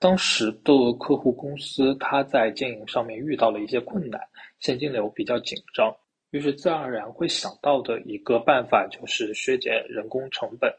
[0.00, 4.20] 当时的客户公司他在经营上面遇到了一些困难，
[4.58, 5.94] 现金流比较紧张。
[6.30, 10.72] 于是自然而然会想到的一个办法就是削减人工成本。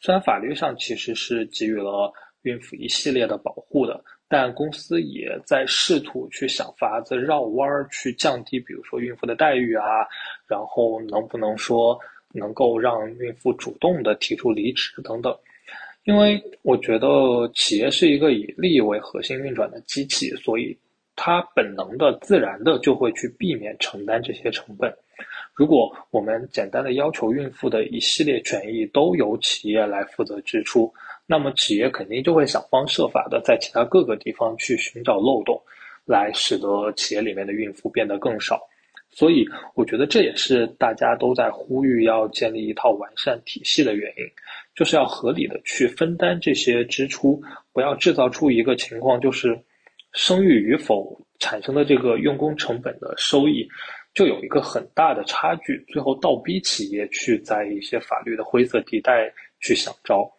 [0.00, 9.84] 虽然法律上其实是给予了孕妇一系列的保护的，但公司也在试图去想法子绕弯儿去降低，比如说孕妇的待遇啊，
[10.48, 11.96] 然后能不能说
[12.32, 15.32] 能够让孕妇主动的提出离职等等。
[16.02, 20.76] 因为我觉得企业是一个以利益为核心运转的机器，所以。
[21.14, 24.92] 他本能的、自然的就会去避免承担这些成本。
[25.54, 30.92] 如果我们简单的要求孕妇的一系列权益都由企业来负责支出，
[31.26, 35.60] 那么企业肯定就会想方设法的在其他各个地方去寻找漏洞，
[36.06, 38.60] 来使得企业里面的孕妇变得更少。
[39.10, 44.24] 所以，我觉得这也是大家都在呼吁要建立一套完善体系的原因，
[44.74, 47.40] 就是要合理的去分担这些支出，
[47.74, 49.56] 不要制造出一个情况就是。
[50.12, 53.66] 生育与否产生的这个用工成本的收益，
[54.14, 60.30] 就有一个很大的差距，最后倒逼企业去在一些法律的灰色地带去想招。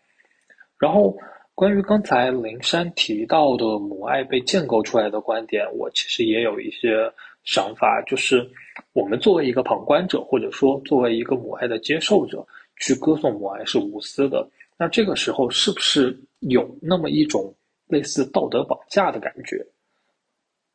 [0.79, 1.17] 然后，
[1.55, 7.11] 关于刚才林珊提到的母爱被建构出来的观点，我其实也有一些
[7.43, 8.47] 想法，就是
[8.93, 12.45] 我们作为一个旁观者，或者说作为一个母爱的接受者，
[12.79, 14.47] 去歌颂母爱是无私的。
[14.77, 17.53] 那这个时候，是不是有那么一种？
[17.93, 19.63] 类似道德绑架的感觉，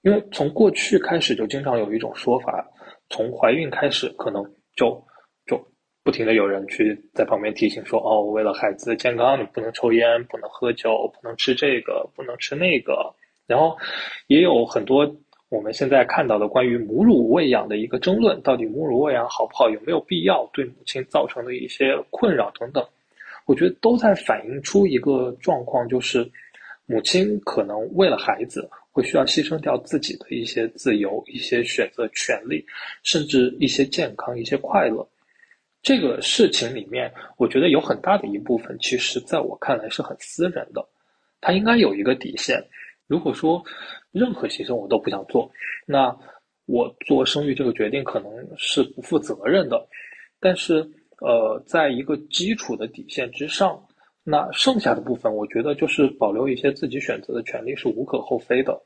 [0.02, 2.70] 因为从过去开始就经常有一种说法，
[3.10, 4.44] 从怀孕开始可能
[4.76, 5.04] 就
[5.44, 5.60] 就
[6.04, 13.14] 不停的有人去在旁边提醒说，哦，为了孩子的健康，你不能抽烟，不能喝酒，不能吃这个，不能吃那个。
[13.48, 13.76] 然后
[14.28, 15.16] 也有很多
[15.48, 22.86] 我们现在看到的关于母乳喂养的一个争论，到底母乳喂养好不好，有没有必要，对母亲造成的一些困扰等等，
[23.46, 26.30] 我觉得都在反映出一个状况，就是
[26.88, 28.68] 母亲可能为了孩子。
[28.90, 32.66] 会需要牺牲掉自己的一些自由、一些选择权利，
[33.04, 35.08] 甚至一些健康、一些快乐。
[35.82, 40.84] 这个事情里面，我觉得有很大的一部分，其实在我看来是很私人的。
[41.40, 42.60] 他应该有一个底线。
[43.06, 43.62] 如果说
[44.10, 45.48] 任何牺牲我都不想做，
[45.86, 46.18] 那
[46.66, 49.86] 我做生育这个决定可能是不负责任的。
[50.40, 50.84] 但是，
[51.20, 53.80] 呃，在一个基础的底线之上。
[54.24, 58.82] 那剩下的部分，我觉得就是保留一些自己选择的权利是无可厚非的。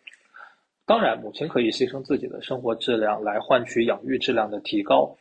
[0.84, 5.16] 当然，母亲可以牺牲自己的生活质量来换取养育质量的提高。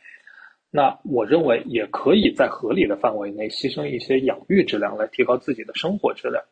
[0.70, 6.42] 那我认为也可以在合理的范围内牺牲一些养育质量来提高自己的生活质量。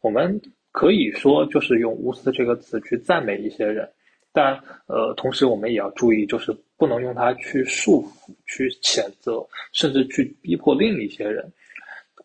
[0.00, 0.40] 我们
[0.72, 3.90] 可以说就是用无私这个词去赞美一些人，
[4.32, 11.52] 但呃，同时我们也要注意，就是不能用它去束缚、去谴责，甚至去逼迫另一些人。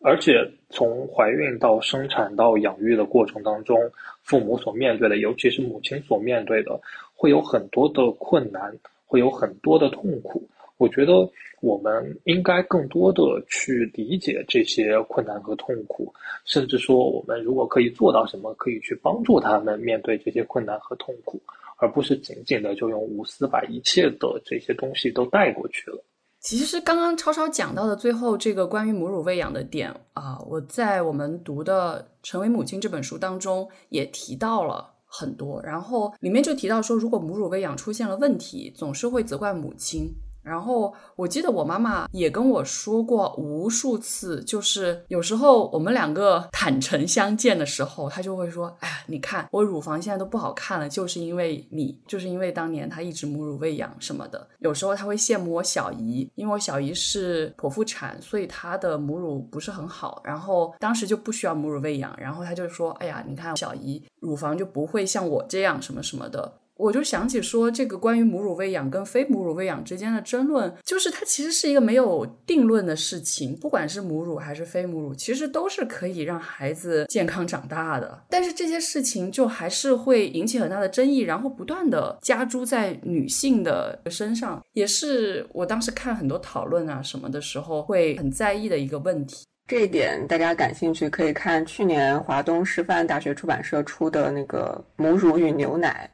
[0.03, 0.33] 而且
[0.69, 3.77] 从怀孕到生产到养育的过程当中，
[4.23, 6.79] 父母所面对的，尤其是母亲所面对的，
[7.13, 8.75] 会有很多的困难，
[9.05, 10.47] 会有很多的痛苦。
[10.77, 11.29] 我觉得
[11.61, 16.11] 我们应该更多的去理解这些困难和痛苦，
[16.45, 21.39] 甚至说，我们如果可以做到什么，可以去帮助他们面对这些困难和痛苦，
[21.77, 26.03] 而不是仅仅的就用无私把一切的这些东西都带过去了。
[26.41, 40.11] 其实刚刚超超讲到的最后这个关于母乳喂养的点啊，我在我们读的《成为母亲》这本书当中也提到了很多，然后里面就提到说，如果母乳喂养出现了问题，总是会责怪母亲。
[40.43, 62.15] 然后我记得我妈妈也跟我说过无数次，就是有时候我们两个坦诚相见的时候，她就会说：“哎呀，你看我乳房现在都不好看了，就是因为你，就是因为当年她一直母乳喂养什么的。”有时候她会羡慕我小姨，因为我小姨是剖腹产，所以她的母乳不是很好，然后当时就不需要母乳喂养。
[62.17, 73.55] 然后她就说：“哎呀，你看小姨乳房就不会像我这样什么什么的。”我就想起说，这个关于母乳喂养跟非母乳喂养之间的争论，就是它其实是一个没有定论的事情。
[73.57, 78.23] 不管是母乳还是非母乳，其实都是可以让孩子健康长大的。
[78.29, 89.45] 但是这些事情就还是会引起很大的争议，然后不断的加诸在女性的身上，也是我当时看很多讨论啊什么的时候会很在意的一个问题。
[89.67, 96.09] 这一点大家感兴趣，可以看去年华东师范大学出版社出的那个《母乳与牛奶》。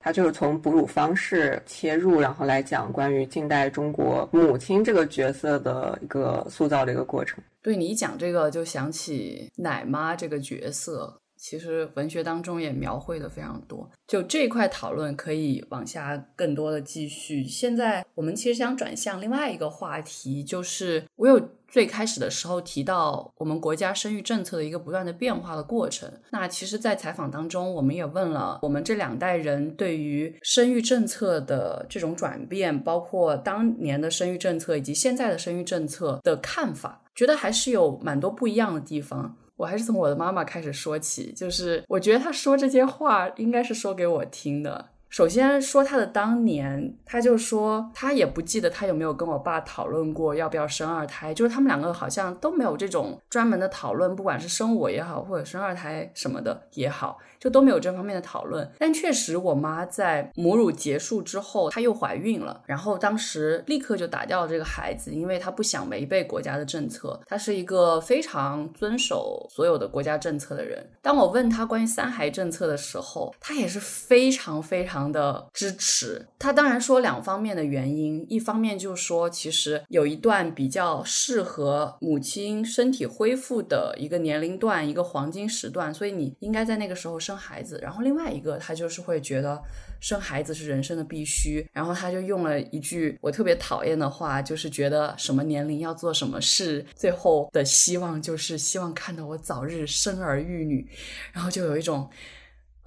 [0.00, 7.42] 他就是从哺乳方式切入，然后来讲关于近代中国母亲这个角色的一个塑造的一个过程。
[7.60, 13.88] 对你一讲这个，就想起奶妈这个角色，其实文学当中也描绘的非常多。
[14.06, 17.44] 就这一块讨论可以往下更多的继续。
[17.44, 21.48] 现在我们其实想转向另外一个话题，就是我有。
[21.70, 26.10] 最开始的时候提到我们国家生育政策的一个不断的变化的过程。
[26.30, 39.36] 那其实，在采访当中，我们也问了我们这两代人对于生育政策的这种转变，包括当年的生育政策以及现在的生育政策的看法，觉得还是有蛮多不一样的地方。
[39.58, 44.92] 我还是从我的妈妈开始说起，就是我觉得她说这些话应该是说给我听的。
[45.08, 57.18] 首先说他的当年，他就说他也不记得他有没有跟我爸讨论过要不要生二胎，就是他们两个好像都没有这种专门的讨论，不管是生我也好，或者生二胎什么的也好。
[57.40, 67.20] 就都没有这方面的讨论，但确实，我妈在母乳结束之后，她又怀孕了，然后当时立刻就打掉了这个孩子，因为她不想违背国家的政策。
[67.28, 70.84] 她是一个非常遵守所有的国家政策的人。
[71.00, 76.26] 当我问她关于三孩政策的时候，她也是非常非常的支持。
[76.38, 87.18] 她当然说两方面的原因，一方面就是说，其实有一段比较适合母亲身体恢复的一个年龄段，一个黄金时段，所以你应该在那个时候。
[87.18, 89.60] 生孩子，然后另外一个他就是会觉得
[90.00, 100.88] 生孩子是人生的必须，然后他就用了一句我特别讨厌的话，就是觉得什么年龄要做什么事，最后的希望就是希望看到我早日生儿育女，
[101.32, 102.08] 然后就有一种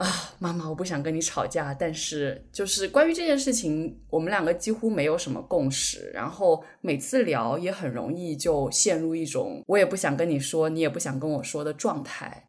[0.02, 0.08] 啊，
[0.40, 12.48] 妈妈，我不想跟你吵架，但是就是关于这件事情，我们两个几乎没有什么共识，然后每次聊也很容易就陷入一种我也不想跟你说，你也不想跟我说的状态。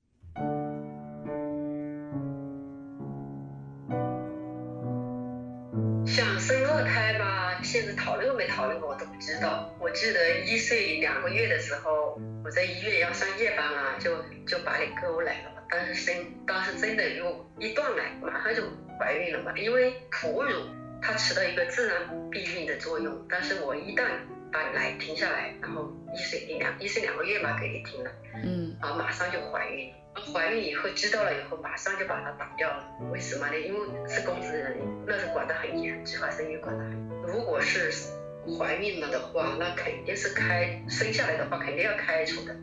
[6.07, 9.71] 想生二胎吧，现在讨论没讨论过，我都不知道。
[9.79, 14.17] 我记得一岁两个月的时候，我在医院要上夜班了，就
[14.47, 15.52] 就把你勾来了。
[15.73, 16.15] 但是生
[16.47, 18.63] 当时真的有一断奶，马上就
[18.99, 19.57] 怀孕了嘛。
[19.57, 20.51] 因为哺乳
[21.01, 24.05] 它起到一个自然避孕的作用，但是我一旦
[24.53, 28.11] 把奶停下来，然后一岁一两一岁两个月嘛给你停了，
[28.45, 29.91] 嗯，然后马上就怀孕。
[30.31, 32.85] 怀孕以后知道了以后，马上就把它打掉了。
[33.11, 33.59] 为什么呢？
[33.59, 37.09] 因为是公职人员，那是管得很严，计划生育管得很。
[37.27, 37.91] 如果是
[38.59, 42.55] 怀孕了的话，那肯定是开生下来的话，肯定要开除的。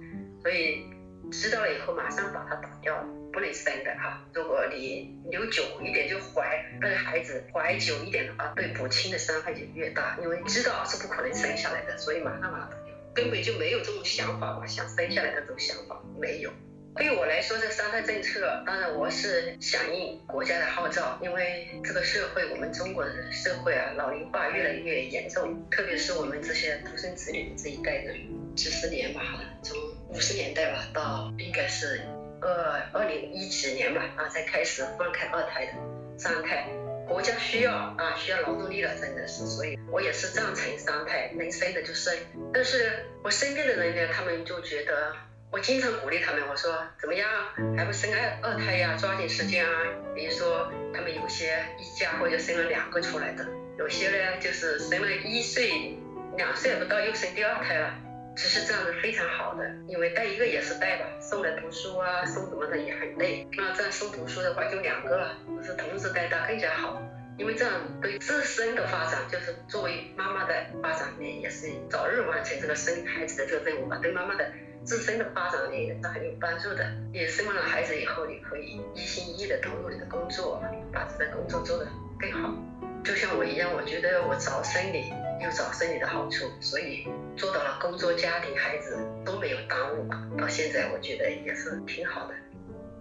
[0.43, 0.85] 所以
[1.31, 4.25] 知道了以后，马上把它打掉，不能生的哈。
[4.33, 16.51] 如果你留久一点，就怀那个孩子怀久一点的话，对母亲的伤害就越大，因为知道是不可能生下来的，所以马上把它打掉，根本就没有这种想法吧，想生下来的这种想法没有。
[16.95, 28.17] 对我来说，这三胎政策，当然我是响应国家的号召，因为这个社会，我们中国的社会啊，老龄化越来越严重，特别是我们这些独生子女这一代人，
[28.55, 29.21] 几十年吧，
[29.61, 29.77] 从
[30.09, 32.01] 五十年代吧到应该是
[32.41, 35.73] 二二零一几年吧，啊，才开始放开二胎的
[36.17, 36.67] 三胎，
[37.07, 42.13] 国家需要啊，需要劳动力了，真的是，所以我也是赞成三胎，能生的就生，
[42.53, 45.13] 但是我身边的人呢，他们就觉得。
[45.51, 47.27] 我经常鼓励他们，我说怎么样，
[47.75, 48.95] 还不生二二胎呀？
[48.95, 49.71] 抓紧时间啊！
[50.13, 53.43] 比如说，他们有些一家或者生了两个出来的，
[53.79, 55.97] 有些呢就是生了一岁、
[56.37, 57.95] 两岁不到又生第二胎了。
[58.41, 63.45] 其实这样是非常好的，因为带一个也是带吧，送来读书啊，送什么的也很累。
[63.57, 67.01] 那这样送读书的话就两个了，就是同时带大更加好，
[67.37, 74.49] 因为这样对自身的发展，就是作为妈妈的发展呢，也是早日完成这个生孩子的这个任务吧，对妈妈的。
[74.85, 76.89] 自身的发展也是很有帮助的。
[77.11, 80.63] 你生完了孩子以后，你可以一心一意的投入你的工作，
[80.93, 81.85] 把自己的工作做得
[82.17, 82.55] 更好。
[83.03, 85.11] 就像我一样，我觉得我早生你
[85.43, 90.21] 有早生你的好处，所以做到了工作、家庭、孩子都没有耽误吧。
[90.37, 92.33] 到现在我觉得也是挺好的。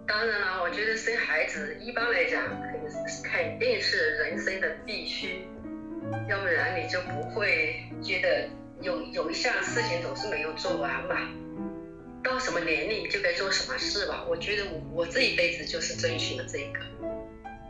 [0.07, 5.47] 当然了，我觉得生孩子一般来讲肯定是肯定是人生的必须，
[6.27, 8.49] 要不然你就不会觉得
[8.81, 11.29] 有有一项事情总是没有做完嘛。
[12.23, 14.25] 到什么年龄就该做什么事吧。
[14.27, 16.79] 我觉得我我这一辈子就是遵循了这个，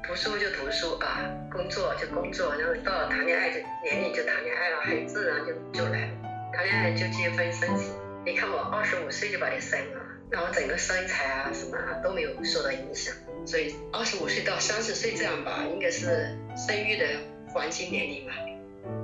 [0.10, 6.14] 读书就读书啊，工作就工作，然后到了谈恋爱就年龄就谈恋爱了，很自然就就来了。
[6.52, 7.94] 谈恋爱就结婚生子。
[8.26, 13.14] 你看我二十五岁就把你生了，然后整个身材啊什么都没有受到影响。
[13.46, 17.06] 所以二十五岁到三十岁这样吧，应该是生育的
[17.54, 18.34] 黄金年龄吧。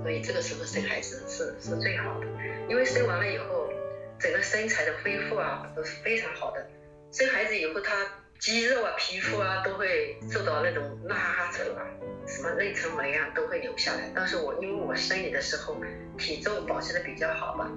[0.02, 2.26] 所以这个时候生孩子是是最好的，
[2.68, 3.70] 因为生完了以后。
[4.18, 6.66] 整个身材的恢复啊都是非常好的，
[7.12, 7.94] 生孩子以后他
[8.40, 11.82] 肌肉啊、皮肤啊都会受到那种拉扯啊，
[12.28, 14.12] 什么妊娠纹啊都会留下来。
[14.14, 15.78] 但是我因为我生理的时候
[16.18, 17.72] 体重保持的比较好吧，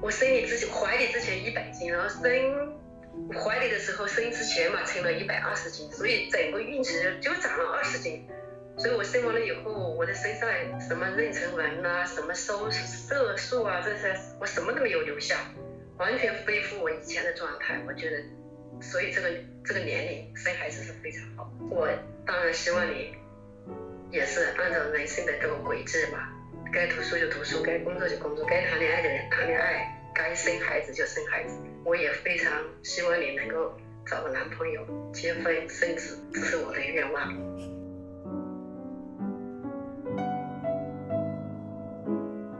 [0.00, 2.22] 我生理之前怀里之前一百斤，然后生
[3.38, 8.26] 怀里的时候生之前嘛称了一百二十斤，所以整个孕期就长了二十斤。
[8.76, 10.48] 所以我生完了以后，我的身上
[10.80, 15.36] 什么妊娠纹呐、什么收色素啊这些，我什么都没有留下。
[15.96, 18.16] 完全恢复我以前的状态，我觉得，
[18.80, 19.28] 所以这个
[19.64, 21.50] 这个年龄生孩子是非常好。
[21.70, 21.88] 我
[22.26, 23.14] 当然希望你
[24.10, 26.32] 也是按照人生的这个轨迹吧，
[26.72, 31.56] 该读书就读书，该工作就工作，该谈恋爱的人谈恋爱，该生孩子就生孩子。
[31.84, 33.76] 我也非常希望你能够
[34.06, 37.73] 找个男朋友，结婚生子，这是我的愿望。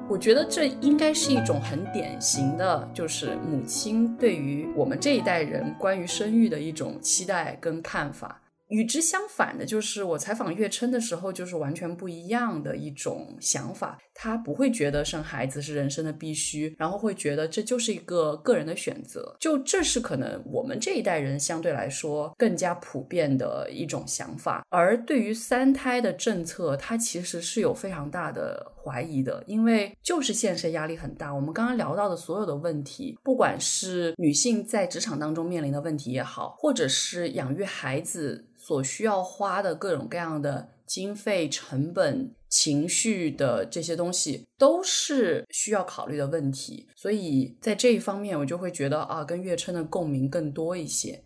[0.07, 8.43] 我觉得这应该是一种很典型的，就是母亲对于我们这一代人关于生育的一种期待跟看法。
[8.69, 13.99] 与之相反的，就是我采访月琛的时候，就是完全不一样的一种想法。
[14.15, 19.37] 他不会觉得生孩子是人生的必须，然后会觉得这就是一个个人的选择。
[19.41, 24.65] 就这是可能我们这一代人相对来说更加普遍的一种想法。
[24.71, 31.35] 而对于三胎的政策，他其实是有非常大的怀疑的，因为就是现实压力很大。
[31.35, 38.45] 我们刚刚聊到的所有的问题，不管是女性在职场当中面临的问题也好，或者是养育孩子。
[38.57, 46.87] 所需要花的各种各样的经费、成本、情绪的这些东西，都是需要考虑的问题。
[46.95, 51.23] 所以在这一方面，我就会觉得啊，跟月称的共鸣更多一些。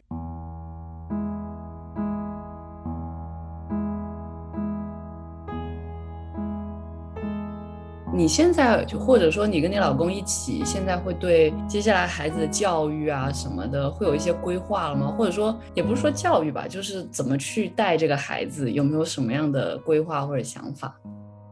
[8.19, 15.07] 你现在就或者说你跟你老公一起，现在会对接下来孩子的教育啊什么的，会有一些规划了吗？
[15.17, 20.93] 或者说也不是说教育吧，就是怎么去带这个孩子，有没有什么样的规划或者想法？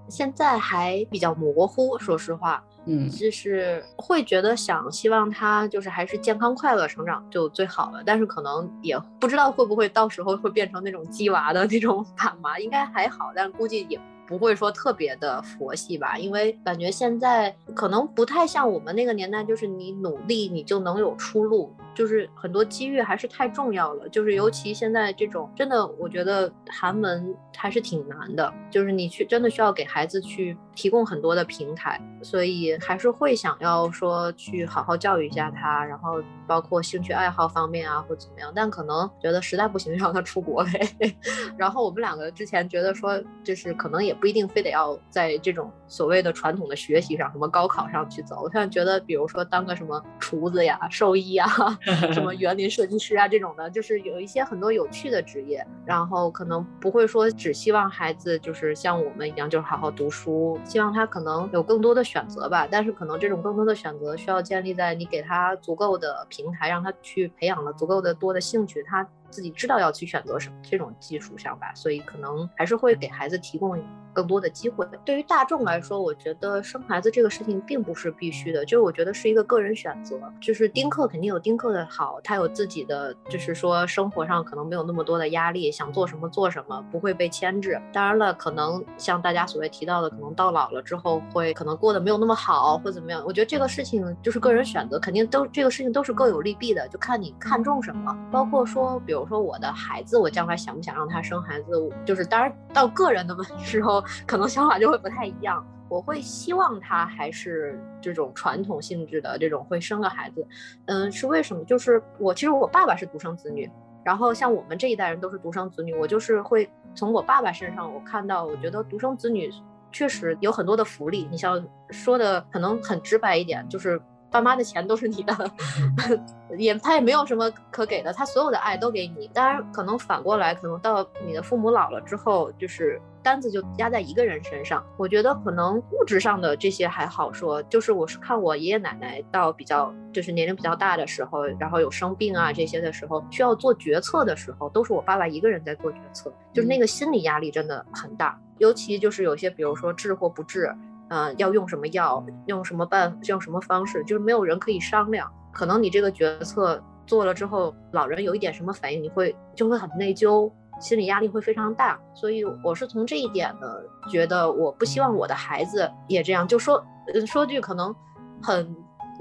[0.08, 14.00] 现在还比较模糊，说实话，嗯，就是会觉得想希望他就是还是健康快乐成长就最好了，但是可能也不知道会不会到时候会变成那种鸡娃的那种 爸妈，应该还好，但估计也。
[14.26, 21.74] 不会说特别的佛系吧，因为感觉现在可能不太像我们那个年代，就是你努力你就能有出路。
[21.94, 41.14] 就是很多机遇还是太重要了，就是尤其现在这种真的，我觉得寒门还是挺难的，就是你去真的需要给孩子去提供很多的平台，所以还是会想要说去好好教育一下他，然后包括兴趣爱好方面啊或怎么样，但可能觉得实在不行让他出国呗。
[41.56, 51.46] 然后我们两个之前觉得说，就是可能也不一定非得要在这种所谓的传统的学习上，什么高考上去走，我现在觉得比如说当个什么厨子呀、兽医呀。
[52.12, 62.66] 什么园林设计师啊，这种的，就是有一些很多有趣的职业，然后可能不会说只希望孩子就是像我们一样，就是好好读书，希望他可能有更多的选择吧。
[62.70, 69.06] 但是可能这种更多的选择需要建立在你给他足够的平台，让他去培养了足够的多的兴趣，他。
[69.30, 73.78] 自己知道要去选择什么这种基础上吧，所以可能还是会给孩子提供
[74.12, 74.86] 更多的机会。
[75.04, 80.16] 对于大众来说，我觉得生孩子这个事情并不是必须的，就是我觉得是一个个人选择。
[80.40, 87.78] 就是丁克肯定有丁克的好，他有自己的，就是说生活上可能没有那么多的压力，想做什么做什么，不会被牵制。
[87.92, 93.22] 当然了，可能像大家所谓提到的，可能到老了之后会可能过得没有那么好，或怎么样。
[93.26, 98.16] 我觉得这个事情就是个人选择，肯定都这个事情都是各有利弊的，就看你看重什么。
[98.32, 99.15] 包括说，比如。
[99.16, 101.90] 比如说我的孩子，我将来想不想让他生孩子？
[102.04, 105.66] 就是当然到个人的问时候，可能想法就会不太一样。
[105.88, 110.46] 我会希望他还是这种传统性质的这种会生个孩子。
[110.84, 111.64] 嗯，是为什么？
[111.64, 113.70] 就是我其实我爸爸是独生子女，
[114.04, 119.50] 然后像我们这一代人都是独生子女，我就是会从我爸爸身上我看到，我觉得独生子女
[119.90, 121.26] 确实有很多的福利。
[121.30, 123.98] 你像说的可能很直白一点，就是。
[124.30, 125.50] 爸妈的钱都是你的，
[126.58, 129.28] 也他也没有什么可给的，他所有的爱都给你。
[129.32, 134.84] 当然，可能反过来，可能到你的父母老了之后，就是单子就压在一个人身上。
[134.96, 148.38] 我觉得可能物质上的这些还好说，就是我是看我爷爷奶奶到比较就是年龄比较大的时候，然后有生病啊这些的时候，需要做决策的时候，都是我爸爸一个人在做决策，就是那个心理压力真的很大。
[148.58, 150.74] 尤其就是有些，比如说治或不治。
[151.08, 155.30] 嗯，要用什么药，用什么办，用什么方式，就是没有人可以商量。
[155.52, 160.50] 可能你这个决策做了之后，老人有一点什么反应，你会就会很内疚，
[160.80, 161.98] 心理压力会非常大。
[162.12, 163.68] 所以我是从这一点呢，
[164.10, 166.46] 觉得我不希望我的孩子也这样。
[166.46, 166.84] 就说
[167.24, 167.94] 说句可能
[168.42, 168.76] 很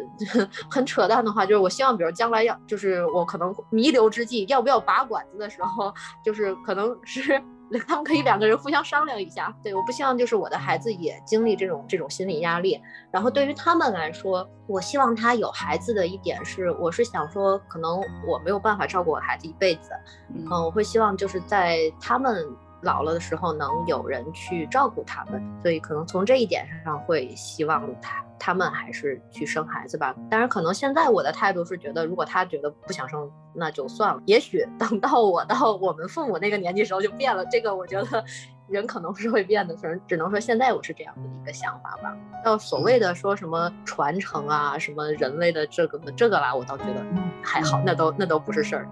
[0.69, 5.93] 很扯淡的话，就是我希望，比如将来要，就是我可能弥留之际，要不要拔管子的时候，
[6.25, 7.41] 就是可能是。
[7.87, 12.79] 他们可以两个人互相商量一下，对，我不希望就是我的孩子也经历这种这种心理压力。
[13.11, 19.91] 然后对于他们来说，我希望他有孩子的一点是，我是想说，可能我没有办法照顾我孩子一辈子，
[20.33, 22.45] 嗯，我会希望就是在他们。
[22.85, 30.15] 老了的时候能有人去照顾他们，所以可能从这一点上会希望他他们还是去生孩子吧。
[30.29, 34.21] 当然，可能现在我的态度是觉得，如果他觉得不想生，那就算了。
[34.25, 37.43] 也许 等到我到我们父母那个年纪时候就变了。
[37.47, 38.23] 这个我觉得
[38.69, 42.15] 人可能是会变的，只能只能说现在我是这样的一个想法吧。
[42.45, 47.03] 要所谓的说什么传承啊，什么人类的这个这个啦，我倒觉得
[47.43, 48.87] 还好，那都那都不是事儿。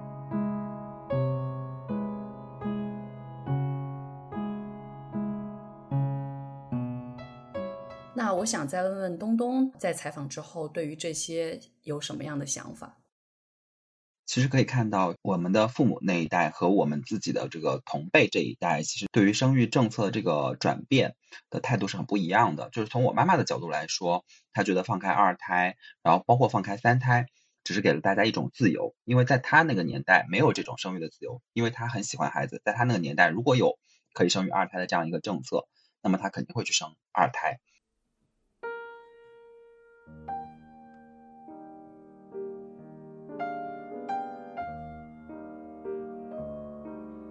[8.16, 13.00] 那我想再问问东东，在采访之后，对于这些有什么样的想法？
[14.26, 21.16] 其实可以看到，我们的父母那一代和我们自己的这个同辈这一代，其实对于生育政策这个转变
[21.50, 22.70] 的态度是很不一样的。
[22.70, 24.24] 就是从我妈妈的角度来说，
[24.54, 27.26] 她觉得放开二胎，然后包括放开三胎，
[27.64, 33.78] 只是给了大家一种自由，因为在她那个年代没有这种生育的自由，因为她很喜欢孩子，在她那个年代如果有
[34.14, 35.68] 可以生育二胎的这样一个政策，
[36.02, 37.60] 那么她肯定会去生二胎。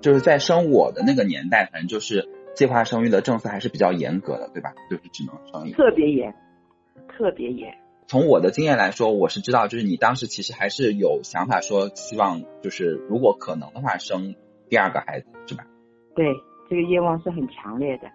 [0.02, 4.74] 就是在生我的那个年代，反正就是计划生育的政策还是比较严格的，对吧？
[4.90, 5.76] 就是只能生一个。
[5.76, 6.34] 特别严，
[7.08, 7.72] 特别严。
[8.08, 14.34] 从我的经验来说，我是知道，就是你当时其实还是有想法说，希望就是如果可能的话生
[14.68, 15.64] 第二个孩子，是吧？
[16.14, 16.26] 对，
[16.68, 18.10] 这个愿望是很强烈的。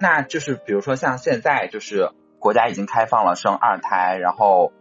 [0.00, 4.72] 那就是比如说像现在，就是国家已经开放了生二胎，然后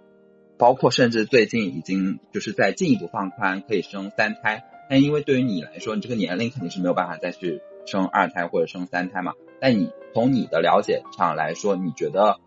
[0.58, 4.64] 包括甚至最近已经就是在进一步放宽，可以生三胎。
[4.90, 9.34] 但因为对于你来说，你这个年龄肯定是没有办法再去生二胎或者生三胎嘛。
[9.62, 12.40] 但你从你的了解上来说，你觉得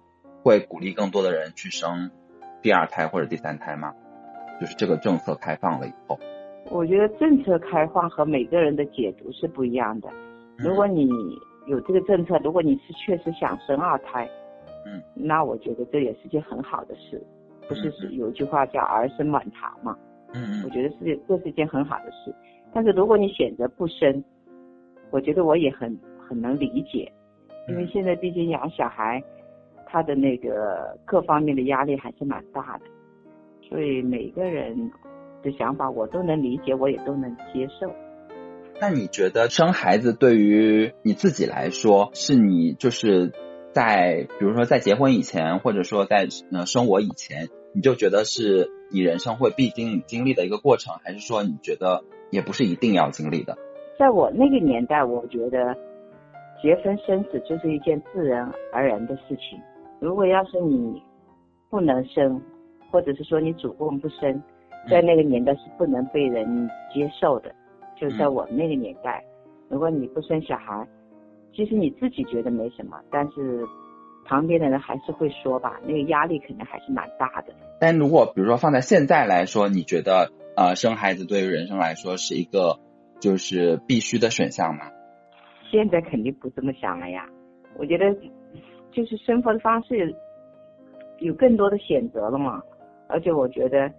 [0.42, 2.10] 会鼓励更多的人去生
[2.60, 3.94] 第二胎或者第三胎吗？
[4.60, 6.18] 就是这个政策开放了以后，
[6.70, 10.08] 我觉得政策开放和每个人的解读是不一样的。
[10.56, 11.08] 如果你
[11.66, 14.28] 有这个政策，如果你是确实想生二胎，
[14.86, 17.20] 嗯，那我觉得这也是件很好的事。
[17.68, 19.96] 不是是有一句话叫“儿孙满堂”嘛？
[20.34, 22.34] 嗯我觉得是这是一件很好的事。
[22.72, 24.24] 但是如果你选择不生，
[25.10, 27.12] 我觉得我也很很能理解，
[27.68, 29.22] 因为现在毕竟养小孩，
[29.86, 32.84] 他的那个各方面的压力还是蛮大的，
[33.68, 34.90] 所以每个人
[35.42, 37.92] 的想法我都能理解，我也都能接受。
[38.80, 43.32] 那你觉得生孩子对于你自己来说，是你就是
[43.72, 53.56] 在比如说在结婚以前，或者说在呃生我以前，你就觉得是你人生会必经经历的一个过程，还是说你觉得也不是一定要经历的？
[53.98, 55.76] 在我那个年代，我觉得
[56.62, 59.60] 结婚生子就是一件自然而然的事情。
[60.00, 61.02] 如果要是你
[61.70, 62.40] 不能生，
[62.90, 64.42] 或者是说你主动不生，
[64.90, 67.54] 在那个年代是不能被人接受的。
[67.98, 69.24] 就在我们那个年代，
[69.68, 70.86] 如果你不生小孩，
[71.54, 73.64] 其实你自己觉得没什么，但是
[74.32, 77.52] 旁边的人还是会说吧，那个压力肯定还是蛮大的。
[77.78, 82.78] 但如果比如说放在现在来说，你觉得呃生孩子对于人生来说是一个
[83.20, 84.90] 就是必须的选项吗？
[85.70, 87.28] 现在肯定不这么想了呀，
[87.76, 88.10] 我觉得
[88.90, 90.14] 就是生活的方式
[91.18, 92.62] 有更多的选择了嘛，
[93.08, 93.92] 而且我觉得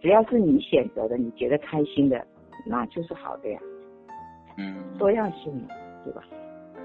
[0.00, 2.24] 只要是你选择的，你觉得开心的，
[2.64, 3.58] 那就是好的呀。
[4.58, 5.74] 嗯，多样性嘛，
[6.04, 6.22] 对吧？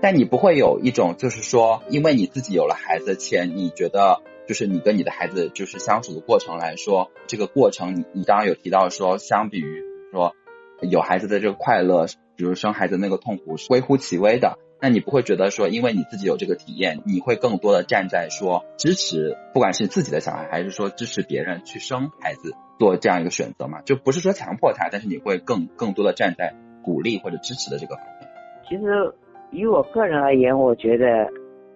[0.05, 10.35] 但你不会有一种就是说，因为你自己有了孩子且你觉得就是你跟你的孩子就是相处的过程来说，这个过程你你刚刚有提到说，相比于说
[10.79, 12.05] 有孩子的这个快乐，
[12.35, 14.59] 比如生孩子那个痛苦是微乎其微的。
[14.79, 23.81] 那你不会觉得说，因为你自己有这个体验，你会更多的站在说支持，不管是自己的小孩，还是说支持别人去生孩子，做这样一个选择嘛？
[23.81, 26.53] 就不是说强迫他，但是你会更更多的站在
[26.83, 28.29] 鼓励或者支持的这个方面。
[28.69, 29.15] 其实
[29.55, 31.23] 以我个人而言，我觉得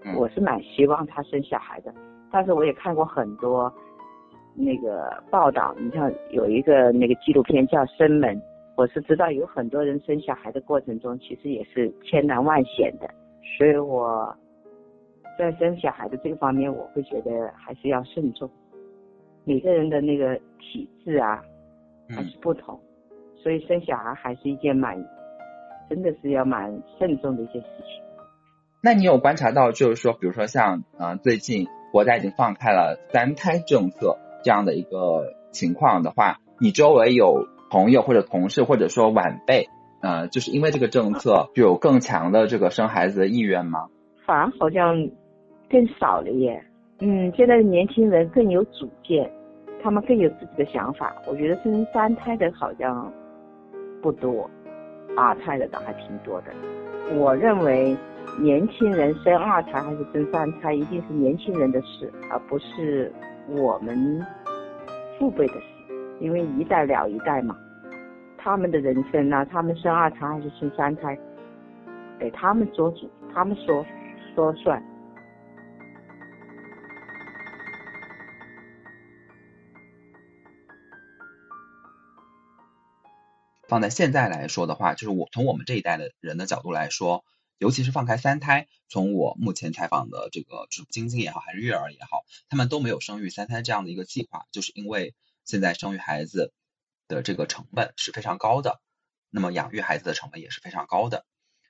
[0.04, 0.16] 嗯。
[0.16, 1.94] 我是蛮希望他生小孩的，
[2.32, 3.72] 但是我也看过很多
[4.56, 8.36] 那个报道，你像有一个那个纪录片叫《生门》，
[8.76, 13.10] 我是知道有很多人生小孩的过程中，其实也是千难万险的，
[13.58, 14.36] 所以我
[15.38, 18.50] 在生小孩的这个方面，我会觉得还是要慎重。
[19.46, 21.42] 每个人的那个体质啊
[22.10, 22.80] 还是不同，
[23.36, 24.98] 所以生小孩还是一件蛮
[25.90, 28.04] 真的是要蛮慎重的一件事情。
[28.82, 39.68] 那你有观察到，就是说，比如说像呃最近国家已经放开了三胎政策这样的一个情况的话，你周围有朋友或者同事或者说晚辈，
[40.02, 43.88] 呃，就是因为这个政策就有更强的这个生孩子的意愿吗？
[44.26, 45.10] 反而好像
[45.70, 46.64] 更少了耶。
[47.00, 49.30] 嗯，现在的年轻人更有主见，
[49.82, 51.16] 他们更有自己的想法。
[51.28, 53.12] 我觉得生三胎的好像
[54.02, 54.50] 不多，
[55.18, 56.52] 二胎的倒还挺多的。
[57.16, 57.96] 我认为
[58.40, 63.12] 年轻人生二胎还是生三胎，一定是年轻人的事，而不是
[63.48, 64.26] 我们
[65.18, 65.62] 父辈的事。
[66.20, 67.58] 因为一代了一代嘛，
[68.38, 71.18] 他们的人生啊，他们生二胎还是生三胎，
[72.20, 73.86] 给他们做主，他们说
[74.36, 74.84] 说算。
[83.70, 87.24] 放在现在来说的话，就是我从我们这一代的人的角度来说，
[87.58, 95.14] 尤其是放开三胎，从我目前采访的这个就是晶晶也好，还是月儿也好，他们都没有生育三胎这样的一个计划，就是因为
[95.46, 96.52] 现在生育孩子
[97.08, 98.82] 的这个成本是非常高的，
[99.30, 101.26] 那么养育孩子的成本也是非常高的。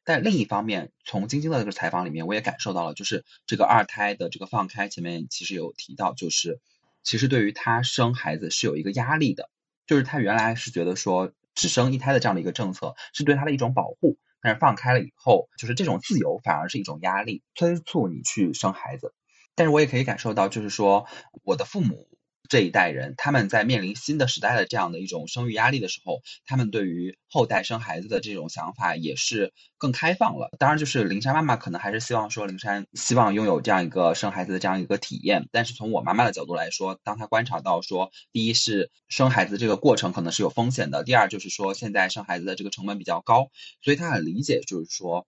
[0.05, 6.59] 但另一方面，从晶晶的这个采访里面，我也感受到了，就是这个二胎的这个放开，前面其实有提到，就是
[7.03, 9.49] 其实对于她生孩子是有一个压力的，
[9.85, 19.14] 就是她原来是觉得说只生一胎的这样的一个政策是对他的一种保护，但是放开了以后，就是这种自由反而是一种压力，催促你去生孩子。
[19.56, 21.06] 但是我也可以感受到，就是说
[21.44, 22.07] 我的父母。
[22.49, 30.49] 这一代人，他们在面临新的时代的这样的一种生育压力的时候，他们对于后代生孩子的这种想法也是更开放了。
[30.57, 35.47] 当然，就是灵珊妈妈可能还是希望说，灵珊希望拥有这样一个生孩子的这样一个体验。
[35.51, 43.51] 但是从我妈妈的角度来说，当她观察到说，第一是生孩子这个过程可能是有风险的，第二就是说现在生孩子的这个成本比较高，
[43.84, 45.27] 所以她很理解，就是说。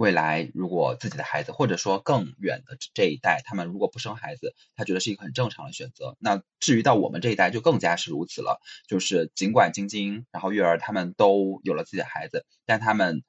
[0.00, 6.16] 未来如果自己的孩子，或者说更远的这一代，他们如果不生孩子，他觉得是一个很正常的选择。
[6.18, 8.62] 那至于到我们这一代，就更加是如此了。
[8.88, 13.22] 就是尽管晶晶，然后月儿他们都有了自己的孩子，但他们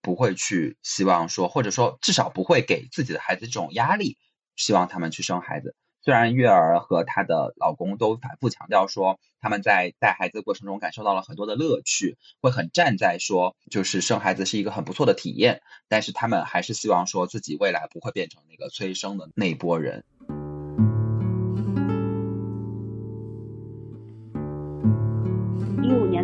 [0.00, 4.16] 不会去希望说，或者说至少不会给自己的孩子这种压力，
[4.56, 5.76] 希望他们去生孩子。
[6.08, 20.02] 虽然月儿和她的老公都反复强调说，他们在带孩子的过程中感受到了很多的乐趣，会很站在说，就是生孩子是一个很不错的体验，但是他们还是希望说自己未来不会变成那个催生的那一波人。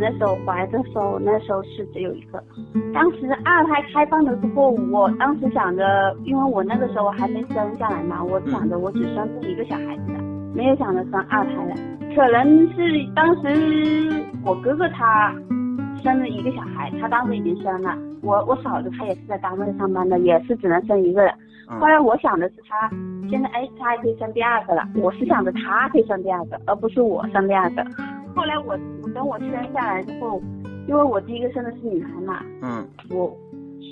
[0.05, 2.43] 一五年的时候怀的时候，那时候是只有一个。
[2.93, 10.20] 当时二胎开放的时候，我当时想着，因为我那个时候还没生下来嘛，我想着我只生这一个小孩子的，
[10.55, 11.74] 没有想着生二胎的。
[12.14, 14.12] 可能是当时
[14.44, 15.35] 我哥哥他
[16.02, 17.97] 生了一个小孩，他当时已经生了。
[18.22, 21.32] 我我嫂子她也是在单位上班的，也是只能生一个人。
[21.81, 22.90] 后来我想的是他
[23.28, 24.82] 现在哎，他还可以生第二个了。
[24.97, 27.85] 我是想着他可以生第二个，而不是我生第二个。
[28.35, 30.43] 后来我我等我生下来之后，
[30.89, 33.35] 因为我第一个生的是女孩嘛，嗯，我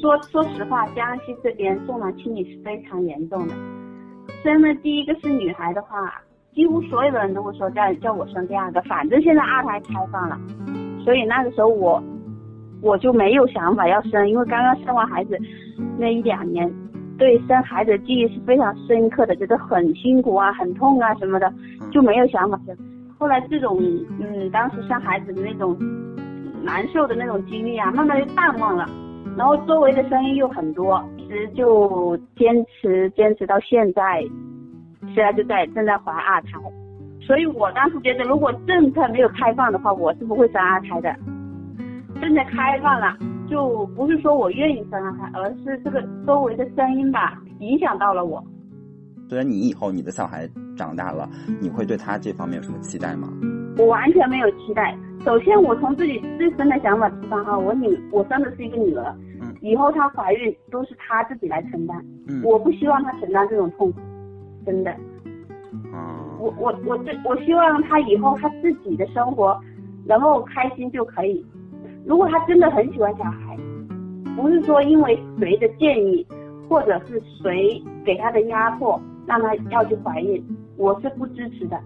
[0.01, 3.55] 说说实话，江西这边重男轻女是非常严重的。
[4.43, 6.20] 生了第一个是女孩的话，
[6.55, 8.82] 几乎所有的人都会说叫叫我生第二个。
[8.82, 10.39] 反正现在二胎开放了，
[11.05, 12.02] 所以那个时候我
[12.81, 15.39] 我就没有想法要生，因为刚刚生完孩子
[15.97, 16.69] 那一两年，
[17.16, 21.52] 对生孩子的记忆是非常深刻的，觉得很辛苦啊、很痛啊什么的，
[21.93, 22.77] 就没有想法生。
[23.23, 23.78] 后来这种
[24.19, 25.78] 嗯，当时生孩子的那种
[26.61, 28.85] 难受的那种经历啊，慢慢就淡忘了。
[29.39, 34.20] 然后周围的声音又很多，一直就坚持坚持到现在，
[35.15, 36.49] 现在就在正在怀二胎。
[37.20, 41.15] 所以我当时觉得，如果政策没有开放的话，我是不会生二胎的。
[42.20, 43.16] 政策开放了，
[43.49, 48.43] 就不是说我愿意生二胎，而是这个周围的声音吧，影响到了我。
[49.33, 50.47] 虽然你以后你的小孩
[50.77, 51.27] 长大了，
[51.59, 53.33] 你会对他这方面有什么期待吗？
[53.79, 54.95] 我完全没有期待。
[55.25, 61.97] 首先，我从自己自身的想法出发哈，我女我生的是一个女儿，嗯，以后她怀孕都是她自己来承担，
[62.29, 64.01] 嗯，我不希望她承担这种痛苦，
[64.67, 64.91] 真的。
[65.95, 66.37] 哦。
[66.39, 69.59] 我我我这我希望她以后她自己的生活
[70.05, 71.43] 能够开心就可以。
[72.05, 73.57] 如果她真的很喜欢小孩，
[74.37, 76.27] 不是说因为谁的建议
[76.69, 79.01] 或者是谁给她的压迫。
[79.27, 80.44] 让她要去怀孕，
[80.77, 81.78] 我是不支持的，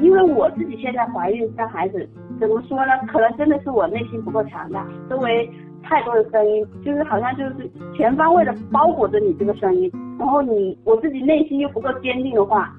[0.00, 2.08] 因为我自己现在怀孕生孩子，
[2.40, 2.92] 怎么说呢？
[3.08, 5.48] 可能真的是我内心不够强大，周围
[5.82, 12.74] 太多的声音，就是好像就是全方位的包裹着你这个声音，然后你我自己内心又不够坚定的话，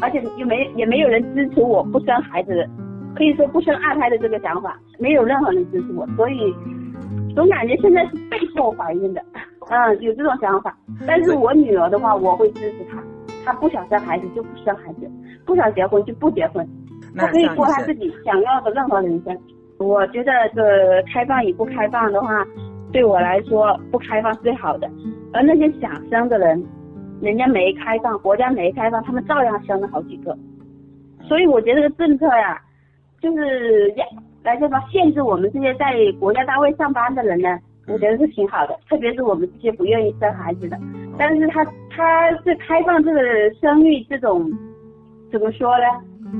[0.00, 2.68] 而且又没也没有人支持我不生孩子，
[3.14, 6.54] 可以说不生二胎的这个想法，没有任何人支持我，所以
[7.34, 9.22] 总感觉现在是被迫怀孕的，
[9.70, 10.76] 嗯，有这种想法。
[11.06, 13.02] 但是我女儿的话，我会支持她。
[13.48, 15.10] 他不想生孩子就不生孩子，
[15.46, 16.68] 不想结婚就不结婚，
[17.16, 19.34] 他可以过他自己想要的任何人生。
[19.78, 22.46] 我觉得这开放与不开放的话，
[22.92, 24.86] 对我来说不开放最好的。
[25.32, 26.62] 而那些想生的人，
[27.22, 30.36] 人家没开放，国家没开放，他们照样生了好几个。
[31.22, 32.60] 所以我觉得这个政策呀，
[33.22, 34.04] 就是要
[34.42, 37.58] 来说吧，限制我们这些在国家单位上班的人呢。
[37.90, 40.78] 我觉得是挺好的，特别是我们这些不愿意生孩子的，
[41.16, 41.64] 但是他
[41.98, 43.20] 他是开放这个
[43.60, 44.48] 生育这种，
[45.32, 45.84] 怎么说呢？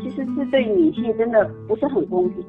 [0.00, 2.44] 其实是对女性真的不是很公平。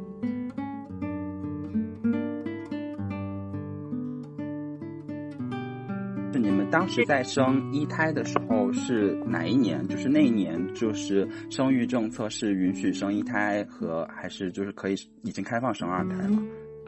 [6.32, 9.84] 是你们当时在生一胎的时候是哪一年？
[9.88, 16.38] 就是那一年，就是生育政策是允许生一胎和还是就是可以已经开放生二胎了？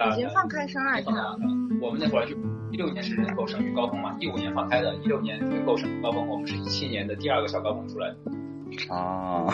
[0.10, 1.38] 已经放开生二胎了。
[1.82, 2.36] 我们那会儿就
[2.72, 8.18] 一六年是人口生育高峰嘛，一五年放开的，一六年人口生育高峰，我们是一七年的第二个小高峰出来的。
[8.90, 9.54] 哦，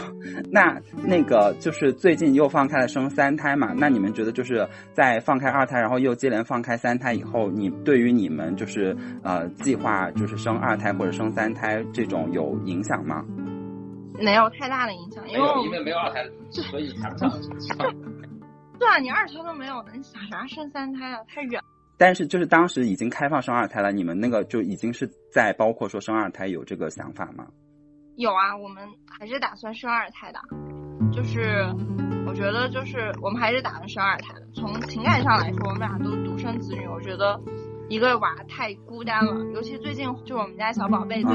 [0.51, 3.73] 那那个就是最近又放开了生三胎嘛？
[3.75, 13.25] 那你们觉得就是在放开二胎，然后又接连放开三胎以后，你对于你们就是呃计划就是生二胎或者生三胎这种有影响吗？
[14.19, 17.31] 没有太大的影响，因为因为没有二胎，所以谈不上。
[18.79, 21.19] 对啊，你二胎都没有呢，你想啥生三胎啊？
[21.27, 21.61] 太远。
[21.97, 27.47] 但是就是当时已经开放生二胎了，你们那个就已经是在包括说生二胎有这个想法吗？
[28.17, 30.39] 有啊，我们还是打算生二胎的。
[31.11, 31.65] 就是
[32.27, 34.47] 我觉得就是我们还是打算生二胎的。
[34.53, 37.39] 从情感上来说，我们俩都独生子女，我觉得
[37.89, 39.33] 一个娃太孤单了。
[39.53, 41.31] 尤其最近就我们家小宝贝对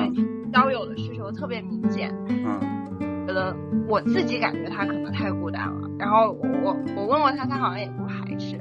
[0.53, 2.13] 交友的需求特别明显。
[2.29, 2.82] 嗯。
[3.27, 3.57] 觉得
[3.89, 8.57] 我自己感觉他可能太孤单了，然后我我问过他，他好像也不排斥。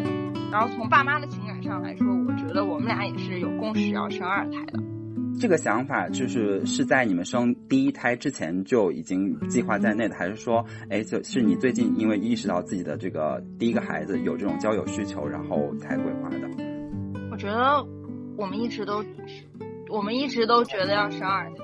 [0.52, 4.80] 然后从爸妈的情感上来说，我觉得我们俩也是有共识要生二胎的。
[5.40, 16.38] 这个想法就是是在你们生第一胎之前就已经计划在内的，还是说，哎，就是你最近因为意识到自己的这个第一个孩子有这种交友需求，然后才规划的？
[17.32, 17.84] 我觉得
[18.38, 19.04] 我们一直都，
[19.90, 21.56] 我们一直都觉得要生二胎。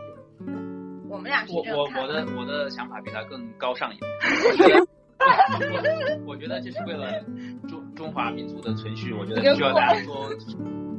[1.10, 4.10] 我们俩是我这我我的我的想法比他更高尚一点。
[5.20, 5.90] 我觉得
[6.26, 7.24] 我我觉得这是为了
[7.68, 10.30] 中中华民族的存续，我觉得需要大家多。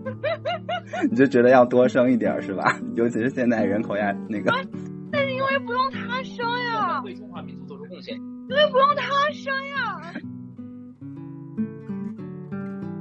[1.11, 2.81] 你就觉得要多生一点儿是吧？
[2.97, 4.51] 尤其是现在人口呀那个。
[5.13, 8.17] 但是因为不用他生呀，为中华民族做出贡献。
[8.17, 10.13] 因为不用他生呀。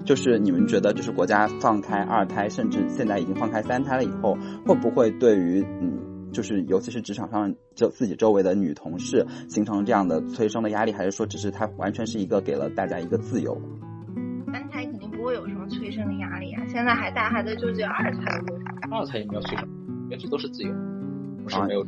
[0.06, 6.00] 就是你们觉得，就是国家放开二胎，甚至现在已经放开三胎了以后，会不会对于嗯，
[6.32, 13.60] 就是尤其是职场上就自己周围的女同事形成这样的催生的压力，还是说只是它完全是一个给了大家一个自由？
[14.52, 18.54] 三胎肯定不会有什么催生的压力啊，现在还带孩子就只有二胎的
[18.92, 19.68] 二胎也没有催生，
[20.10, 20.74] 原这都是自由，
[21.44, 21.86] 不是没有。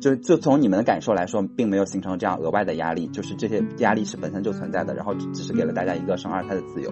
[0.00, 6.90] 就就从你们的感受来说，并没有形成这样额外的压力，就是这些压力是本身就存在的，然后只是给了大家一个生二胎的自由。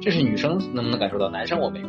[0.00, 1.88] 这是女生能不能感受到，男生我没有。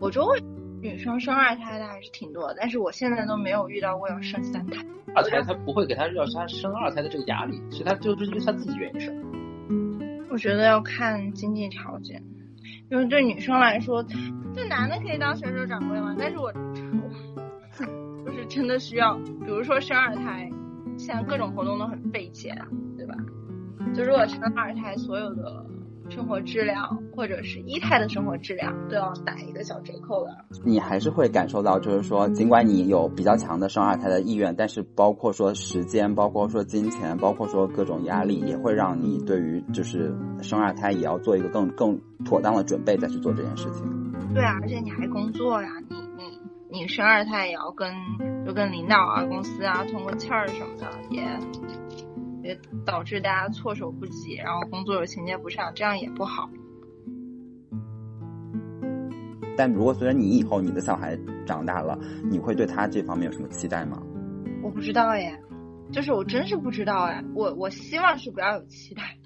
[0.00, 0.42] 我周围
[0.84, 4.84] 女生生二胎的还是挺多的，但是我现在都没有遇到过要生三胎。
[5.14, 9.16] 二胎他不会给他要他生二胎的这个压力，其实他就是因为他自己愿意生。
[10.28, 12.22] 我觉得要看经济条件，
[12.90, 14.04] 因为对女生来说，
[14.54, 20.50] 这男的可以当销售掌柜嘛，但是我我 就是真的需要，比如说生二胎，
[20.98, 22.54] 现在各种活动都很费钱，
[22.98, 23.14] 对吧？
[23.94, 25.64] 就如果生二胎，所有的。
[26.10, 30.44] 生活质量或者是一胎的生活质量都要打一个小折扣的。
[30.64, 44.12] 你还是会感受到，就是说，尽管你有比较强的生二胎的意愿，但是包括说时间，包括说金钱，包括说各种压力，也会让你对于就是生二胎也要做一个更更妥当的准备再去做这件事情。
[44.34, 47.92] 对啊，而且你还工作呀，你你你生二胎也要跟
[48.46, 51.24] 就跟领导啊、公司啊通个气儿什么的也。
[52.44, 56.48] 也导致大家措手不及，然后工作又衔接不上，这样也不好。
[59.56, 61.98] 但如果随着你以后你的小孩长大了，
[62.30, 64.02] 你会对他这方面有什么期待吗？
[64.62, 65.40] 我不知道耶，
[65.90, 69.16] 就是我真是不知道哎，我我希望是不要有期待，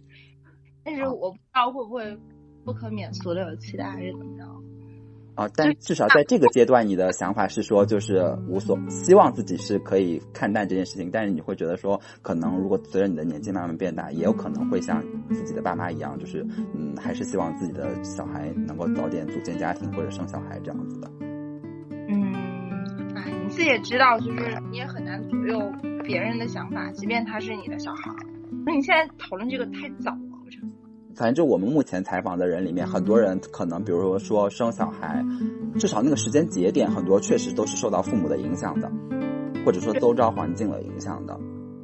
[0.85, 2.19] 但是我不知道会不会
[2.65, 4.45] 不可免俗的有期待还是怎么着。
[5.39, 11.10] 啊，但至少在这个阶段，你的想法是说，就是无所希望自己是可以看淡这件事情。
[11.12, 15.01] 但是你会觉得说，可能如果随着你的年纪慢慢变大，也有可能会像
[15.31, 16.44] 自己的爸妈一样，就是
[16.74, 21.09] 嗯，还是希望自己的小孩能够早点组建家庭或者生小孩这样子的。
[22.09, 22.35] 嗯，
[23.15, 25.62] 哎，你自己也知道，就是你也很难左右
[26.02, 28.12] 别人的想法，即便他是你的小孩。
[28.66, 30.19] 那你现在讨论这个太早。
[31.19, 35.24] 反正就我们目前采访的人里面，很多人可能，比如说说生小孩，
[35.77, 38.89] 至少那个时间节点，很多确实都是受到父母的影响的，
[39.66, 41.36] 或者说周遭环境的影响的。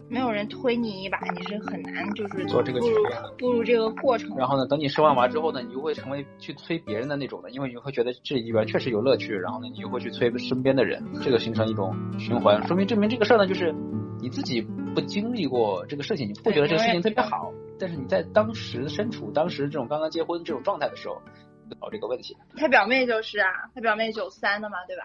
[0.09, 4.36] 没有人推你一把，你是很难就是做这个决定的，步入这个过程。
[4.36, 13.74] 然后呢，等你生完娃之后呢，你就会成为去催别人的那种的，因为你会觉得这里边确实有乐趣，然后呢，你就会去催身边的人，这个形成一种循环，说明证明这个事儿呢，就是
[14.20, 14.61] 你自己
[14.94, 17.52] 不经历过这个事情，你不觉得这个事情特别好。
[17.85, 21.20] 但是你在当时身处当时这种刚刚结婚这种状态的时候，
[21.78, 22.35] 搞这个问题。
[22.56, 25.02] 他表妹就是啊，他表妹九三的嘛，对吧？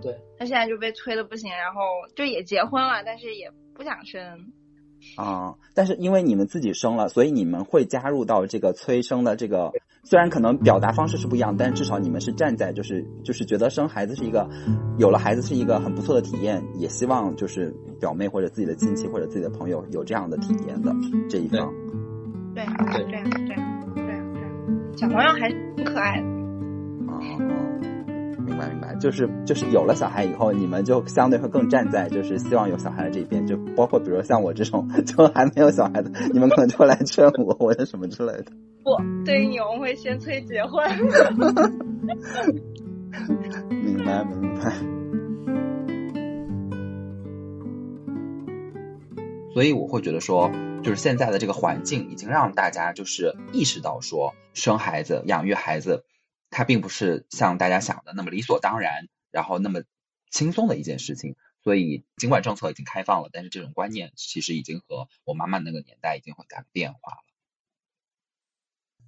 [0.00, 0.16] 对。
[0.38, 1.80] 他现在就被催的不行，然后
[2.14, 4.52] 就也结婚了，但是也不想生。
[5.16, 5.56] 啊！
[5.74, 9.72] 但是因为你们自己生了，所以你们会加入到这个催生的这个，
[10.04, 14.48] 虽然可能表达方式是不一样，但是至少你们是站在就是就是觉得生孩子是一个
[14.98, 20.94] 有了孩子是一个很不错的体验，也希望就是表妹或者自己的亲戚或者自己的朋友有这样的体验的
[21.28, 21.72] 这一方。
[22.54, 23.56] 对对对对对
[23.94, 26.26] 对，小朋友还是挺可爱的。
[27.08, 27.18] 哦，
[28.46, 38.44] 明白明白，就是就是有了小孩以后，你们就相对会更站在就是希望有小孩的这一边，就包括比如像我这种 就还没有小孩的，你们可能就会来劝我或者什么之类的。
[38.84, 40.84] 不，对于你，我们会先催结婚。
[43.70, 44.72] 明白明白。
[49.54, 50.50] 所以我会觉得说。
[50.84, 56.04] 就是现在的这个环境已经让大家就是意识到说生孩子、养育孩子，
[56.50, 59.82] 它并不是像大家想的那么理所当然，然后那么
[60.30, 61.36] 轻松的一件事情。
[61.62, 67.18] 所以尽管政策已经开放了，但是这种观念其实已经和我妈妈那个年代已经会改变化了。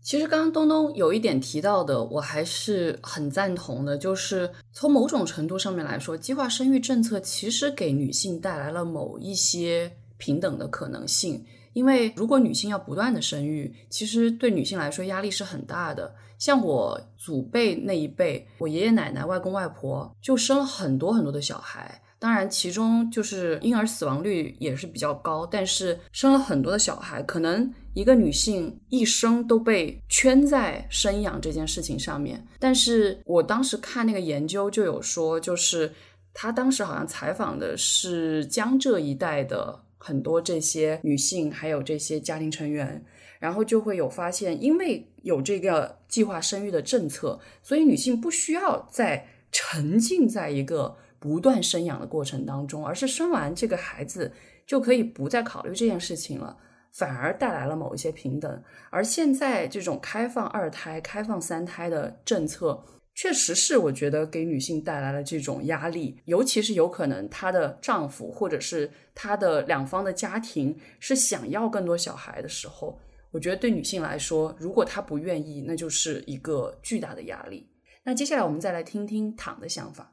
[0.00, 11.44] 其实刚刚东东有一点提到的，我还是很赞同的，就是从某种程度上面来说，计划生育政策其实给女性带来了某一些平等的可能性。
[11.76, 16.10] 因为如果女性要不断的生育，其实对女性来说压力是很大的。
[16.38, 22.00] 像我祖辈那一辈，我爷爷奶奶、外公外婆就生了很多很多的小孩。
[22.18, 32.42] 当然，其中就是婴儿死亡率也是比较高，但是生了很多的小孩，可能一个女性一生都被圈在生养这件事情上面。
[32.58, 35.92] 但是我当时看那个研究就有说，就是
[36.32, 43.04] 他当时好像采访的是江浙一带的很多这些女性，还有这些家庭成员。
[43.38, 54.32] 然后就会有发现，因为有这个计划生育的政策，所以女性不需要再沉浸在一个不断生养的过程当中，而是生完这个孩子
[54.66, 56.56] 就可以不再考虑这件事情了，
[56.92, 58.62] 反而带来了某一些平等。
[58.88, 62.82] 而现在这种开放二胎、开放三胎的政策，
[63.16, 72.96] 确实是我觉得给女性带来了这种压力，尤其是有可能她的丈夫或者是她的两方的家庭是想要更多小孩的时候。
[73.32, 77.66] 我觉得对女性来说，如果她不愿意，那就是一个巨大的压力。
[78.04, 80.12] 那接下来我们再来听听躺的想法。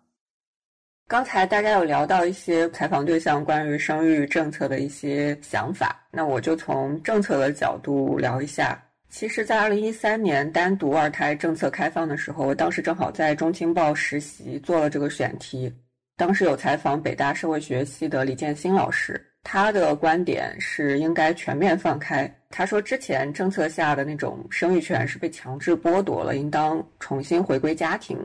[1.09, 8.81] 刚才大家有聊到一些采访对象关于生育政策的一些想法，那我就从政策的角度聊一下。
[9.15, 15.71] 其实，在二零一三年单独二胎政策开放的时候，我当时正好在中青报实习，做了这个选题。
[16.17, 19.23] 当时有采访北大社会学系的李建新老师。
[19.43, 22.27] 他的观点是应该全面放开。
[22.49, 28.17] 他说，之前政策下的那种生育权是被强制剥夺了，应当重新回归家庭。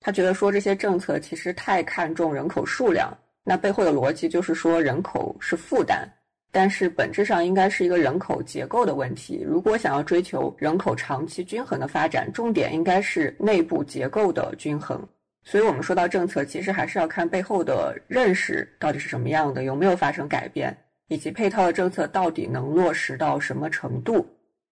[0.00, 6.08] 他觉得说这些政策其实太看重人口数量，那背后的逻辑就是说人口是负担，
[6.54, 9.44] 但是本质上应该是一个人口结构的问题。
[9.44, 15.04] 如果想要追求人口长期均衡的发展，重点应该是内部结构的均衡。
[15.42, 20.74] 所以，我们说到政策，其实还是要看背后的认识到底是什么样的，有没有发生改变，
[21.08, 24.24] 以及配套的政策到底能落实到什么程度。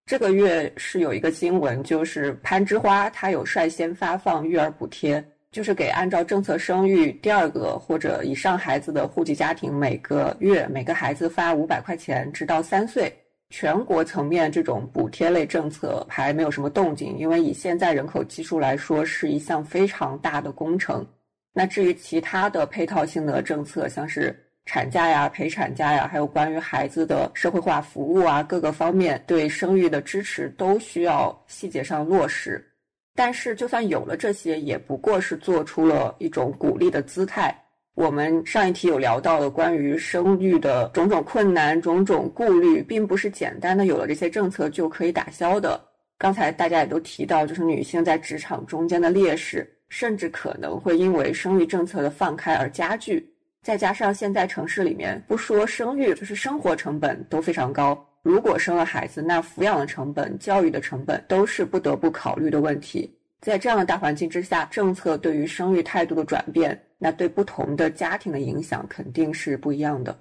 [0.06, 5.22] 这个月是有一个新闻，就是攀枝花它有率先发放育儿补贴，
[5.52, 13.12] 就是给按照政策生育第二个或者以上孩子的户籍家庭，每个月每个孩子发五百块钱，直到三岁。
[13.50, 21.06] 全国层面这种补贴类政策还没有什么动静，因为以现在人口基数来说，是一项非常大的工程。
[21.52, 24.34] 那至于其他的配套性的政策，像是
[24.64, 32.71] 产假呀、陪产假呀，还有关于孩子的社会化服务啊，各个方面对生育的支持都需要细节上落实。
[33.14, 37.54] 但是，就算有了这些，也不过是做出了一种鼓励的姿态。
[37.94, 45.78] 我们上一题有聊到的关于生育的种种困难、种种顾虑，并不是简单的有了这些政策就可以打消的。
[46.16, 53.28] 刚才大家也都提到，就是女性在职场中间的劣势，甚至可能会因为生育政策的放开而加剧。
[53.62, 58.08] 再加上现在城市里面，不说生育，就是生活成本都非常高。
[58.22, 63.12] 如果生了孩子，那抚养的成本、教育的成本都是不得不考虑的问题。
[63.40, 70.16] 在这样的大环境之下，政策对于生育态度的转变，那对不同的家庭的影响肯定是不一样的。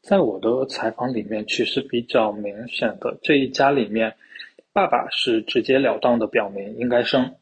[0.00, 4.14] 在我的采访里面，其实比较明显的这一家里面，
[4.72, 7.34] 爸爸是直截了当的表明应该生，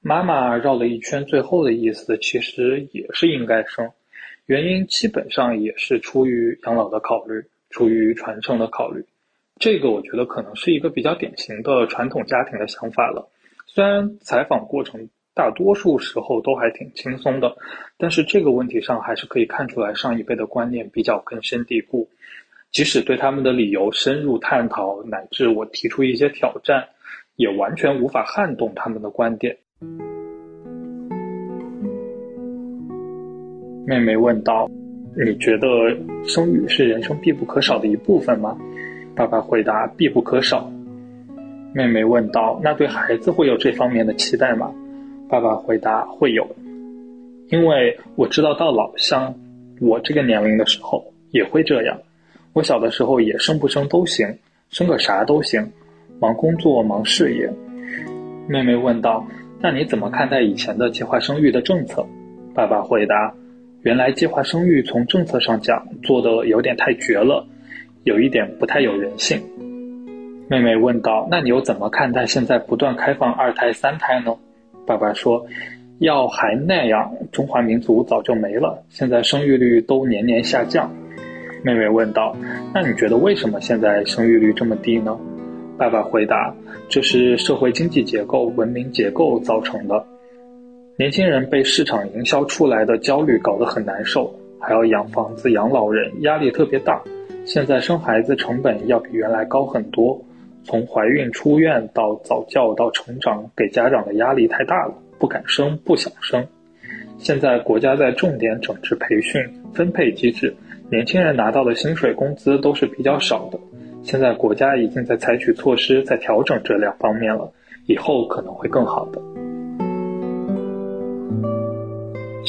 [0.00, 3.92] 妈妈绕了一圈，最后的意思其实也是应该生，
[4.46, 9.04] 原因基本上也是出于养老的考虑，出于传承的考虑。
[9.58, 13.28] 这个我觉得可能是一个比较典型的传统家庭的想法了。
[13.66, 17.56] 虽然采访过程大多数时候都还挺轻松的，
[17.96, 22.08] 但是这个问题上还是可以看出来上一辈的观念比较根深蒂固。
[22.70, 26.86] 即使对他们的理由深入探讨，乃至我提出一些挑战，
[27.36, 29.56] 也完全无法撼动他们的观点。
[33.86, 34.68] 妹妹问道
[35.26, 35.66] ：“你觉得
[36.26, 38.56] 生育是人生必不可少的一部分吗？”
[39.16, 40.70] 爸爸回答：“必不可少。”
[41.74, 44.72] 妹妹问道：“那对孩子会有这方面的期待吗？”
[45.28, 46.46] 爸爸回答：“会有，
[47.50, 49.34] 因为我知道到老像
[49.80, 51.98] 我这个年龄的时候也会这样。
[52.54, 54.26] 我小的时候也生不生都行，
[54.70, 55.70] 生个啥都行，
[56.20, 57.52] 忙工作忙事业。”
[58.48, 59.26] 妹妹问道
[59.60, 62.06] ：“那你怎么看待以前的计划生育的政策？”
[62.54, 63.34] 爸爸回答
[63.82, 67.46] ：“原来计划生育从政策上讲做的有点太绝了，
[68.04, 69.40] 有一点不太有人性。”
[70.50, 74.34] 妹妹问道：“那你又怎么看待现在不断开放二胎、三胎呢？”
[74.86, 75.46] 爸爸说
[76.00, 78.82] ：“要还那样，中华民族早就没了。
[78.88, 80.90] 现在生育率都年年下降。”
[81.62, 82.34] 妹妹问道
[82.72, 85.18] ：“那你觉得为什么现在生育率这么低呢？”
[85.76, 86.54] 爸爸回答
[86.88, 90.04] ：“这是社会经济结构、文明结构造成的。
[90.98, 97.00] 年轻人被市场营销出来的焦虑搞得很难受，还要养房子、养老人，压力特别大。
[97.44, 100.20] 现在生孩子成本要比原来高很多。”
[100.64, 106.44] 从怀孕出院到早教到成长，给家长的压力太大了，不敢生，不想生。
[107.16, 109.40] 现在国家在重点整治培训
[109.72, 110.52] 分配机制，
[110.90, 113.58] 年轻人拿到的薪水工资都是比较少的。
[114.02, 117.48] 现在国家已经在采取措施，在调整这两方面了，
[117.86, 119.22] 以后可能会更好的。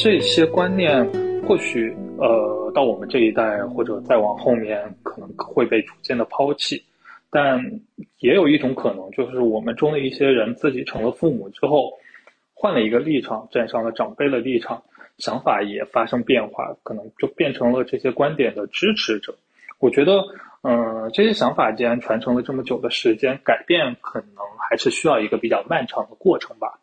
[0.02, 1.06] 这些观念
[1.46, 6.82] 或许呃到我们这一代或者再往后面可能会被逐渐的抛弃，
[7.28, 7.62] 但
[8.20, 11.92] 也有一种可能，就是我们中的一些人自己成了父母之后，
[12.54, 14.82] 换了一个立场，站上了长辈的立场，
[15.18, 19.34] 想法也发生变化，可能就变成了这些观点的支持者。
[19.80, 20.24] 我觉得，
[20.62, 24.36] 嗯，这些想法既然传承了这么久的时间，改变可能
[24.66, 26.79] 还是需要一个比较漫长的过程吧。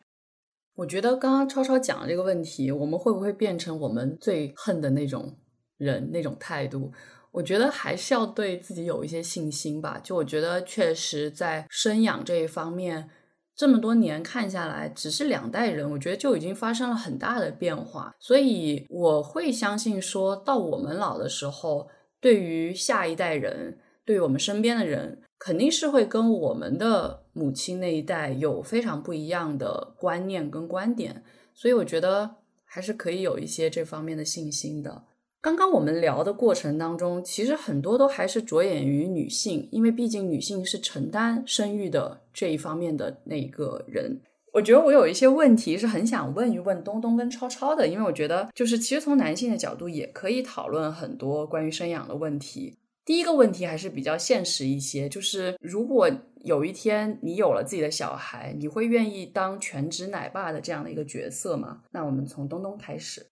[0.77, 5.35] 我觉得刚刚超超讲的这个问题，我们会不会变成我们最恨的那种
[5.77, 6.91] 人、那种态度？
[7.31, 9.99] 我觉得还是要对自己有一些信心吧。
[10.03, 13.09] 就我觉得，确实在生养这一方面，
[13.55, 18.13] 这么多年看下来，只是两代人，我觉得就已经发生了很大的变化。
[18.19, 21.87] 所以我会相信，说到我们老的时候，
[22.21, 25.23] 对于下一代人，对于我们身边的人。
[25.39, 31.23] 肯定是会跟我们的母亲那一代有非常不一样的观念跟观点，
[31.53, 32.35] 所以我觉得
[32.65, 35.03] 还是可以有一些这方面的信心的。
[35.39, 44.19] 刚刚我们聊的过程当中，其实很多都还是着眼于女性，因为毕竟女性是承担生育的这一方面的那一个人。
[44.51, 52.75] 我觉得我有一些问题是很想问一问东东跟超超的，因为我觉得就是其实从男性的角度也可以讨论很多关于生养的问题。
[53.07, 56.11] 第一个问题还是比较现实一些，就是如果
[56.43, 61.83] 有一天你有了自己的小孩，你会愿意当全职奶爸的这样的一个角色吗？
[61.91, 63.31] 那我们从东东开始。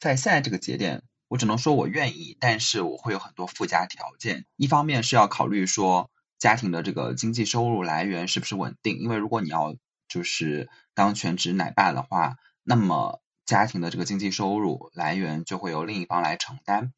[0.00, 4.46] 在现在这个节点，我只能说我愿意，但是我会有很多附加条件。
[4.56, 9.76] 一方面是要考虑说家庭的这个经济收入来源是不是稳定，因为如果你要
[10.08, 12.34] 就是当全职奶爸的话，
[12.64, 16.92] 那么家庭的这个经济收入来源就会由另一方来承担。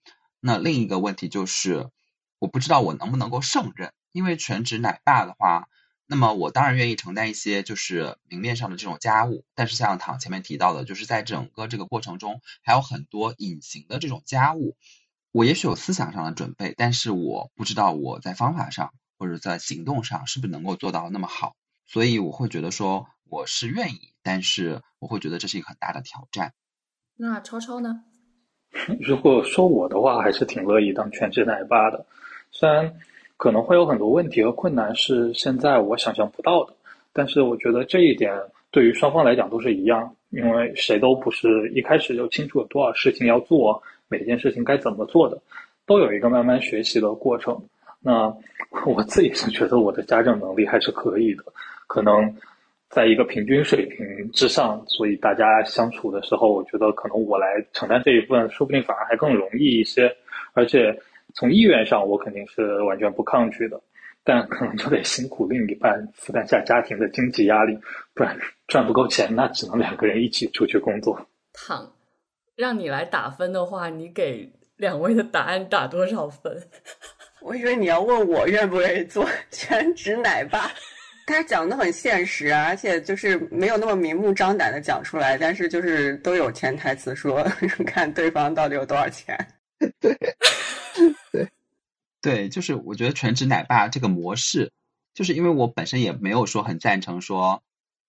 [0.46, 1.90] 那另一个问题就是，
[2.38, 5.66] 我不知道我能不能够胜任，因为全职奶爸的话，
[6.06, 14.76] 那么我当然愿意承担一些就是明面上的这种家务，但是像唐前面提到的，就是在整个这个过程中还有很多隐形的这种家务，
[15.32, 21.56] 我也许有思想上的准备，但是我不知道我在方法上或者在行动上是不是能够做到那么好，
[21.86, 26.54] 所以我会觉得说我是愿意，但是我会觉得这是一个很大的挑战。
[27.16, 28.04] 那超超呢？
[29.00, 32.04] 如果说我的话，还是挺乐意当全职奶爸的。
[32.50, 32.92] 虽然
[33.36, 36.72] 可能会有很多问题和困难是现在我想象不到的，
[37.12, 38.32] 但是我觉得这一点
[38.70, 45.38] 对于双方来讲都是一样，因为谁都不是一开始就清楚有多少事情要做，每件事情该怎么做的，
[45.86, 47.60] 都有一个慢慢学习的过程。
[48.00, 48.32] 那
[48.86, 51.42] 我自己是觉得我的家政能力还是可以的，
[51.86, 52.36] 可能。
[52.88, 60.14] 在一个平均水平之上，所以大家相处的时候，我觉得可能我来承担这一部分，说不定反而还更容易一些。
[60.54, 60.96] 而且
[61.34, 63.78] 从意愿上，我肯定是完全不抗拒的，
[64.24, 67.76] 但可能就得辛苦另一半负担下家庭的经济压力，
[68.14, 68.38] 不然
[68.68, 71.28] 赚不够钱，那只能两个人一起出去工作。
[71.52, 71.92] 躺，
[72.54, 76.62] 让你来打分的话，你给两位的答案打多少分？
[77.42, 80.70] 我以为你要问我愿不愿意做全职奶爸。
[81.26, 87.42] 他讲的很现实啊，而且就是没有那么明目张胆的讲出来，但是就是都有潜台词说
[87.84, 89.36] 看对方到底有多少钱。
[90.00, 90.16] 对，
[91.32, 91.48] 对，
[92.22, 94.70] 对，就是我觉得全职奶爸这个模式，
[95.14, 97.60] 就是因为我本身也没有说很赞成说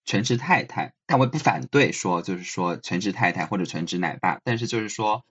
[0.05, 5.25] 全职太太，但我也不反对说就是说全职太太或者全职奶爸，但是就是说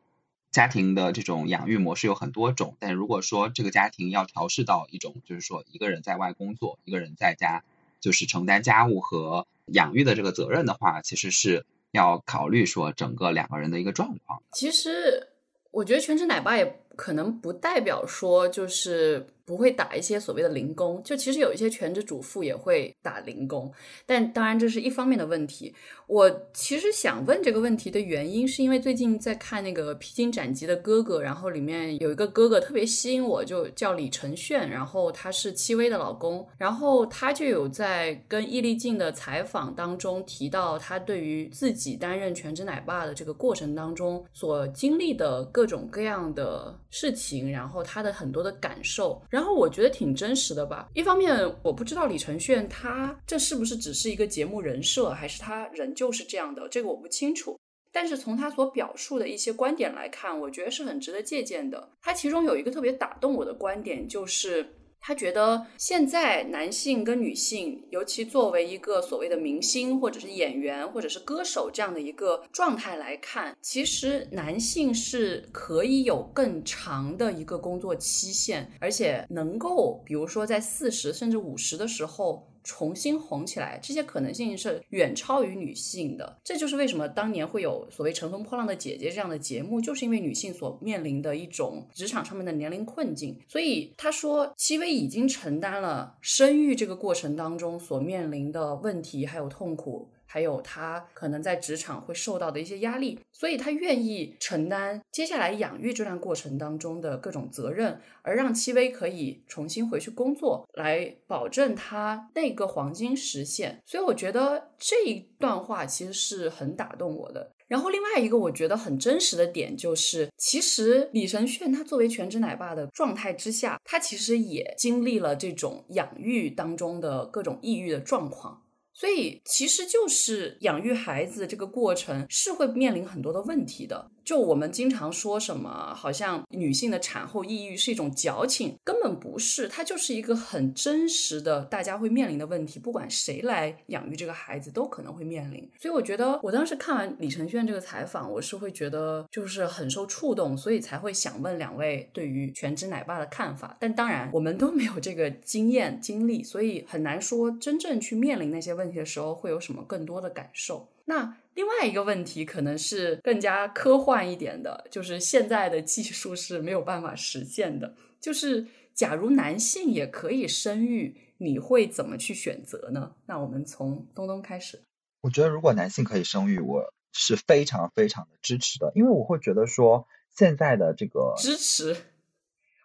[0.50, 7.62] 家庭的这种养育模式有很多种，但如果说这个家庭要调试到一种就是说一个人在外工作，一个人在家。
[8.00, 14.42] 就是承担家务和养育的这个责任的话，其实是要考虑说整个两个人的一个状况。
[14.52, 15.28] 其实
[15.70, 19.26] 我觉得全职奶爸也可能不代表说就是。
[19.46, 23.72] 不会打一些所谓的零工，就其实有一些全职主妇也会打零工，
[24.04, 25.72] 但当然这是一方面的问题。
[26.08, 49.22] 我其实想问这个问题的原因，是因为最近在看那个《披荆斩棘的哥哥》，然后里面有一个哥哥特别吸引我，就叫李承铉，然后他是戚薇的老公，然后他就有在跟易立竞的采访当中提到他对于自己担任全职奶爸的这个过程当中所经历的各种各样的事情，然后他的很多的感受。
[49.36, 50.88] 然后我觉得挺真实的吧。
[50.94, 57.60] 一方面，我不知道李承铉他这是不是只是一个节目人设，还是他人就是这样的，这个我不清楚。
[57.92, 61.86] 但是从他所表述的一些观点来看，我觉得是很值得借鉴的。
[62.00, 64.66] 他其中有一个特别打动我的观点，就是。
[65.06, 82.44] 他觉得现在男性跟女性，尤其作为一个所谓的明星或者是演员或者是歌手这样的一个状态来看，其实男性是可以有更长的一个工作期限，而且能够，比如说在四十甚至五十的时候。
[82.66, 86.36] 重新红起来，这些可能性是远超于女性的。
[86.42, 93.38] 这就是为什么当年会有所谓《乘风破浪的姐姐》这样的节目，就是因为女性所面临的一种职场上面的年龄困境。
[93.48, 100.10] 所以他说，戚薇已经承担了生育这个过程当中所面临的问题还有痛苦。
[100.36, 113.80] 还有他可能在职场会受到的一些压力，所以他愿意承担接下来养育这段过程当中的各种责任，而让戚薇可以重新回去工作，来保证他那个黄金实现。
[113.86, 117.52] 所以我觉得这一段话其实是很打动我的。
[117.66, 128.64] 然后另外一个我觉得很真实的点就是，其实李承铉他作为全职奶爸的状态之下，他其实也经历了这种养育当中的各种抑郁的状况。
[128.98, 134.10] 所以，其实就是养育孩子这个过程是会面临很多的问题的。
[134.26, 142.80] 就我们经常说什么，好像女性的产后抑郁是一种矫情，根本不是，它就是一个很真实的，大家会面临的问题。
[142.80, 145.70] 不管谁来养育这个孩子，都可能会面临。
[145.80, 153.76] 所以我觉得，我当时看完李承铉这个采访，我是会觉得就是很受触动，所以才会想问两位对于全职奶爸的看法。
[153.78, 160.88] 但当然，我们都没有这个经验经历，所以很难说真正去面临那些问题的时候会有什么更多的感受。
[161.06, 161.38] 那。
[161.56, 167.94] 另外一个问题可能是更加科幻一点的，就是现在的技术是没有办法实现的。
[168.20, 173.12] 就是假如男性也可以生育，你会怎么去选择呢？
[173.24, 174.82] 那我们从东东开始。
[175.22, 180.06] 我觉得如果男性可以生育，我是非常非常的支持的，因为我会觉得说
[180.36, 181.96] 现在的这个支持。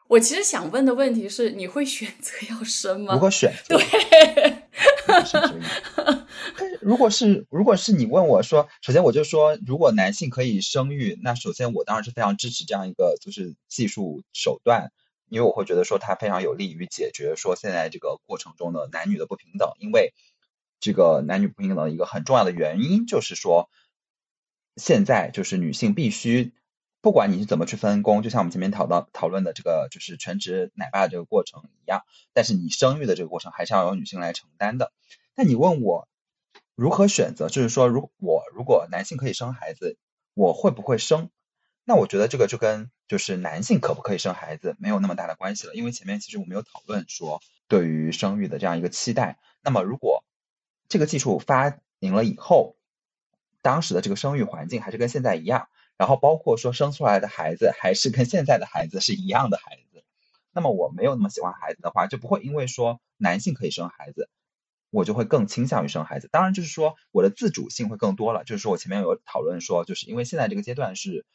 [0.08, 3.16] 我其实想问的问题是，你会选择要生吗？
[3.16, 4.64] 如果选择，对。
[6.82, 14.92] 如果是如果是你问我说，首先我就说，如果男性可以生育，那首先我当然是非常支持这样一个就是技术手段，
[15.30, 20.14] 因为我会觉得说它非常有利于解决说现在这个过程中的男女的不平等，因为
[20.80, 23.70] 这个男女不平等一个很重要的原因就是说，
[24.78, 26.54] 现在就是女性必须。
[27.04, 34.94] 不管你是怎么去分工，就像我们前面讨到讨论的这个，就是全职奶爸这个过程一样，但是你生育的这个过程还是要由女性来承担的。
[35.36, 36.08] 那你问我
[36.82, 40.00] 如何选择，就是说，如我如果男性可以生孩子，
[40.34, 41.30] 我会不会生？
[41.84, 49.38] 那我觉得这个就跟就是男性可不可以生孩子没有那么大的关系了，因为前面其实我们有讨论说对于生育的这样一个期待。
[49.62, 50.24] 那么如果
[50.90, 52.76] 这个技术发明了以后，
[53.62, 55.68] 当时的这个生育环境还是跟现在一样。
[55.98, 60.04] 然后包括说生出来的孩子还是跟现在的孩子是一样的孩子，
[60.52, 64.28] 那么我没有那么喜欢孩子的话，就不会因为说男性可以生孩子，
[64.92, 66.30] 我就会更倾向于生孩子。
[66.32, 71.26] 当然就是说我的自主性会更多了，就是说我前面有讨论说，就是因为现在这个阶段是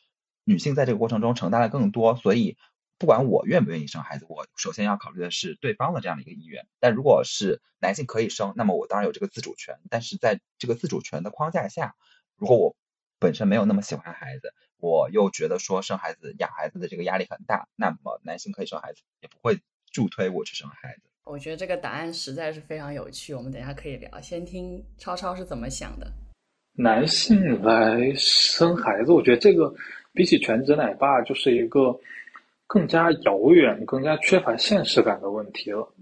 [0.44, 2.56] 女性在这个过程中承担的更多，所以
[2.98, 6.68] 不管我愿不愿意生孩子，我首先要考虑的是对方的这样的一个意愿。
[6.78, 9.80] 但如果是男性可以生，那么我当然有这个自主权。
[9.90, 11.96] 但是在这个自主权的框架下，
[12.36, 12.76] 如果我
[13.18, 19.60] 本身没有那么喜欢孩子，我又觉得说生孩子、养孩子的这个压力很大，那么男性可以生孩子，也不会
[19.90, 21.02] 助推我去生孩子。
[21.26, 24.08] 我觉得这个答案实在是非常有趣，我们等一下可以聊。
[24.20, 26.06] 先听超超是怎么想的。
[26.72, 29.74] 男性来生孩子，我觉得这个
[30.14, 31.98] 比起全职奶爸，就是一个
[32.68, 35.92] 更加遥远、更加缺乏现实感的问题了。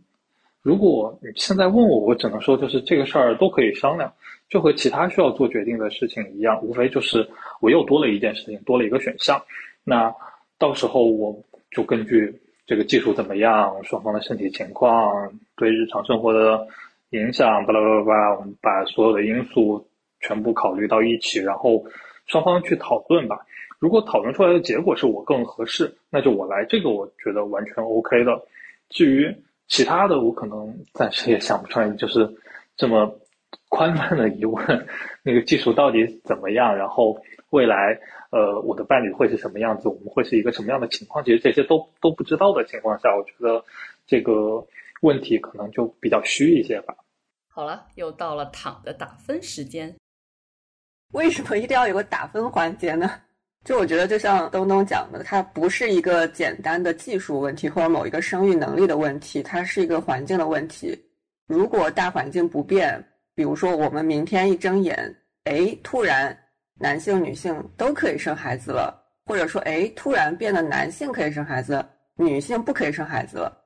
[0.60, 4.12] 如果你现在问我，我只能说就是这个事儿都可以商量。
[4.50, 7.26] 就和其他需要做决定的事情一样，无非就是
[7.62, 9.42] 我又多了一件事情，多了一个选项。
[9.84, 10.14] 那
[10.58, 11.34] 到时候我
[11.70, 16.66] 就根据这个技术怎么样，双方的身体情况，对日常生活的
[17.10, 19.86] 影响，巴拉巴拉巴拉，我们把所有的因素
[20.20, 21.84] 全部考虑到一起，然后
[22.26, 23.38] 双方去讨论吧。
[23.78, 28.42] 如果讨论出来的结果是我更合适，那就我来，这个我觉得完全 OK 的。
[28.88, 29.34] 至于
[29.68, 32.34] 其他的，我可能暂时也想不出来，就是
[32.76, 33.18] 这么。
[33.68, 34.86] 宽泛的疑问，
[35.24, 36.76] 那个技术到底怎么样？
[36.76, 37.16] 然后
[37.54, 37.96] 未来，
[38.30, 39.88] 呃，我的伴侣会是什么样子？
[39.88, 41.24] 我们会是一个什么样的情况？
[41.24, 43.64] 其实这些都都不知道的情况下，我觉得
[44.08, 44.66] 这个
[45.02, 46.96] 问题可能就比较虚一些吧。
[47.48, 49.94] 好了，又到了躺的打分时间。
[51.12, 53.08] 为什么一定要有个打分环节呢？
[53.64, 61.00] 就我觉得，就像东东讲的，它不是一个简单的技术问题或者某一个生育能力的问题，它是一个环境的问题。
[61.46, 63.02] 如果大环境不变，
[63.32, 66.36] 比如说，我们明天一睁眼，哎，突然
[66.78, 68.94] 男性、女性都可以生孩子了，
[69.26, 71.84] 或者说，哎，突然变得男性可以生孩子，
[72.16, 73.56] 女性不可以生孩子了。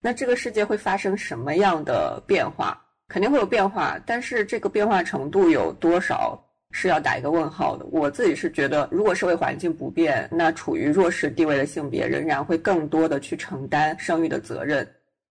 [0.00, 2.80] 那这个世界会发生什么样的变化？
[3.08, 6.38] 肯定会有变化，但是这个变化程度有多少
[6.72, 7.86] 是要打一个问号的。
[7.86, 14.86] 我自己是觉得，如果社会环境不变，那处于弱势地位的性别仍然会更多的去承担生育的责任。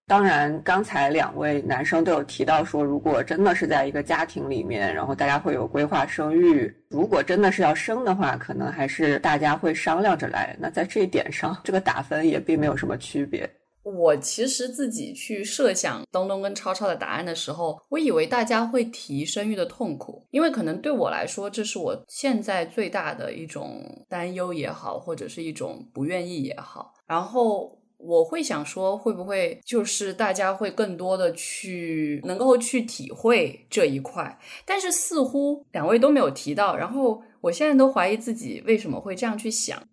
[0.07, 10.55] 当然，刚才两位男生都有提到说，如果真的是在一个家庭里面，然后大家会有规划生育，如果真的是要生的话，可能还是大家会商量着来。
[10.61, 13.49] 那在这一点上，这个打分也并没有什么区别。
[13.83, 26.93] 我其实自己去设想东东跟超超的答案的时候，我以为大家会提生育的痛苦，因为可能对我来说，这是我现在最大的一种担忧也好，或者是一种不愿意也好。
[27.05, 27.77] 然后
[28.07, 34.39] 我会想说，会不会就是大家会更多的去能够去体会这一块？
[34.65, 39.83] 但是似乎两位都没有提到，然后我现在都怀疑自己为什么会这样去想。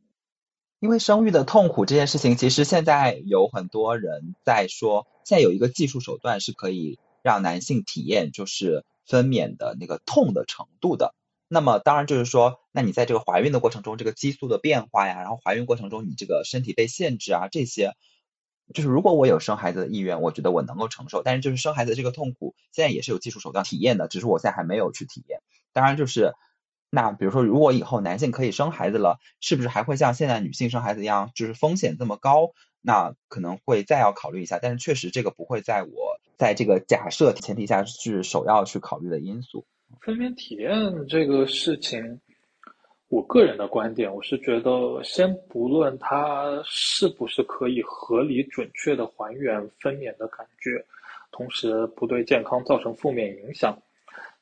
[0.79, 11.17] 因为生育的痛苦这件事情，其实现在有很多人在说，现在有一个技术手段是可以让男性体验就是分娩的那个痛的程度的。
[11.49, 17.93] 那么当然就是说，那你在这个怀孕的过程中，这个激素的变化呀，然后怀孕过程中你这个身体被限制啊，这些，
[18.73, 21.23] 就是如果我有生孩子的意愿，我觉得我能够承受。
[21.23, 25.41] 但是就是生孩子这个痛苦，现在也是有技术手段体验的，只是我现在还没有去体验。
[25.73, 26.35] 当然就是。
[26.91, 32.53] 那比如说，如果以后男性可以生孩子了，是不是还会像现在女性生孩子一样，就是风险这么高？
[32.81, 34.61] 那可能会再要考虑一下。
[34.63, 39.67] 但是确实，这个不会在我在这个假设前提下是首要去考虑的因素。
[40.01, 40.73] 分娩体验
[41.09, 42.21] 这个事情，
[43.09, 50.85] 我个人的观点，我是觉得，先不论它是不是可以合理准确的还原分娩的感觉，
[51.31, 53.77] 同时不对健康造成负面影响。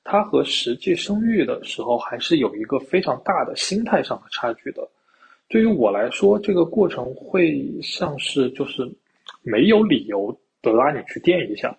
[0.05, 4.89] 它和实际生育的时候还是有一个非常大的心态上的差距的。
[5.49, 8.83] 对于我来说，这个过程会像是就是
[9.43, 11.73] 没有理由的拉你去垫一下，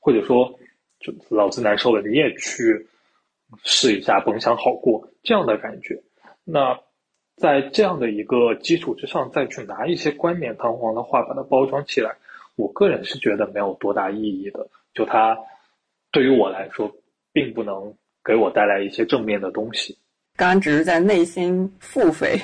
[0.00, 0.52] 或者说
[0.98, 2.84] 就老子难受了，你也去
[3.64, 6.02] 试一下，甭想好过这样的感觉。
[6.44, 6.78] 那
[7.36, 12.14] 在这样的一个基础之上，再去拿一些冠冕堂皇的话把它包装起来，
[12.56, 14.68] 我个人是觉得没有多大意义的。
[14.94, 15.36] 就它
[16.10, 16.92] 对于我来说。
[17.30, 17.94] 并不能
[18.24, 19.96] 给我带来一些正面的东西。
[20.34, 22.40] 刚刚只是在内心腹诽，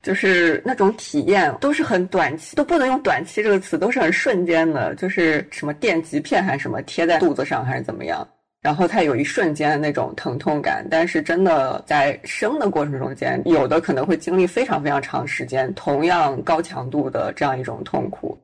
[0.00, 8.28] 就是那种体验都是很短期，都不能用短期这个词，都是很瞬间的，就是什么电极片还是什么贴在肚子上还是怎么样，
[8.60, 18.36] 然后它有一瞬间那种疼痛感，但是真的在生的过程中间，有的可能会经历非常非常长时间，同样高强度的这样一种痛苦。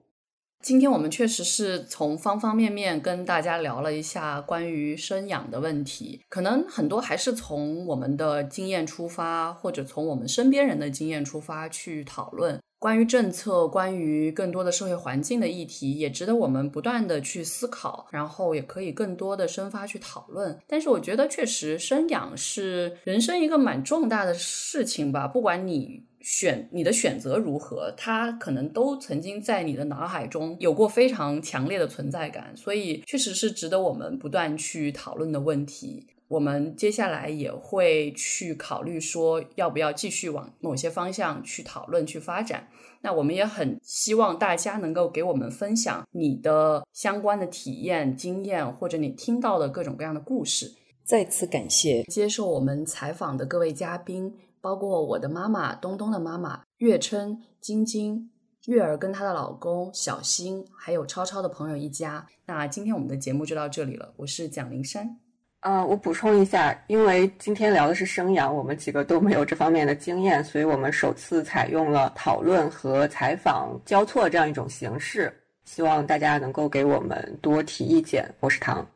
[0.63, 20.55] 今天我们确实是从方方面面跟大家聊了一下关于生养的问题，可能很多还是从我们的经验出发，或者从我们身边人的经验出发去讨论关于政策、关于更多的社会环境的议题，也值得我们不断的去思考，然后也可以更多的生发去讨论。
[20.67, 26.05] 但是我觉得，确实生养是人生一个蛮重大的事情吧，不管你。
[26.21, 36.07] 选你的选择如何，它可能都曾经在你的脑海中有过非常强烈的存在感，所以确实是值得我们不断去讨论的问题。
[36.29, 42.69] 我们接下来也会去考虑说，要不要继续往某些方向去讨论、去发展。
[43.03, 50.75] 那我们也很希望大家能够给我们分享你的相关的体验、经验，或者你听到的各种各样的故事。
[51.05, 54.35] 再次感谢接受我们采访的各位嘉宾。
[54.65, 58.31] 包括我的妈妈东东的妈妈月琛、晶晶、
[58.65, 62.27] 月儿跟她的老公小新，还有超超的朋友一家。
[62.47, 65.19] 那今天我们的节目就到这里了，我是蒋灵山。
[65.65, 75.35] 呃，我补充一下，因为今天聊的是生养，我们几个都没有这方面的经验，所以我们首次采用了讨论和采访交错这样一种形式，
[75.65, 78.31] 希望大家能够给我们多提意见。
[78.41, 78.87] 我是唐，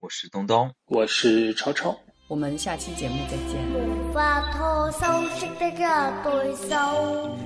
[0.00, 1.96] 我是东东，我是超超。
[2.28, 3.56] 我们下期节目再见。
[3.72, 5.00] 无法拖收
[5.30, 5.78] 拾的一
[6.22, 7.38] 对手，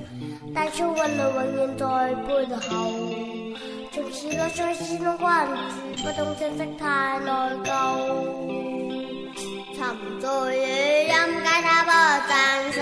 [0.53, 2.47] 带出温暖永远在背
[3.93, 4.01] 后。
[4.03, 7.31] 从此我再始终关注，不懂珍惜太内
[7.65, 7.69] 疚。
[9.77, 9.81] 沉
[10.21, 10.59] 醉于
[11.09, 11.91] 音阶，他不
[12.29, 12.33] 赞
[12.73, 12.79] 赏。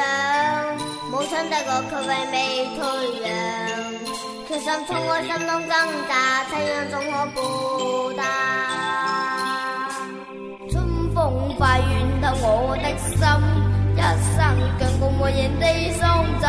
[1.10, 2.36] 母亲的我却永未
[2.76, 2.80] 退
[3.24, 3.26] 让，
[4.46, 5.72] 决心冲我心中挣
[6.08, 6.10] 扎，
[6.50, 7.36] 怎样总可不
[8.14, 8.20] 答。
[11.58, 11.60] 快
[12.20, 13.18] 暖透我的心，
[13.96, 13.98] 一
[14.36, 14.38] 生
[14.78, 15.62] 强共无言地
[15.98, 16.00] 送
[16.40, 16.46] 赠。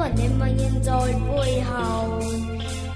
[0.00, 1.70] 份你默然在背後，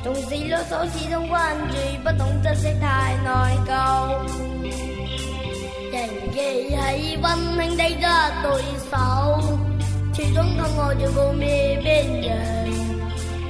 [0.03, 1.37] 縱使囉嗦始終關
[1.69, 3.29] 注，不懂珍惜太內
[3.69, 3.71] 疚。
[5.93, 5.95] 仍
[6.33, 6.37] 記
[6.71, 6.75] 起
[7.21, 7.25] 溫
[7.61, 8.47] 馨的一對
[8.91, 8.93] 手，
[10.15, 11.45] 始終跟我在告別
[11.83, 11.87] 邊
[12.23, 12.27] 緣。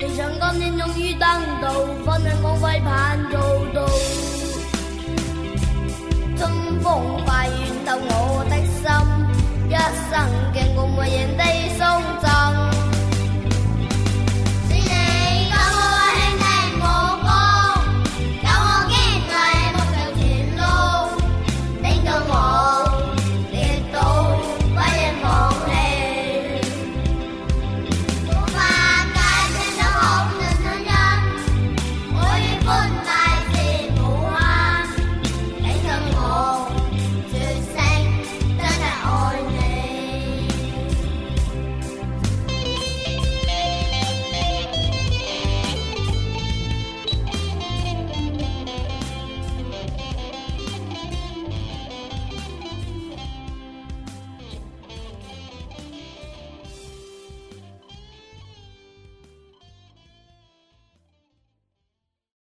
[0.01, 1.23] 理想今天終於登
[1.63, 1.65] 到，
[2.05, 2.93] 分享光輝盼
[3.31, 3.33] 做
[3.73, 3.77] 到。
[6.37, 6.41] 春
[6.83, 6.85] 風
[7.25, 8.13] 化暖透我
[8.51, 8.85] 的心，
[9.75, 12.74] 一生敬共无人地送赠。